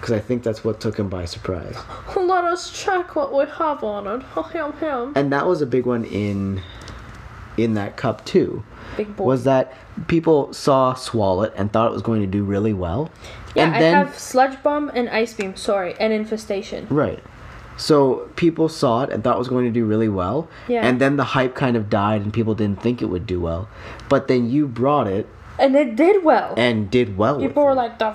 Because 0.00 0.12
I 0.12 0.18
think 0.18 0.42
that's 0.42 0.64
what 0.64 0.80
took 0.80 0.98
him 0.98 1.08
by 1.08 1.24
surprise. 1.26 1.76
Let 2.16 2.44
us 2.44 2.70
check 2.70 3.14
what 3.14 3.32
we 3.32 3.44
have 3.58 3.84
on 3.84 4.06
it. 4.08 4.22
Him, 4.52 4.72
him. 4.74 5.12
and 5.14 5.32
that 5.32 5.46
was 5.46 5.62
a 5.62 5.66
big 5.66 5.86
one 5.86 6.04
in 6.04 6.60
in 7.56 7.74
that 7.74 7.96
cup 7.98 8.24
too 8.24 8.64
Big 8.96 9.14
boy. 9.14 9.24
was 9.24 9.44
that 9.44 9.74
people 10.08 10.52
saw 10.54 10.94
Swalot 10.94 11.52
and 11.54 11.70
thought 11.70 11.90
it 11.90 11.92
was 11.92 12.00
going 12.02 12.22
to 12.22 12.26
do 12.26 12.42
really 12.44 12.72
well 12.72 13.10
yeah, 13.54 13.66
and 13.66 13.74
I 13.76 13.78
then 13.78 13.94
have 13.94 14.18
Sludge 14.18 14.62
Bomb 14.62 14.90
and 14.94 15.10
Ice 15.10 15.34
Beam, 15.34 15.54
sorry, 15.56 15.94
and 16.00 16.12
Infestation. 16.14 16.86
right 16.88 17.22
so 17.82 18.28
people 18.36 18.68
saw 18.68 19.02
it 19.02 19.10
and 19.10 19.24
thought 19.24 19.34
it 19.34 19.38
was 19.44 19.48
going 19.48 19.64
to 19.64 19.70
do 19.80 19.84
really 19.84 20.08
well 20.08 20.48
Yeah. 20.68 20.86
and 20.86 21.00
then 21.00 21.16
the 21.16 21.24
hype 21.36 21.54
kind 21.54 21.76
of 21.76 21.90
died 21.90 22.20
and 22.22 22.32
people 22.32 22.54
didn't 22.54 22.80
think 22.80 23.02
it 23.02 23.06
would 23.06 23.26
do 23.26 23.40
well 23.40 23.68
but 24.08 24.28
then 24.28 24.48
you 24.48 24.68
brought 24.68 25.06
it 25.08 25.26
And 25.58 25.74
it 25.74 25.96
did 25.96 26.22
well. 26.24 26.54
and 26.56 26.90
did 26.90 27.16
well 27.18 27.36
with 27.38 27.48
People 27.48 27.64
were 27.64 27.72
it. 27.72 27.82
like, 27.84 27.98
the 27.98 28.14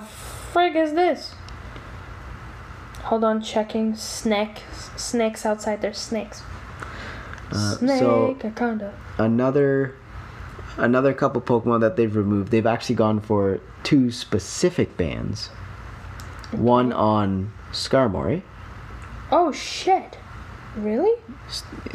frig 0.52 0.74
is 0.84 0.92
this? 0.94 1.34
Hold 3.08 3.24
on, 3.24 3.40
checking. 3.40 3.94
Snake. 3.94 4.62
Snakes 4.96 5.46
outside. 5.46 5.80
There's 5.80 5.96
snakes. 5.98 6.42
Uh, 7.50 7.76
Snake 7.76 7.98
so 8.00 8.36
another 9.18 9.94
another 10.76 11.12
couple 11.14 11.40
pokemon 11.40 11.80
that 11.80 11.96
they've 11.96 12.14
removed 12.14 12.50
they've 12.52 12.66
actually 12.66 12.94
gone 12.94 13.18
for 13.20 13.58
two 13.82 14.10
specific 14.12 14.96
bans 14.98 15.48
one 16.52 16.92
on 16.92 17.50
skarmory 17.72 18.42
Oh 19.30 19.52
shit. 19.52 20.18
Really? 20.76 21.20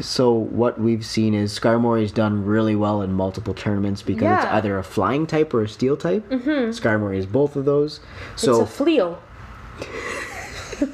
So 0.00 0.32
what 0.32 0.78
we've 0.78 1.06
seen 1.06 1.32
is 1.32 1.58
Skarmory's 1.58 2.12
done 2.12 2.44
really 2.44 2.74
well 2.74 3.02
in 3.02 3.12
multiple 3.12 3.54
tournaments 3.54 4.02
because 4.02 4.44
it's 4.44 4.52
either 4.52 4.78
a 4.78 4.82
flying 4.82 5.26
type 5.26 5.54
or 5.54 5.62
a 5.62 5.68
steel 5.68 5.96
type. 5.96 6.28
Mm-hmm. 6.28 6.70
Skarmory 6.70 7.16
is 7.16 7.26
both 7.26 7.56
of 7.56 7.64
those. 7.64 8.00
So 8.36 8.62
it's 8.62 8.80
a 8.80 8.82
fleo. 8.82 9.18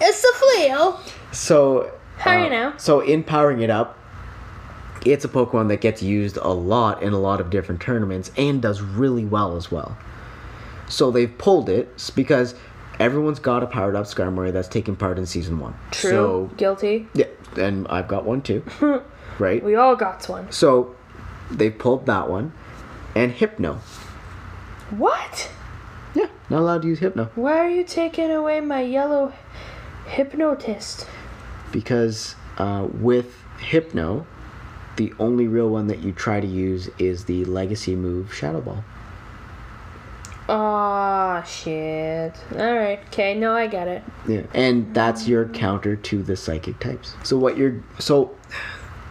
it's 0.00 0.24
a 0.24 0.32
fleo. 0.44 0.98
so 1.32 1.92
How 2.16 2.38
uh, 2.38 2.44
you 2.44 2.50
know? 2.50 2.74
So 2.76 3.00
in 3.00 3.22
powering 3.22 3.60
it 3.60 3.70
up, 3.70 3.98
it's 5.06 5.24
a 5.24 5.28
Pokemon 5.28 5.68
that 5.68 5.80
gets 5.80 6.02
used 6.02 6.36
a 6.38 6.48
lot 6.48 7.02
in 7.02 7.12
a 7.12 7.18
lot 7.18 7.40
of 7.40 7.50
different 7.50 7.80
tournaments 7.80 8.30
and 8.36 8.62
does 8.62 8.80
really 8.80 9.24
well 9.24 9.56
as 9.56 9.70
well. 9.70 9.96
So 10.88 11.10
they've 11.10 11.36
pulled 11.38 11.68
it 11.68 12.10
because 12.14 12.54
everyone's 13.02 13.40
got 13.40 13.62
a 13.62 13.66
powered 13.66 13.96
up 13.96 14.06
Skarmory 14.06 14.52
that's 14.52 14.68
taking 14.68 14.94
part 14.96 15.18
in 15.18 15.26
season 15.26 15.58
one. 15.58 15.74
True. 15.90 16.10
So 16.10 16.50
Guilty. 16.56 17.08
yeah, 17.14 17.26
and 17.56 17.86
I've 17.88 18.06
got 18.08 18.24
one 18.24 18.42
too. 18.42 18.62
right. 19.38 19.62
We 19.62 19.74
all 19.74 19.96
got 19.96 20.28
one. 20.28 20.50
So 20.52 20.94
they 21.50 21.68
pulled 21.68 22.06
that 22.06 22.30
one, 22.30 22.52
and 23.16 23.32
Hypno. 23.32 23.80
What? 24.90 25.50
Yeah, 26.14 26.28
not 26.50 26.60
allowed 26.60 26.82
to 26.82 26.88
use 26.88 26.98
Hypno 26.98 27.30
Why 27.34 27.58
are 27.58 27.70
you 27.70 27.84
taking 27.84 28.30
away 28.30 28.60
my 28.60 28.82
yellow 28.82 29.32
hypnotist? 30.06 31.06
because 31.72 32.34
uh, 32.58 32.86
with 32.92 33.42
Hypno, 33.58 34.26
the 34.96 35.14
only 35.18 35.48
real 35.48 35.70
one 35.70 35.86
that 35.86 36.00
you 36.00 36.12
try 36.12 36.38
to 36.38 36.46
use 36.46 36.90
is 36.98 37.24
the 37.24 37.46
legacy 37.46 37.96
move 37.96 38.32
Shadow 38.34 38.60
Ball. 38.60 38.84
Ah 40.48 41.42
shit. 41.44 42.34
Alright, 42.52 43.00
okay, 43.08 43.34
no, 43.34 43.52
I 43.52 43.66
get 43.66 43.88
it. 43.88 44.02
Yeah, 44.26 44.42
and 44.54 44.94
that's 44.94 45.28
your 45.28 45.46
counter 45.48 45.96
to 45.96 46.22
the 46.22 46.36
psychic 46.36 46.78
types. 46.80 47.14
So 47.22 47.36
what 47.38 47.56
you're 47.56 47.82
so 47.98 48.36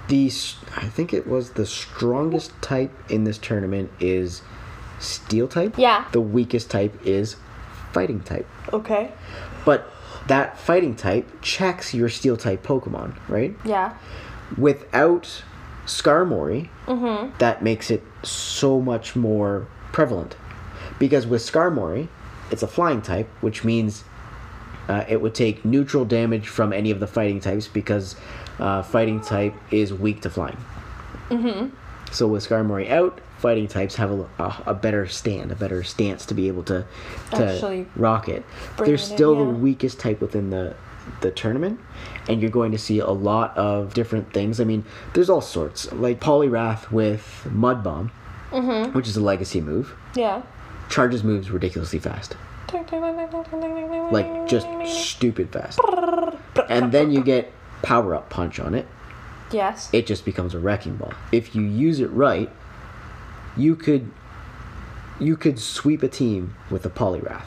the 0.08 0.32
I 0.76 0.88
think 0.88 1.14
it 1.14 1.28
was 1.28 1.52
the 1.52 1.66
strongest 1.66 2.52
type 2.62 2.92
in 3.10 3.24
this 3.24 3.38
tournament 3.38 3.92
is 4.00 4.42
Steel 5.00 5.48
type. 5.48 5.78
Yeah. 5.78 6.06
The 6.12 6.22
weakest 6.22 6.70
type 6.70 7.06
is 7.06 7.36
Fighting 7.92 8.22
type. 8.22 8.48
Okay. 8.72 9.12
But 9.66 9.92
that 10.28 10.58
fighting 10.58 10.96
type 10.96 11.42
checks 11.42 11.94
your 11.94 12.08
steel 12.08 12.38
type 12.38 12.64
Pokemon, 12.64 13.18
right? 13.28 13.54
Yeah. 13.66 13.98
Without 14.58 15.44
Skarmory, 15.86 16.70
that 17.40 17.62
makes 17.62 17.92
it 17.92 18.04
so 18.24 18.80
much 18.80 19.16
more 19.16 19.68
prevalent. 19.92 20.36
Because 21.02 21.26
with 21.26 21.42
Skarmory, 21.42 22.08
it's 22.52 22.62
a 22.62 22.68
flying 22.68 23.02
type, 23.02 23.28
which 23.42 23.64
means 23.64 24.04
uh, 24.88 25.04
it 25.10 25.20
would 25.20 25.34
take 25.34 25.66
neutral 25.66 26.06
damage 26.06 26.48
from 26.48 26.72
any 26.72 26.92
of 26.92 27.00
the 27.00 27.08
fighting 27.08 27.40
types 27.40 27.68
because 27.68 28.16
uh, 28.60 28.84
fighting 28.84 29.20
type 29.20 29.56
is 29.72 29.92
weak 29.92 30.22
to 30.22 30.30
flying. 30.30 30.58
Mhm. 31.30 31.72
So 32.12 32.28
with 32.28 32.48
Skarmory 32.48 32.88
out, 32.92 33.20
fighting 33.40 33.68
types 33.68 33.96
have 33.96 34.12
a, 34.12 34.28
a, 34.38 34.64
a 34.68 34.74
better 34.76 35.08
stand, 35.08 35.52
a 35.52 35.56
better 35.56 35.82
stance 35.84 36.24
to 36.28 36.36
be 36.36 36.48
able 36.48 36.62
to 36.64 36.86
to 37.32 37.46
Actually 37.52 37.88
rock 37.96 38.30
it. 38.30 38.44
They're 38.78 38.90
in, 38.94 38.98
still 39.00 39.36
the 39.36 39.44
weakest 39.46 40.00
type 40.00 40.22
within 40.22 40.52
the 40.52 40.76
the 41.22 41.32
tournament, 41.32 41.80
and 42.30 42.42
you're 42.44 42.52
going 42.52 42.72
to 42.74 42.78
see 42.78 43.00
a 43.00 43.10
lot 43.10 43.58
of 43.58 43.96
different 43.96 44.32
things. 44.34 44.60
I 44.62 44.66
mean, 44.66 44.86
there's 45.14 45.32
all 45.32 45.42
sorts 45.42 45.92
like 45.94 46.20
Poliwrath 46.20 46.92
with 46.92 47.48
Mud 47.52 47.84
Bomb, 47.84 48.12
Mm-hmm. 48.52 48.92
which 48.96 49.08
is 49.08 49.16
a 49.18 49.22
legacy 49.22 49.62
move. 49.62 49.96
Yeah. 50.16 50.44
Charges 50.92 51.24
moves 51.24 51.50
ridiculously 51.50 52.00
fast, 52.00 52.36
like 54.12 54.48
just 54.48 54.68
stupid 54.86 55.52
fast. 55.52 55.80
And 56.70 56.92
then 56.92 57.12
you 57.12 57.24
get 57.24 57.52
Power 57.82 58.14
Up 58.14 58.30
Punch 58.30 58.60
on 58.60 58.76
it. 58.76 58.86
Yes. 59.52 59.90
it 59.92 60.08
just 60.08 60.24
becomes 60.24 60.54
a 60.54 60.60
wrecking 60.60 60.96
ball. 60.96 61.14
If 61.32 61.56
you 61.56 61.62
use 61.64 62.00
it 62.00 62.10
right, 62.12 62.50
you 63.58 63.76
could 63.76 64.12
you 65.20 65.36
could 65.38 65.60
sweep 65.60 66.04
a 66.04 66.08
team 66.08 66.56
with 66.70 66.86
a 66.86 66.90
Poliwrath. 66.90 67.46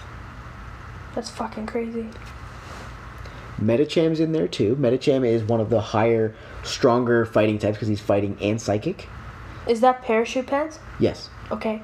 That's 1.15 1.31
fucking 1.31 1.67
crazy. 1.67 2.09
Medicham's 3.59 4.21
in 4.21 4.33
there 4.33 4.49
too. 4.49 4.77
Metacham 4.77 5.27
is 5.27 5.43
one 5.43 5.61
of 5.61 5.71
the 5.71 5.81
higher, 5.81 6.35
stronger 6.63 7.25
fighting 7.25 7.59
types 7.59 7.77
because 7.77 7.89
he's 7.89 8.01
fighting 8.01 8.37
and 8.40 8.61
psychic. 8.61 9.09
Is 9.69 9.81
that 9.81 10.03
parachute 10.03 10.47
pants? 10.47 10.79
Yes. 10.99 11.31
Okay. 11.51 11.83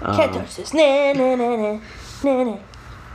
Um, 0.00 0.16
Can't 0.16 0.32
touch 0.32 0.56
this. 0.56 0.72
Nah, 0.74 1.12
nah, 1.12 1.34
nah, 1.34 1.56
nah. 1.56 1.80
Nah, 2.22 2.44
nah. 2.44 2.58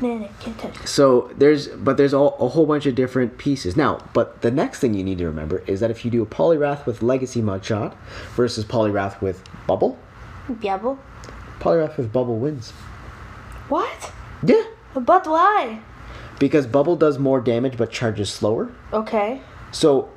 Nah, 0.02 0.16
nah. 0.16 0.28
Can't 0.40 0.60
touch 0.60 0.78
this. 0.80 0.92
So 0.92 1.32
there's, 1.38 1.68
but 1.68 1.98
there's 1.98 2.14
all, 2.14 2.36
a 2.40 2.50
whole 2.50 2.66
bunch 2.66 2.86
of 2.86 2.96
different 2.96 3.38
pieces. 3.38 3.78
Now, 3.78 4.00
but 4.14 4.42
the 4.42 4.52
next 4.52 4.80
thing 4.80 4.94
you 4.94 5.04
need 5.04 5.18
to 5.20 5.26
remember 5.26 5.64
is 5.68 5.80
that 5.80 5.92
if 5.92 6.04
you 6.04 6.12
do 6.12 6.22
a 6.22 6.26
Poliwrath 6.26 6.86
with 6.86 7.02
Legacy 7.02 7.42
Mudshot 7.42 7.96
versus 8.36 8.66
Poliwrath 8.66 9.22
with 9.22 9.44
Bubble, 9.68 9.98
Biabble. 10.50 11.00
Poliwrath 11.60 11.98
with 11.98 12.12
Bubble 12.12 12.38
wins. 12.38 12.72
What? 13.70 14.12
Yeah. 14.46 14.64
But 14.94 15.26
why? 15.26 15.80
Because 16.40 16.68
Bubble 16.68 16.96
does 16.96 17.18
more 17.18 17.40
damage 17.40 17.78
but 17.78 17.92
charges 17.92 18.30
slower. 18.30 18.72
Okay. 18.92 19.42
So 19.72 20.10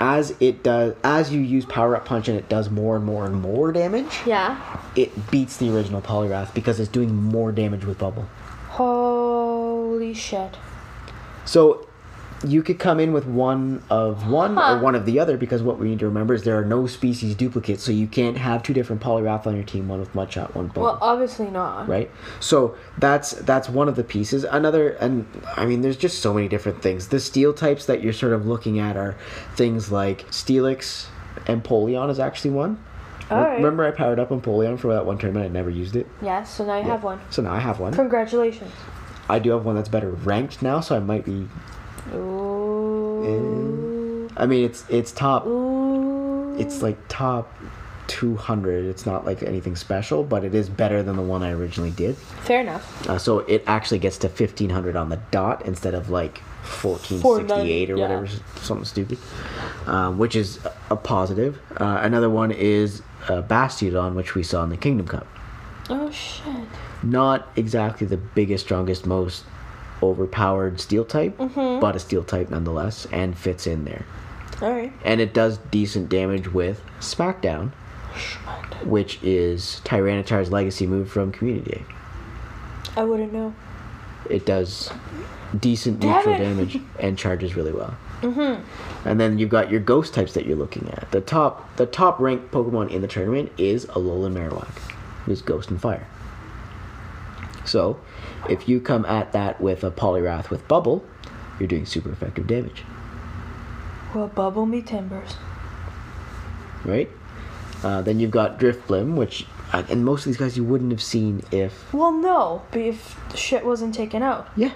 as 0.00 0.34
it 0.40 0.62
does 0.62 0.94
as 1.04 1.30
you 1.32 1.40
use 1.40 1.64
power 1.66 1.94
up 1.94 2.06
punch 2.06 2.26
and 2.28 2.36
it 2.38 2.48
does 2.48 2.70
more 2.70 2.96
and 2.96 3.04
more 3.04 3.26
and 3.26 3.36
more 3.40 3.70
damage, 3.70 4.20
Yeah. 4.26 4.58
it 4.96 5.30
beats 5.30 5.58
the 5.58 5.74
original 5.74 6.00
Poliwrath 6.00 6.52
because 6.54 6.80
it's 6.80 6.88
doing 6.90 7.14
more 7.14 7.52
damage 7.52 7.84
with 7.84 7.98
bubble. 7.98 8.26
Holy 8.70 10.14
shit. 10.14 10.56
So 11.44 11.86
you 12.42 12.62
could 12.62 12.78
come 12.78 12.98
in 13.00 13.12
with 13.12 13.26
one 13.26 13.82
of 13.90 14.26
one 14.30 14.56
Huh. 14.56 14.74
or 14.76 14.78
one 14.80 14.94
of 14.94 15.04
the 15.04 15.18
other 15.20 15.36
because 15.36 15.62
what 15.62 15.78
we 15.78 15.88
need 15.90 15.98
to 15.98 16.06
remember 16.06 16.32
is 16.32 16.42
there 16.44 16.58
are 16.58 16.64
no 16.64 16.86
species 16.86 17.34
duplicates, 17.34 17.82
so 17.82 17.92
you 17.92 18.06
can't 18.06 18.38
have 18.38 18.62
two 18.62 18.72
different 18.72 19.02
Poliwrath 19.02 19.46
on 19.46 19.54
your 19.54 19.64
team, 19.64 19.88
one 19.88 20.00
with 20.00 20.12
Mudshot, 20.14 20.54
one 20.54 20.68
Bubble. 20.68 20.82
Well, 20.82 20.98
obviously 21.02 21.50
not. 21.50 21.86
right? 21.88 22.10
So 22.40 22.74
that's 22.98 23.32
that's 23.32 23.68
one 23.68 23.88
of 23.88 23.96
the 23.96 24.04
pieces. 24.04 24.44
Another, 24.44 24.90
and 24.90 25.26
I 25.56 25.66
mean, 25.66 25.82
there's 25.82 25.98
just 25.98 26.20
so 26.22 26.32
many 26.32 26.48
different 26.48 26.80
things. 26.82 27.08
The 27.08 27.20
steel 27.20 27.52
types 27.52 27.84
that 27.86 28.02
you're 28.02 28.12
sort 28.14 28.32
of 28.32 28.46
looking 28.46 28.78
at 28.78 28.96
are 28.96 29.16
things 29.54 29.92
like 29.92 30.26
Steelix 30.30 31.06
and 31.46 31.62
Polion 31.62 32.10
is 32.10 32.18
actually 32.18 32.50
one. 32.52 32.82
All 33.30 33.38
right. 33.42 33.56
Remember, 33.56 33.84
I 33.86 33.92
powered 33.92 34.18
up 34.18 34.32
on 34.32 34.40
Polion 34.40 34.78
for 34.78 34.92
that 34.94 35.06
one 35.06 35.16
tournament. 35.18 35.44
I 35.44 35.48
never 35.52 35.70
used 35.70 35.94
it. 35.94 36.06
Yes, 36.20 36.52
so 36.52 36.64
now 36.64 36.78
you 36.78 36.84
have 36.84 37.04
one. 37.04 37.20
So 37.30 37.42
now 37.42 37.52
I 37.52 37.60
have 37.60 37.78
one. 37.78 37.92
Congratulations. 37.92 38.72
I 39.28 39.38
do 39.38 39.50
have 39.50 39.64
one 39.64 39.76
that's 39.76 39.88
better 39.88 40.10
ranked 40.10 40.62
now, 40.62 40.80
so 40.80 40.96
I 40.96 41.00
might 41.00 41.24
be. 41.24 41.46
Ooh. 42.14 44.28
I 44.36 44.46
mean, 44.46 44.64
it's 44.64 44.84
it's 44.88 45.12
top. 45.12 45.46
Ooh. 45.46 46.56
It's 46.58 46.82
like 46.82 46.96
top. 47.08 47.52
200 48.08 48.86
it's 48.86 49.06
not 49.06 49.24
like 49.24 49.40
anything 49.44 49.76
special 49.76 50.24
but 50.24 50.42
it 50.42 50.52
is 50.52 50.68
better 50.68 51.00
than 51.00 51.14
the 51.14 51.22
one 51.22 51.44
i 51.44 51.52
originally 51.52 51.92
did 51.92 52.16
Fair 52.16 52.60
enough. 52.60 53.08
Uh, 53.08 53.18
so 53.18 53.38
it 53.38 53.62
actually 53.68 54.00
gets 54.00 54.18
to 54.18 54.26
1500 54.26 54.96
on 54.96 55.10
the 55.10 55.20
dot 55.30 55.64
instead 55.64 55.94
of 55.94 56.10
like 56.10 56.38
1468 56.82 57.90
or 57.90 57.96
yeah. 57.96 58.02
whatever, 58.02 58.26
something 58.60 58.84
stupid, 58.84 59.18
um, 59.86 60.18
which 60.18 60.36
is 60.36 60.64
a- 60.64 60.72
a 60.90 60.96
positive. 60.96 61.60
Uh, 61.76 62.00
another 62.02 62.28
one 62.28 62.50
is 62.50 63.02
uh, 63.28 63.42
Bastiodon, 63.42 64.14
which 64.14 64.34
we 64.34 64.42
saw 64.42 64.62
in 64.64 64.70
the 64.70 64.76
Kingdom 64.76 65.06
Cup. 65.06 65.26
Oh 65.88 66.10
shit. 66.10 66.54
Not 67.02 67.48
exactly 67.56 68.06
the 68.06 68.16
biggest, 68.16 68.64
strongest, 68.64 69.06
most 69.06 69.44
overpowered 70.02 70.80
steel 70.80 71.04
type, 71.04 71.36
Mm-hmm. 71.38 71.80
but 71.80 71.96
a 71.96 71.98
steel 71.98 72.24
type 72.24 72.50
nonetheless, 72.50 73.06
and 73.12 73.36
fits 73.36 73.66
in 73.66 73.84
there. 73.84 74.04
All 74.62 74.70
right. 74.72 74.92
And 75.04 75.20
it 75.20 75.32
does 75.34 75.58
decent 75.70 76.08
damage 76.08 76.52
with 76.52 76.82
Smackdown, 77.00 77.72
which 78.84 79.22
is 79.22 79.80
Tyranitar's 79.84 80.50
legacy 80.50 80.86
move 80.86 81.10
from 81.10 81.32
Community 81.32 81.70
Day. 81.70 81.84
I 82.96 83.04
wouldn't 83.04 83.32
know. 83.32 83.54
it 84.28 84.44
does 84.46 84.90
decent 85.58 86.00
Damn 86.00 86.16
neutral 86.16 86.34
it. 86.34 86.38
damage 86.38 86.78
and 86.98 87.16
charges 87.18 87.56
really 87.56 87.72
well. 87.72 87.96
Mm-hmm. 88.22 89.08
And 89.08 89.18
then 89.18 89.38
you've 89.38 89.48
got 89.48 89.70
your 89.70 89.80
ghost 89.80 90.12
types 90.12 90.34
that 90.34 90.44
you're 90.44 90.56
looking 90.56 90.88
at. 90.92 91.10
The 91.10 91.20
top 91.22 91.74
the 91.76 91.86
top 91.86 92.20
ranked 92.20 92.50
Pokemon 92.52 92.90
in 92.90 93.00
the 93.00 93.08
tournament 93.08 93.50
is 93.56 93.86
Alolan 93.86 94.34
Marowak, 94.34 94.68
who's 95.24 95.40
Ghost 95.40 95.70
and 95.70 95.80
Fire. 95.80 96.06
So, 97.70 98.00
if 98.48 98.68
you 98.68 98.80
come 98.80 99.04
at 99.06 99.30
that 99.32 99.60
with 99.60 99.84
a 99.84 99.90
Poliwrath 99.92 100.50
with 100.50 100.66
Bubble, 100.66 101.04
you're 101.60 101.68
doing 101.68 101.86
super 101.86 102.10
effective 102.10 102.46
damage, 102.48 102.82
Well, 104.14 104.26
bubble 104.26 104.66
me 104.66 104.82
timbers. 104.82 105.36
right? 106.84 107.08
Uh, 107.84 108.02
then 108.02 108.18
you've 108.18 108.30
got 108.32 108.58
Drifblim, 108.58 109.14
which 109.14 109.46
uh, 109.72 109.84
and 109.88 110.04
most 110.04 110.20
of 110.22 110.26
these 110.26 110.36
guys 110.36 110.56
you 110.56 110.64
wouldn't 110.64 110.90
have 110.90 111.00
seen 111.02 111.42
if 111.52 111.92
Well, 111.94 112.12
no, 112.12 112.62
but 112.72 112.80
if 112.80 113.16
shit 113.36 113.64
wasn't 113.64 113.94
taken 113.94 114.22
out. 114.22 114.48
yeah, 114.56 114.72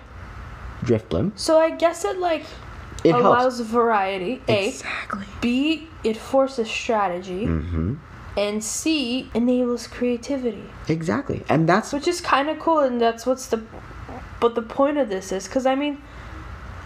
Drifblim. 0.83 1.37
So 1.37 1.59
I 1.59 1.71
guess 1.71 2.05
it 2.05 2.19
like 2.19 2.45
It 3.03 3.15
allows 3.15 3.57
helps. 3.59 3.71
variety. 3.73 4.41
A. 4.49 4.69
Exactly. 4.69 5.25
B. 5.41 5.89
It 6.05 6.17
forces 6.17 6.71
strategy. 6.71 7.47
Mm-hmm. 7.47 7.95
And 8.37 8.65
C. 8.65 9.31
Enables 9.35 9.87
creativity. 9.87 10.65
Exactly, 10.89 11.45
and 11.49 11.69
that's 11.69 11.93
Which 11.93 12.09
is 12.09 12.21
kind 12.21 12.49
of 12.49 12.59
cool, 12.59 12.81
and 12.81 13.01
that's 13.01 13.27
what's 13.27 13.47
the. 13.47 13.63
But 14.41 14.55
the 14.55 14.63
point 14.63 14.99
of 14.99 15.09
this 15.09 15.31
is 15.31 15.47
because 15.47 15.67
I 15.67 15.75
mean, 15.75 16.03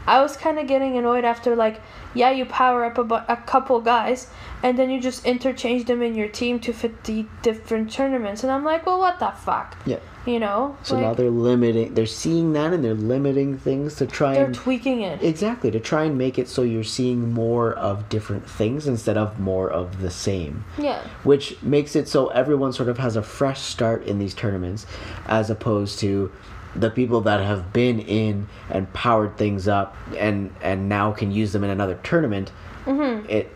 I 0.06 0.20
was 0.20 0.36
kind 0.36 0.58
of 0.58 0.66
getting 0.66 0.96
annoyed 0.96 1.24
after 1.24 1.56
like, 1.56 1.80
yeah, 2.18 2.30
you 2.30 2.44
power 2.44 2.84
up 2.84 2.98
a, 2.98 3.04
bu- 3.04 3.26
a 3.28 3.36
couple 3.36 3.80
guys, 3.80 4.28
and 4.64 4.76
then 4.76 4.90
you 4.90 5.00
just 5.00 5.24
interchange 5.24 5.84
them 5.84 6.02
in 6.02 6.16
your 6.16 6.26
team 6.26 6.58
to 6.60 6.72
fit 6.72 7.04
the 7.04 7.24
different 7.42 7.92
tournaments, 7.92 8.42
and 8.42 8.50
I'm 8.50 8.64
like, 8.64 8.84
well, 8.86 8.98
what 8.98 9.20
the 9.20 9.30
fuck, 9.30 9.76
yeah. 9.86 10.00
you 10.26 10.40
know? 10.40 10.76
So 10.82 10.96
like, 10.96 11.04
now 11.04 11.14
they're 11.14 11.30
limiting. 11.30 11.94
They're 11.94 12.06
seeing 12.06 12.52
that, 12.54 12.72
and 12.72 12.84
they're 12.84 12.94
limiting 12.94 13.56
things 13.56 13.94
to 13.96 14.06
try 14.06 14.34
they're 14.34 14.46
and 14.46 14.54
tweaking 14.54 15.02
it. 15.02 15.22
exactly 15.22 15.70
to 15.70 15.78
try 15.78 16.04
and 16.04 16.18
make 16.18 16.40
it 16.40 16.48
so 16.48 16.62
you're 16.62 16.82
seeing 16.82 17.32
more 17.32 17.72
of 17.74 18.08
different 18.08 18.50
things 18.50 18.88
instead 18.88 19.16
of 19.16 19.38
more 19.38 19.70
of 19.70 20.00
the 20.00 20.10
same. 20.10 20.64
Yeah. 20.76 21.00
Which 21.22 21.62
makes 21.62 21.94
it 21.94 22.08
so 22.08 22.28
everyone 22.28 22.72
sort 22.72 22.88
of 22.88 22.98
has 22.98 23.14
a 23.14 23.22
fresh 23.22 23.60
start 23.60 24.04
in 24.06 24.18
these 24.18 24.34
tournaments, 24.34 24.86
as 25.26 25.50
opposed 25.50 26.00
to 26.00 26.32
the 26.74 26.90
people 26.90 27.20
that 27.22 27.44
have 27.44 27.72
been 27.72 28.00
in 28.00 28.48
and 28.70 28.92
powered 28.92 29.36
things 29.36 29.68
up 29.68 29.96
and 30.16 30.54
and 30.60 30.88
now 30.88 31.12
can 31.12 31.30
use 31.30 31.52
them 31.52 31.64
in 31.64 31.70
another 31.70 31.98
tournament. 32.02 32.52
Mm-hmm. 32.84 33.28
It 33.28 33.54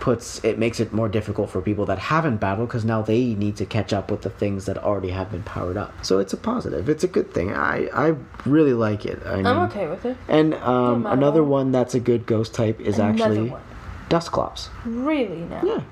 puts 0.00 0.42
it 0.44 0.58
makes 0.58 0.80
it 0.80 0.92
more 0.92 1.08
difficult 1.08 1.50
for 1.50 1.60
people 1.60 1.84
that 1.86 1.98
haven't 1.98 2.38
battled 2.38 2.68
because 2.68 2.84
now 2.84 3.02
they 3.02 3.34
need 3.34 3.56
to 3.56 3.66
catch 3.66 3.92
up 3.92 4.10
with 4.10 4.22
the 4.22 4.30
things 4.30 4.64
that 4.64 4.78
already 4.78 5.10
have 5.10 5.30
been 5.30 5.42
powered 5.42 5.76
up. 5.76 5.92
So 6.04 6.18
it's 6.18 6.32
a 6.32 6.36
positive. 6.36 6.88
It's 6.88 7.04
a 7.04 7.08
good 7.08 7.32
thing. 7.32 7.52
I 7.54 7.88
I 7.94 8.16
really 8.46 8.72
like 8.72 9.04
it. 9.04 9.20
I 9.26 9.36
mean, 9.36 9.46
I'm 9.46 9.68
okay 9.70 9.86
with 9.86 10.04
it. 10.06 10.16
And 10.28 10.54
um, 10.54 11.06
another 11.06 11.42
what. 11.42 11.50
one 11.50 11.72
that's 11.72 11.94
a 11.94 12.00
good 12.00 12.26
ghost 12.26 12.54
type 12.54 12.80
is 12.80 12.98
Another 12.98 13.24
actually 13.24 13.50
one. 13.50 13.62
Dusclops. 14.08 14.70
Really 14.84 15.42
now? 15.42 15.62
Yeah, 15.64 15.82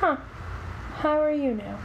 Huh. 0.00 0.16
How 0.96 1.20
are 1.20 1.30
you 1.32 1.54
now? 1.54 1.78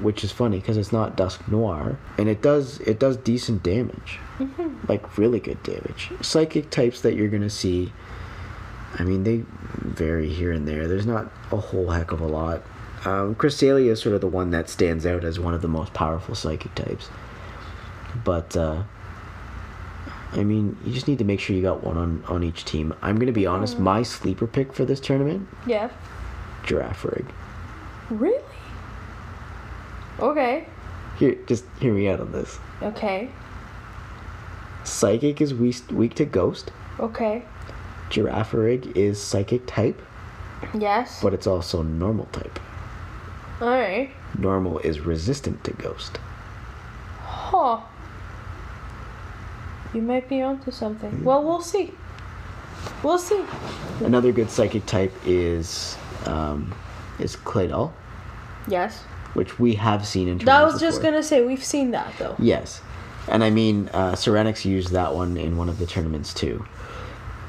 Which 0.00 0.22
is 0.22 0.30
funny 0.30 0.60
because 0.60 0.76
it's 0.76 0.92
not 0.92 1.16
Dusknoir, 1.16 1.96
and 2.18 2.28
it 2.28 2.40
does 2.42 2.78
it 2.80 2.98
does 3.00 3.16
decent 3.16 3.62
damage, 3.62 4.18
Mm-hmm. 4.38 4.86
like 4.88 5.18
really 5.18 5.40
good 5.40 5.60
damage. 5.62 6.10
Psychic 6.20 6.70
types 6.70 7.00
that 7.00 7.14
you're 7.14 7.28
gonna 7.28 7.50
see, 7.50 7.92
I 8.98 9.02
mean 9.04 9.24
they 9.24 9.44
vary 9.80 10.28
here 10.28 10.52
and 10.52 10.68
there. 10.68 10.86
There's 10.86 11.06
not 11.06 11.32
a 11.50 11.56
whole 11.56 11.90
heck 11.90 12.12
of 12.12 12.20
a 12.20 12.26
lot. 12.26 12.62
Um, 13.04 13.34
Cresselia 13.34 13.90
is 13.90 14.00
sort 14.00 14.14
of 14.14 14.20
the 14.20 14.28
one 14.28 14.50
that 14.50 14.68
stands 14.68 15.04
out 15.04 15.24
as 15.24 15.40
one 15.40 15.54
of 15.54 15.62
the 15.62 15.68
most 15.68 15.92
powerful 15.94 16.34
psychic 16.34 16.74
types, 16.74 17.08
but. 18.24 18.56
Uh, 18.56 18.82
I 20.34 20.44
mean, 20.44 20.78
you 20.82 20.94
just 20.94 21.08
need 21.08 21.18
to 21.18 21.24
make 21.26 21.40
sure 21.40 21.54
you 21.54 21.60
got 21.60 21.84
one 21.84 21.98
on, 21.98 22.24
on 22.26 22.42
each 22.42 22.64
team. 22.64 22.94
I'm 23.02 23.18
gonna 23.18 23.32
be 23.32 23.44
honest. 23.46 23.74
Mm-hmm. 23.74 23.84
My 23.84 24.02
sleeper 24.02 24.46
pick 24.46 24.72
for 24.72 24.86
this 24.86 24.98
tournament, 24.98 25.46
Yeah. 25.66 25.90
Girafarig. 26.64 27.26
Really? 28.08 28.40
Okay. 30.20 30.66
Here, 31.18 31.36
just 31.46 31.64
hear 31.80 31.92
me 31.92 32.08
out 32.08 32.20
on 32.20 32.32
this. 32.32 32.58
Okay. 32.82 33.28
Psychic 34.84 35.40
is 35.40 35.54
weak, 35.54 35.76
weak 35.90 36.14
to 36.16 36.24
Ghost. 36.24 36.72
Okay. 36.98 37.42
Girafarig 38.10 38.96
is 38.96 39.20
Psychic 39.20 39.66
type, 39.66 40.00
Yes. 40.78 41.20
but 41.22 41.32
it's 41.32 41.46
also 41.46 41.82
Normal 41.82 42.26
type. 42.26 42.58
All 43.60 43.68
right. 43.68 44.10
Normal 44.38 44.78
is 44.80 45.00
resistant 45.00 45.62
to 45.64 45.72
Ghost. 45.72 46.18
Huh. 47.20 47.80
You 49.94 50.02
might 50.02 50.28
be 50.28 50.40
onto 50.42 50.70
something. 50.70 51.22
Well, 51.22 51.42
we'll 51.44 51.60
see. 51.60 51.92
We'll 53.02 53.18
see. 53.18 53.42
Another 54.00 54.32
good 54.32 54.50
Psychic 54.50 54.86
type 54.86 55.12
is 55.26 55.96
um, 56.26 56.74
is 57.18 57.36
Claydol, 57.36 57.92
Yes. 58.68 59.04
Which 59.34 59.58
we 59.58 59.74
have 59.74 60.06
seen 60.06 60.28
in. 60.28 60.38
That 60.38 60.44
tournaments 60.44 60.72
was 60.74 60.80
just 60.82 60.98
before. 60.98 61.12
gonna 61.12 61.22
say 61.22 61.44
we've 61.44 61.64
seen 61.64 61.90
that 61.92 62.12
though. 62.18 62.36
Yes, 62.38 62.80
and 63.28 63.42
I 63.44 63.50
mean 63.50 63.88
uh, 63.92 64.12
Serenix 64.12 64.64
used 64.64 64.90
that 64.92 65.14
one 65.14 65.36
in 65.36 65.56
one 65.56 65.68
of 65.68 65.78
the 65.78 65.86
tournaments 65.86 66.32
too. 66.34 66.64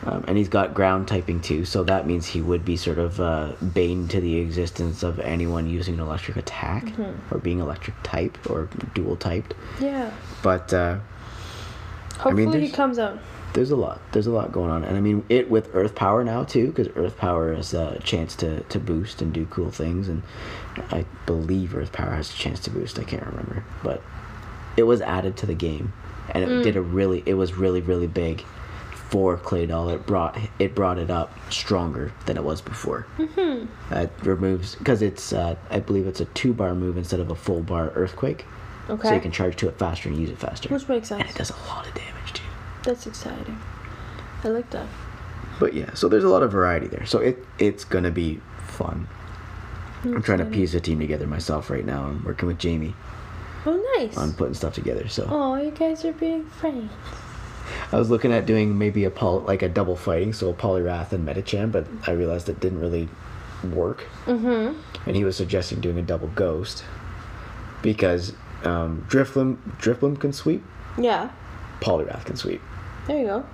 Um, 0.06 0.26
and 0.28 0.38
he's 0.38 0.50
got 0.50 0.74
ground 0.74 1.08
typing 1.08 1.40
too, 1.40 1.64
so 1.64 1.82
that 1.86 2.06
means 2.06 2.26
he 2.28 2.42
would 2.42 2.66
be 2.66 2.76
sort 2.76 2.98
of 2.98 3.22
uh, 3.22 3.54
bane 3.74 4.10
to 4.10 4.20
the 4.20 4.36
existence 4.36 5.02
of 5.02 5.18
anyone 5.22 5.70
using 5.70 5.94
an 5.94 6.02
electric 6.02 6.36
attack 6.36 6.84
Mm-hmm. 6.88 7.34
or 7.34 7.38
being 7.40 7.60
electric 7.60 7.96
type 8.04 8.38
or 8.50 8.68
dual 8.94 9.16
typed. 9.16 9.54
Yeah. 9.80 10.12
But 10.42 10.74
uh, 10.74 10.98
Hopefully 12.18 12.60
he 12.60 12.70
comes 12.70 13.00
out. 13.00 13.18
There's 13.54 13.72
a 13.72 13.76
lot, 13.76 14.02
there's 14.12 14.28
a 14.28 14.32
lot 14.32 14.52
going 14.52 14.72
on, 14.72 14.84
and 14.84 14.98
I 14.98 15.02
mean 15.02 15.24
it 15.30 15.50
with 15.50 15.70
Earth 15.76 15.96
Power 15.96 16.24
now 16.24 16.44
too, 16.44 16.68
because 16.68 16.90
Earth 16.96 17.18
Power 17.18 17.54
has 17.54 17.74
a 17.74 18.00
chance 18.04 18.36
to 18.38 18.62
to 18.62 18.80
boost 18.80 19.22
and 19.22 19.32
do 19.34 19.46
cool 19.46 19.70
things, 19.72 20.08
and 20.10 20.24
I 20.92 21.06
believe 21.26 21.76
Earth 21.76 21.92
Power 21.92 22.12
has 22.16 22.32
a 22.32 22.36
chance 22.36 22.60
to 22.62 22.70
boost. 22.70 22.98
I 23.00 23.04
can't 23.04 23.26
remember, 23.26 23.64
but 23.84 24.02
it 24.78 24.84
was 24.84 25.02
added 25.02 25.38
to 25.38 25.46
the 25.46 25.54
game, 25.54 25.94
and 26.34 26.44
it 26.44 26.64
did 26.64 26.76
a 26.76 26.82
really, 26.82 27.22
it 27.26 27.36
was 27.36 27.54
really 27.54 27.82
really 27.82 28.08
big 28.08 28.44
for 29.10 29.38
Claydol. 29.38 29.94
It 29.94 30.08
brought 30.08 30.38
it 30.58 30.74
brought 30.74 30.98
it 30.98 31.12
up 31.12 31.32
stronger 31.52 32.12
than 32.26 32.38
it 32.38 32.44
was 32.44 32.60
before. 32.62 33.06
Mm-hmm. 33.20 33.94
it 33.94 34.12
removes 34.24 34.74
because 34.76 35.04
it's 35.04 35.32
uh, 35.32 35.56
I 35.70 35.80
believe 35.80 36.08
it's 36.08 36.20
a 36.22 36.26
two 36.26 36.54
bar 36.54 36.74
move 36.74 36.98
instead 36.98 37.20
of 37.20 37.30
a 37.30 37.36
full 37.36 37.62
bar 37.62 37.92
Earthquake, 37.94 38.46
Okay. 38.90 39.08
so 39.10 39.14
you 39.14 39.22
can 39.22 39.32
charge 39.32 39.56
to 39.58 39.68
it 39.70 39.78
faster 39.78 40.10
and 40.10 40.18
use 40.18 40.32
it 40.32 40.40
faster, 40.40 40.70
Which 40.70 40.88
makes 40.90 41.10
sense. 41.10 41.22
and 41.22 41.30
it 41.30 41.36
does 41.36 41.52
a 41.52 41.56
lot 41.68 41.86
of 41.88 41.94
damage. 41.94 42.10
That's 42.84 43.08
exciting. 43.08 43.60
I 44.44 44.50
like 44.50 44.70
that. 44.72 44.88
But 45.60 45.74
yeah, 45.74 45.94
so 45.94 46.08
there's 46.10 46.24
a 46.24 46.30
lot 46.30 46.44
of 46.44 46.52
variety 46.52 46.88
there. 46.88 47.06
So 47.06 47.20
it 47.20 47.44
it's 47.60 47.84
gonna 47.86 48.12
be 48.12 48.40
fun. 48.68 49.08
I'm 50.04 50.22
trying 50.22 50.40
to 50.40 50.46
piece 50.46 50.74
a 50.74 50.82
team 50.82 51.00
together 51.00 51.26
myself 51.28 51.70
right 51.70 51.86
now. 51.86 52.04
I'm 52.04 52.24
working 52.26 52.48
with 52.48 52.60
Jamie 52.60 52.94
Oh, 53.66 53.82
nice. 53.98 54.18
on 54.18 54.34
putting 54.34 54.54
stuff 54.54 54.74
together. 54.74 55.08
So 55.08 55.26
Oh, 55.30 55.56
you 55.56 55.72
guys 55.72 56.04
are 56.04 56.12
being 56.12 56.46
friends. 56.46 56.92
I 57.94 57.98
was 57.98 58.10
looking 58.10 58.34
at 58.34 58.46
doing 58.46 58.78
maybe 58.78 59.06
a 59.06 59.10
poly, 59.10 59.46
like 59.46 59.62
a 59.62 59.70
double 59.70 59.96
fighting, 59.96 60.34
so 60.34 60.50
a 60.50 60.54
Poliwrath 60.54 61.14
and 61.14 61.26
Medicham, 61.26 61.72
but 61.72 61.88
I 62.06 62.12
realized 62.12 62.50
it 62.50 62.60
didn't 62.60 62.80
really 62.82 63.08
work. 63.72 64.02
Mm-hmm. 64.26 64.78
And 65.08 65.16
he 65.16 65.24
was 65.24 65.38
suggesting 65.38 65.80
doing 65.80 65.98
a 65.98 66.02
double 66.02 66.28
Ghost 66.30 66.84
because 67.82 68.34
um, 68.66 69.06
Drifloon 69.10 69.58
Drifloon 69.80 70.20
can 70.20 70.34
sweep, 70.34 70.64
Yeah. 70.98 71.30
Poliwrath 71.84 72.26
can 72.26 72.36
sweep, 72.38 72.62
There 73.08 73.18
you 73.20 73.26
go. 73.26 73.46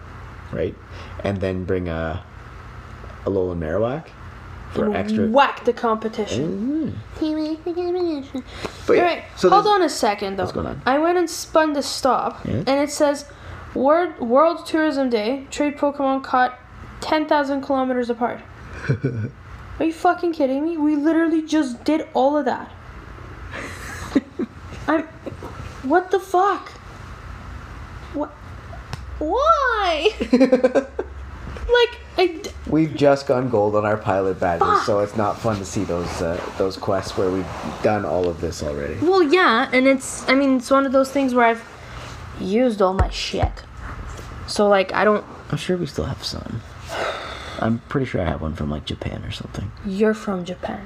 right? 0.51 0.75
And 1.23 1.41
then 1.41 1.63
bring 1.65 1.87
a 1.89 2.23
a 3.25 3.29
Alolan 3.29 3.59
Marowak 3.59 4.07
for 4.71 4.95
extra. 4.95 5.27
Whack 5.27 5.65
the 5.65 5.73
competition. 5.73 6.93
Mhm. 7.19 7.63
But 8.85 8.93
yeah, 8.95 9.01
All 9.01 9.07
right, 9.07 9.23
so 9.35 9.49
hold 9.49 9.67
on 9.67 9.81
a 9.81 9.89
second 9.89 10.37
though. 10.37 10.43
What's 10.43 10.53
going 10.53 10.67
on? 10.67 10.81
I 10.85 10.97
went 10.99 11.17
and 11.17 11.29
spun 11.29 11.73
the 11.73 11.81
stop, 11.83 12.45
Yeah? 12.45 12.63
and 12.67 12.69
it 12.85 12.91
says 12.91 13.25
World 13.73 14.19
World 14.19 14.65
Tourism 14.65 15.09
Day. 15.09 15.47
Trade 15.51 15.77
Pokemon 15.77 16.23
caught 16.23 16.57
ten 17.01 17.25
thousand 17.27 17.61
kilometers 17.61 18.09
apart. 18.09 18.39
Are 19.79 19.85
you 19.85 19.93
fucking 19.93 20.33
kidding 20.33 20.63
me? 20.63 20.77
We 20.77 20.95
literally 20.95 21.41
just 21.41 21.83
did 21.83 22.07
all 22.13 22.37
of 22.37 22.45
that. 22.45 22.69
I'm. 24.87 25.03
What 25.83 26.11
the 26.11 26.19
fuck? 26.19 26.71
What? 28.13 28.29
Why? 29.19 30.09
like 30.31 31.99
I. 32.17 32.27
d- 32.41 32.49
We've 32.67 32.95
just 32.95 33.25
gone 33.27 33.49
gold 33.49 33.75
on 33.75 33.85
our 33.85 33.97
pilot 33.97 34.39
badges, 34.39 34.85
so 34.85 34.99
it's 34.99 35.15
not 35.17 35.39
fun 35.39 35.57
to 35.57 35.65
see 35.65 35.83
those 35.83 36.21
uh, 36.21 36.39
those 36.57 36.77
quests 36.77 37.17
where 37.17 37.29
we've 37.31 37.47
done 37.83 38.05
all 38.05 38.27
of 38.29 38.41
this 38.41 38.61
already. 38.63 38.95
Well, 39.01 39.23
yeah, 39.23 39.69
and 39.73 39.87
it's. 39.87 40.27
I 40.29 40.35
mean, 40.35 40.57
it's 40.57 40.69
one 40.71 40.85
of 40.85 40.91
those 40.91 41.11
things 41.11 41.33
where 41.33 41.45
I've 41.45 41.63
used 42.39 42.81
all 42.81 42.93
my 42.93 43.09
shit. 43.09 43.51
So 44.47 44.67
like, 44.67 44.93
I 44.93 45.03
don't. 45.03 45.25
I'm 45.51 45.57
sure 45.57 45.77
we 45.77 45.85
still 45.87 46.05
have 46.05 46.23
some. 46.23 46.61
I'm 47.59 47.79
pretty 47.89 48.05
sure 48.05 48.21
I 48.21 48.25
have 48.25 48.41
one 48.41 48.53
from 48.55 48.69
like 48.69 48.85
Japan 48.85 49.23
or 49.25 49.31
something. 49.31 49.71
You're 49.85 50.13
from 50.13 50.45
Japan, 50.45 50.85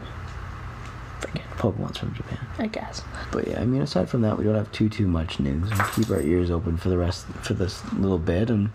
Forget 1.24 1.44
Pokemon's 1.58 1.98
from 1.98 2.14
Japan. 2.14 2.40
I 2.60 2.68
guess. 2.68 3.02
But 3.32 3.48
yeah, 3.48 3.62
I 3.62 3.66
mean, 3.66 3.82
aside 3.82 4.10
from 4.10 4.22
that, 4.22 4.38
we 4.38 4.44
don't 4.44 4.56
have 4.56 4.72
too 4.72 4.90
too 4.90 5.08
much 5.08 5.40
news. 5.40 5.70
We'll 5.70 5.88
keep 5.90 6.10
our 6.10 6.22
ears 6.22 6.52
open 6.52 6.78
for 6.78 6.90
the 6.90 6.98
rest 6.98 7.26
for 7.42 7.54
this 7.54 7.82
little 7.94 8.18
bit, 8.18 8.50
and 8.50 8.70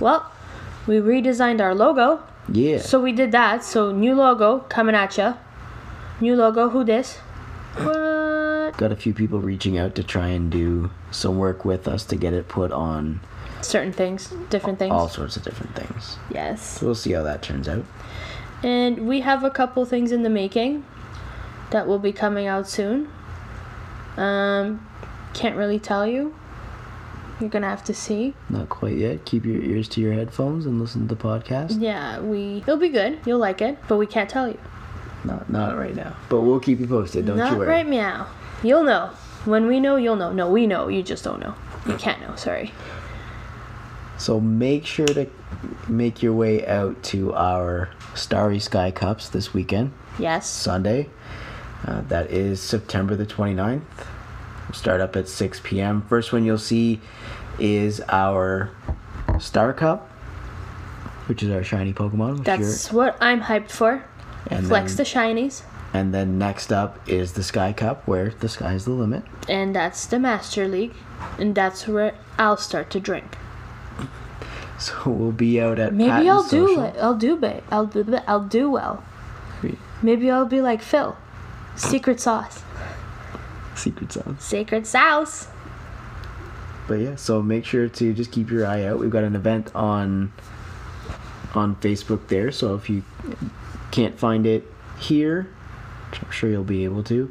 Well, 0.00 0.30
we 0.86 0.96
redesigned 0.96 1.60
our 1.60 1.74
logo. 1.74 2.22
yeah, 2.52 2.78
So 2.78 3.00
we 3.00 3.12
did 3.12 3.32
that. 3.32 3.62
So 3.64 3.92
new 3.92 4.14
logo 4.14 4.60
coming 4.68 4.94
at 4.94 5.16
ya. 5.16 5.34
New 6.20 6.34
logo. 6.36 6.68
Who 6.70 6.84
this? 6.84 7.18
What? 7.76 8.76
got 8.76 8.92
a 8.92 8.96
few 8.96 9.12
people 9.14 9.40
reaching 9.40 9.76
out 9.78 9.94
to 9.96 10.02
try 10.04 10.28
and 10.28 10.50
do 10.52 10.90
some 11.10 11.38
work 11.38 11.64
with 11.64 11.88
us 11.88 12.04
to 12.04 12.16
get 12.16 12.32
it 12.32 12.48
put 12.48 12.70
on 12.72 13.20
Certain 13.60 13.92
things, 13.92 14.32
different 14.50 14.78
things. 14.78 14.92
all 14.92 15.08
sorts 15.08 15.36
of 15.36 15.42
different 15.42 15.74
things. 15.74 16.16
Yes. 16.32 16.78
So 16.78 16.86
we'll 16.86 16.94
see 16.94 17.12
how 17.12 17.22
that 17.24 17.42
turns 17.42 17.68
out. 17.68 17.84
And 18.62 19.06
we 19.08 19.20
have 19.20 19.44
a 19.44 19.50
couple 19.50 19.84
things 19.84 20.10
in 20.12 20.22
the 20.22 20.30
making 20.30 20.84
that 21.70 21.86
will 21.86 21.98
be 21.98 22.12
coming 22.12 22.46
out 22.46 22.68
soon. 22.68 23.08
Um, 24.16 24.86
can't 25.34 25.56
really 25.56 25.78
tell 25.78 26.06
you. 26.06 26.34
You're 27.40 27.50
gonna 27.50 27.68
have 27.68 27.84
to 27.84 27.94
see. 27.94 28.34
Not 28.50 28.68
quite 28.68 28.96
yet. 28.96 29.24
Keep 29.24 29.44
your 29.44 29.62
ears 29.62 29.86
to 29.90 30.00
your 30.00 30.12
headphones 30.12 30.66
and 30.66 30.80
listen 30.80 31.06
to 31.06 31.14
the 31.14 31.20
podcast. 31.22 31.80
Yeah, 31.80 32.18
we. 32.18 32.58
It'll 32.58 32.78
be 32.78 32.88
good. 32.88 33.20
You'll 33.24 33.38
like 33.38 33.62
it, 33.62 33.78
but 33.86 33.96
we 33.96 34.06
can't 34.06 34.28
tell 34.28 34.48
you. 34.48 34.58
Not 35.24 35.48
not 35.48 35.78
right 35.78 35.94
now, 35.94 36.16
but 36.28 36.40
we'll 36.40 36.58
keep 36.58 36.80
you 36.80 36.88
posted. 36.88 37.26
Don't 37.26 37.36
Not 37.36 37.52
you 37.52 37.58
worry. 37.58 37.68
right 37.68 37.88
meow. 37.88 38.26
You'll 38.64 38.82
know. 38.82 39.10
When 39.44 39.66
we 39.68 39.78
know, 39.78 39.94
you'll 39.94 40.16
know. 40.16 40.32
No, 40.32 40.50
we 40.50 40.66
know. 40.66 40.88
You 40.88 41.02
just 41.04 41.22
don't 41.22 41.38
know. 41.38 41.54
You 41.86 41.94
can't 41.94 42.20
know. 42.20 42.34
Sorry. 42.34 42.72
So 44.16 44.40
make 44.40 44.84
sure 44.84 45.06
to 45.06 45.26
make 45.86 46.22
your 46.24 46.32
way 46.34 46.66
out 46.66 47.00
to 47.04 47.32
our 47.34 47.88
Starry 48.14 48.58
Sky 48.58 48.90
Cups 48.90 49.28
this 49.28 49.54
weekend, 49.54 49.92
Yes. 50.18 50.48
Sunday. 50.48 51.08
Uh, 51.86 52.00
that 52.08 52.30
is 52.30 52.60
September 52.60 53.14
the 53.14 53.26
29th. 53.26 53.82
We'll 54.66 54.74
start 54.74 55.00
up 55.00 55.14
at 55.16 55.28
6 55.28 55.60
p.m. 55.62 56.02
First 56.08 56.32
one 56.32 56.44
you'll 56.44 56.58
see 56.58 57.00
is 57.58 58.00
our 58.08 58.70
Star 59.38 59.72
Cup, 59.72 60.08
which 61.26 61.42
is 61.42 61.50
our 61.50 61.62
shiny 61.62 61.92
Pokemon. 61.92 62.44
That's 62.44 62.92
what 62.92 63.16
I'm 63.20 63.40
hyped 63.42 63.70
for. 63.70 64.04
And 64.48 64.66
Flex 64.66 64.94
then- 64.94 64.96
the 64.98 65.02
shinies. 65.04 65.62
and 65.94 66.12
then 66.12 66.38
next 66.38 66.72
up 66.72 66.98
is 67.08 67.32
the 67.32 67.42
Sky 67.42 67.72
Cup, 67.72 68.06
where 68.06 68.30
the 68.40 68.48
sky's 68.48 68.84
the 68.84 68.90
limit. 68.92 69.22
And 69.48 69.74
that's 69.74 70.04
the 70.06 70.18
Master 70.18 70.66
League. 70.68 70.94
And 71.38 71.54
that's 71.54 71.86
where 71.88 72.14
I'll 72.38 72.56
start 72.56 72.90
to 72.90 73.00
drink. 73.00 73.36
So 74.78 75.10
we'll 75.10 75.32
be 75.32 75.60
out 75.60 75.78
at 75.78 75.92
Maybe 75.92 76.10
Patton 76.10 76.28
I'll 76.28 76.42
do 76.44 76.68
Social. 76.68 76.84
it. 76.84 76.96
I'll 77.00 77.14
do 77.16 77.36
ba- 77.36 77.62
I'll 77.70 77.86
do 77.86 78.18
I'll 78.26 78.44
do 78.44 78.70
well. 78.70 79.02
Maybe 80.02 80.30
I'll 80.30 80.46
be 80.46 80.60
like 80.60 80.80
Phil. 80.82 81.16
Secret 81.74 82.20
sauce. 82.20 82.62
Secret 83.74 84.12
sauce. 84.12 84.24
Secret 84.38 84.86
sauce. 84.86 85.48
But 86.86 87.00
yeah, 87.00 87.16
so 87.16 87.42
make 87.42 87.64
sure 87.64 87.88
to 87.88 88.14
just 88.14 88.30
keep 88.30 88.50
your 88.50 88.64
eye 88.66 88.84
out. 88.84 88.98
We've 89.00 89.10
got 89.10 89.24
an 89.24 89.34
event 89.34 89.74
on 89.74 90.32
on 91.54 91.74
Facebook 91.76 92.28
there, 92.28 92.52
so 92.52 92.74
if 92.76 92.88
you 92.88 93.02
can't 93.90 94.18
find 94.18 94.46
it 94.46 94.70
here, 94.98 95.48
I'm 96.12 96.30
sure 96.30 96.48
you'll 96.50 96.62
be 96.62 96.84
able 96.84 97.02
to, 97.04 97.30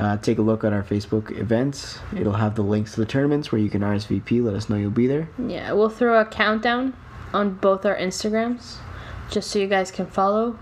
uh, 0.00 0.16
take 0.16 0.38
a 0.38 0.42
look 0.42 0.64
at 0.64 0.72
our 0.72 0.82
Facebook 0.82 1.36
events. 1.38 1.98
It'll 2.16 2.32
have 2.32 2.54
the 2.54 2.62
links 2.62 2.94
to 2.94 3.00
the 3.00 3.06
tournaments 3.06 3.52
where 3.52 3.60
you 3.60 3.68
can 3.68 3.82
RSVP. 3.82 4.42
Let 4.42 4.54
us 4.54 4.68
know 4.70 4.76
you'll 4.76 4.90
be 4.90 5.06
there. 5.06 5.28
Yeah, 5.38 5.72
we'll 5.72 5.90
throw 5.90 6.20
a 6.20 6.24
countdown 6.24 6.94
on 7.32 7.54
both 7.54 7.84
our 7.84 7.96
Instagrams 7.96 8.76
just 9.30 9.50
so 9.50 9.58
you 9.58 9.66
guys 9.66 9.90
can 9.90 10.06
follow. 10.06 10.58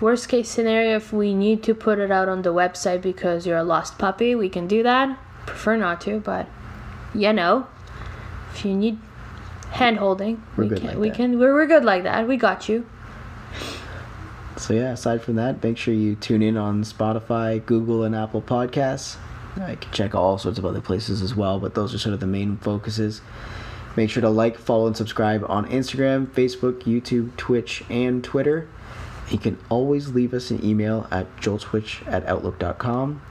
Worst 0.00 0.28
case 0.28 0.48
scenario, 0.48 0.96
if 0.96 1.12
we 1.12 1.34
need 1.34 1.62
to 1.64 1.74
put 1.74 1.98
it 1.98 2.10
out 2.10 2.28
on 2.28 2.42
the 2.42 2.52
website 2.52 3.02
because 3.02 3.46
you're 3.46 3.58
a 3.58 3.64
lost 3.64 3.98
puppy, 3.98 4.34
we 4.34 4.48
can 4.48 4.66
do 4.66 4.82
that. 4.82 5.18
Prefer 5.46 5.76
not 5.76 6.00
to, 6.02 6.20
but 6.20 6.46
you 7.14 7.32
know, 7.32 7.66
if 8.52 8.64
you 8.64 8.74
need 8.74 8.98
hand 9.72 9.98
holding, 9.98 10.42
We're 10.56 10.64
we 10.64 10.76
can. 10.76 10.86
like 10.86 10.96
we 10.96 11.10
can. 11.10 11.38
We're, 11.38 11.54
we're 11.54 11.66
good 11.66 11.84
like 11.84 12.02
that. 12.04 12.26
We 12.26 12.36
got 12.36 12.68
you. 12.68 12.86
So 14.60 14.74
yeah, 14.74 14.92
aside 14.92 15.22
from 15.22 15.36
that, 15.36 15.64
make 15.64 15.78
sure 15.78 15.94
you 15.94 16.14
tune 16.14 16.42
in 16.42 16.58
on 16.58 16.84
Spotify, 16.84 17.64
Google, 17.64 18.04
and 18.04 18.14
Apple 18.14 18.42
Podcasts. 18.42 19.16
I 19.56 19.76
can 19.76 19.90
check 19.90 20.14
all 20.14 20.36
sorts 20.36 20.58
of 20.58 20.66
other 20.66 20.82
places 20.82 21.22
as 21.22 21.34
well, 21.34 21.58
but 21.58 21.74
those 21.74 21.94
are 21.94 21.98
sort 21.98 22.12
of 22.12 22.20
the 22.20 22.26
main 22.26 22.58
focuses. 22.58 23.22
Make 23.96 24.10
sure 24.10 24.20
to 24.20 24.28
like, 24.28 24.58
follow, 24.58 24.86
and 24.86 24.94
subscribe 24.94 25.44
on 25.48 25.66
Instagram, 25.66 26.26
Facebook, 26.26 26.82
YouTube, 26.82 27.34
Twitch, 27.38 27.82
and 27.88 28.22
Twitter. 28.22 28.68
You 29.30 29.38
can 29.38 29.58
always 29.70 30.10
leave 30.10 30.34
us 30.34 30.50
an 30.50 30.62
email 30.62 31.08
at 31.10 31.34
joltswitch 31.38 32.06
at 32.06 32.26
outlook.com 32.26 33.22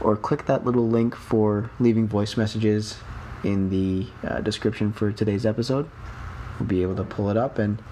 or 0.00 0.16
click 0.16 0.46
that 0.46 0.64
little 0.64 0.88
link 0.88 1.14
for 1.14 1.70
leaving 1.78 2.08
voice 2.08 2.36
messages 2.36 2.96
in 3.44 3.68
the 3.68 4.06
uh, 4.26 4.40
description 4.40 4.92
for 4.94 5.12
today's 5.12 5.44
episode. 5.44 5.88
We'll 6.58 6.68
be 6.68 6.80
able 6.80 6.96
to 6.96 7.04
pull 7.04 7.28
it 7.28 7.36
up 7.36 7.58
and 7.58 7.82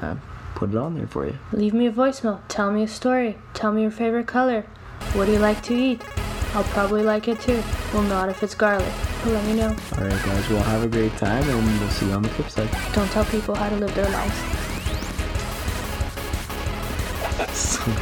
uh, 0.00 0.14
put 0.60 0.70
it 0.70 0.76
on 0.76 0.94
there 0.94 1.06
for 1.06 1.26
you. 1.26 1.38
Leave 1.52 1.72
me 1.72 1.86
a 1.86 1.90
voicemail. 1.90 2.42
Tell 2.48 2.70
me 2.70 2.82
a 2.82 2.88
story. 2.88 3.38
Tell 3.54 3.72
me 3.72 3.80
your 3.80 3.90
favorite 3.90 4.26
color. 4.26 4.66
What 5.14 5.24
do 5.24 5.32
you 5.32 5.38
like 5.38 5.62
to 5.62 5.74
eat? 5.74 6.04
I'll 6.52 6.64
probably 6.64 7.02
like 7.02 7.28
it 7.28 7.40
too. 7.40 7.62
Well, 7.94 8.02
not 8.02 8.28
if 8.28 8.42
it's 8.42 8.54
garlic. 8.54 8.92
But 9.24 9.32
let 9.32 9.44
me 9.46 9.54
know. 9.54 9.74
All 9.96 10.04
right, 10.04 10.22
guys. 10.22 10.50
Well, 10.50 10.62
have 10.62 10.82
a 10.82 10.88
great 10.88 11.16
time, 11.16 11.48
and 11.48 11.80
we'll 11.80 11.88
see 11.88 12.06
you 12.06 12.12
on 12.12 12.22
the 12.22 12.28
flip 12.28 12.50
side. 12.50 12.68
Don't 12.92 13.10
tell 13.10 13.24
people 13.24 13.54
how 13.54 13.70
to 13.70 13.76
live 13.76 13.94
their 13.94 14.10
lives. 14.10 14.36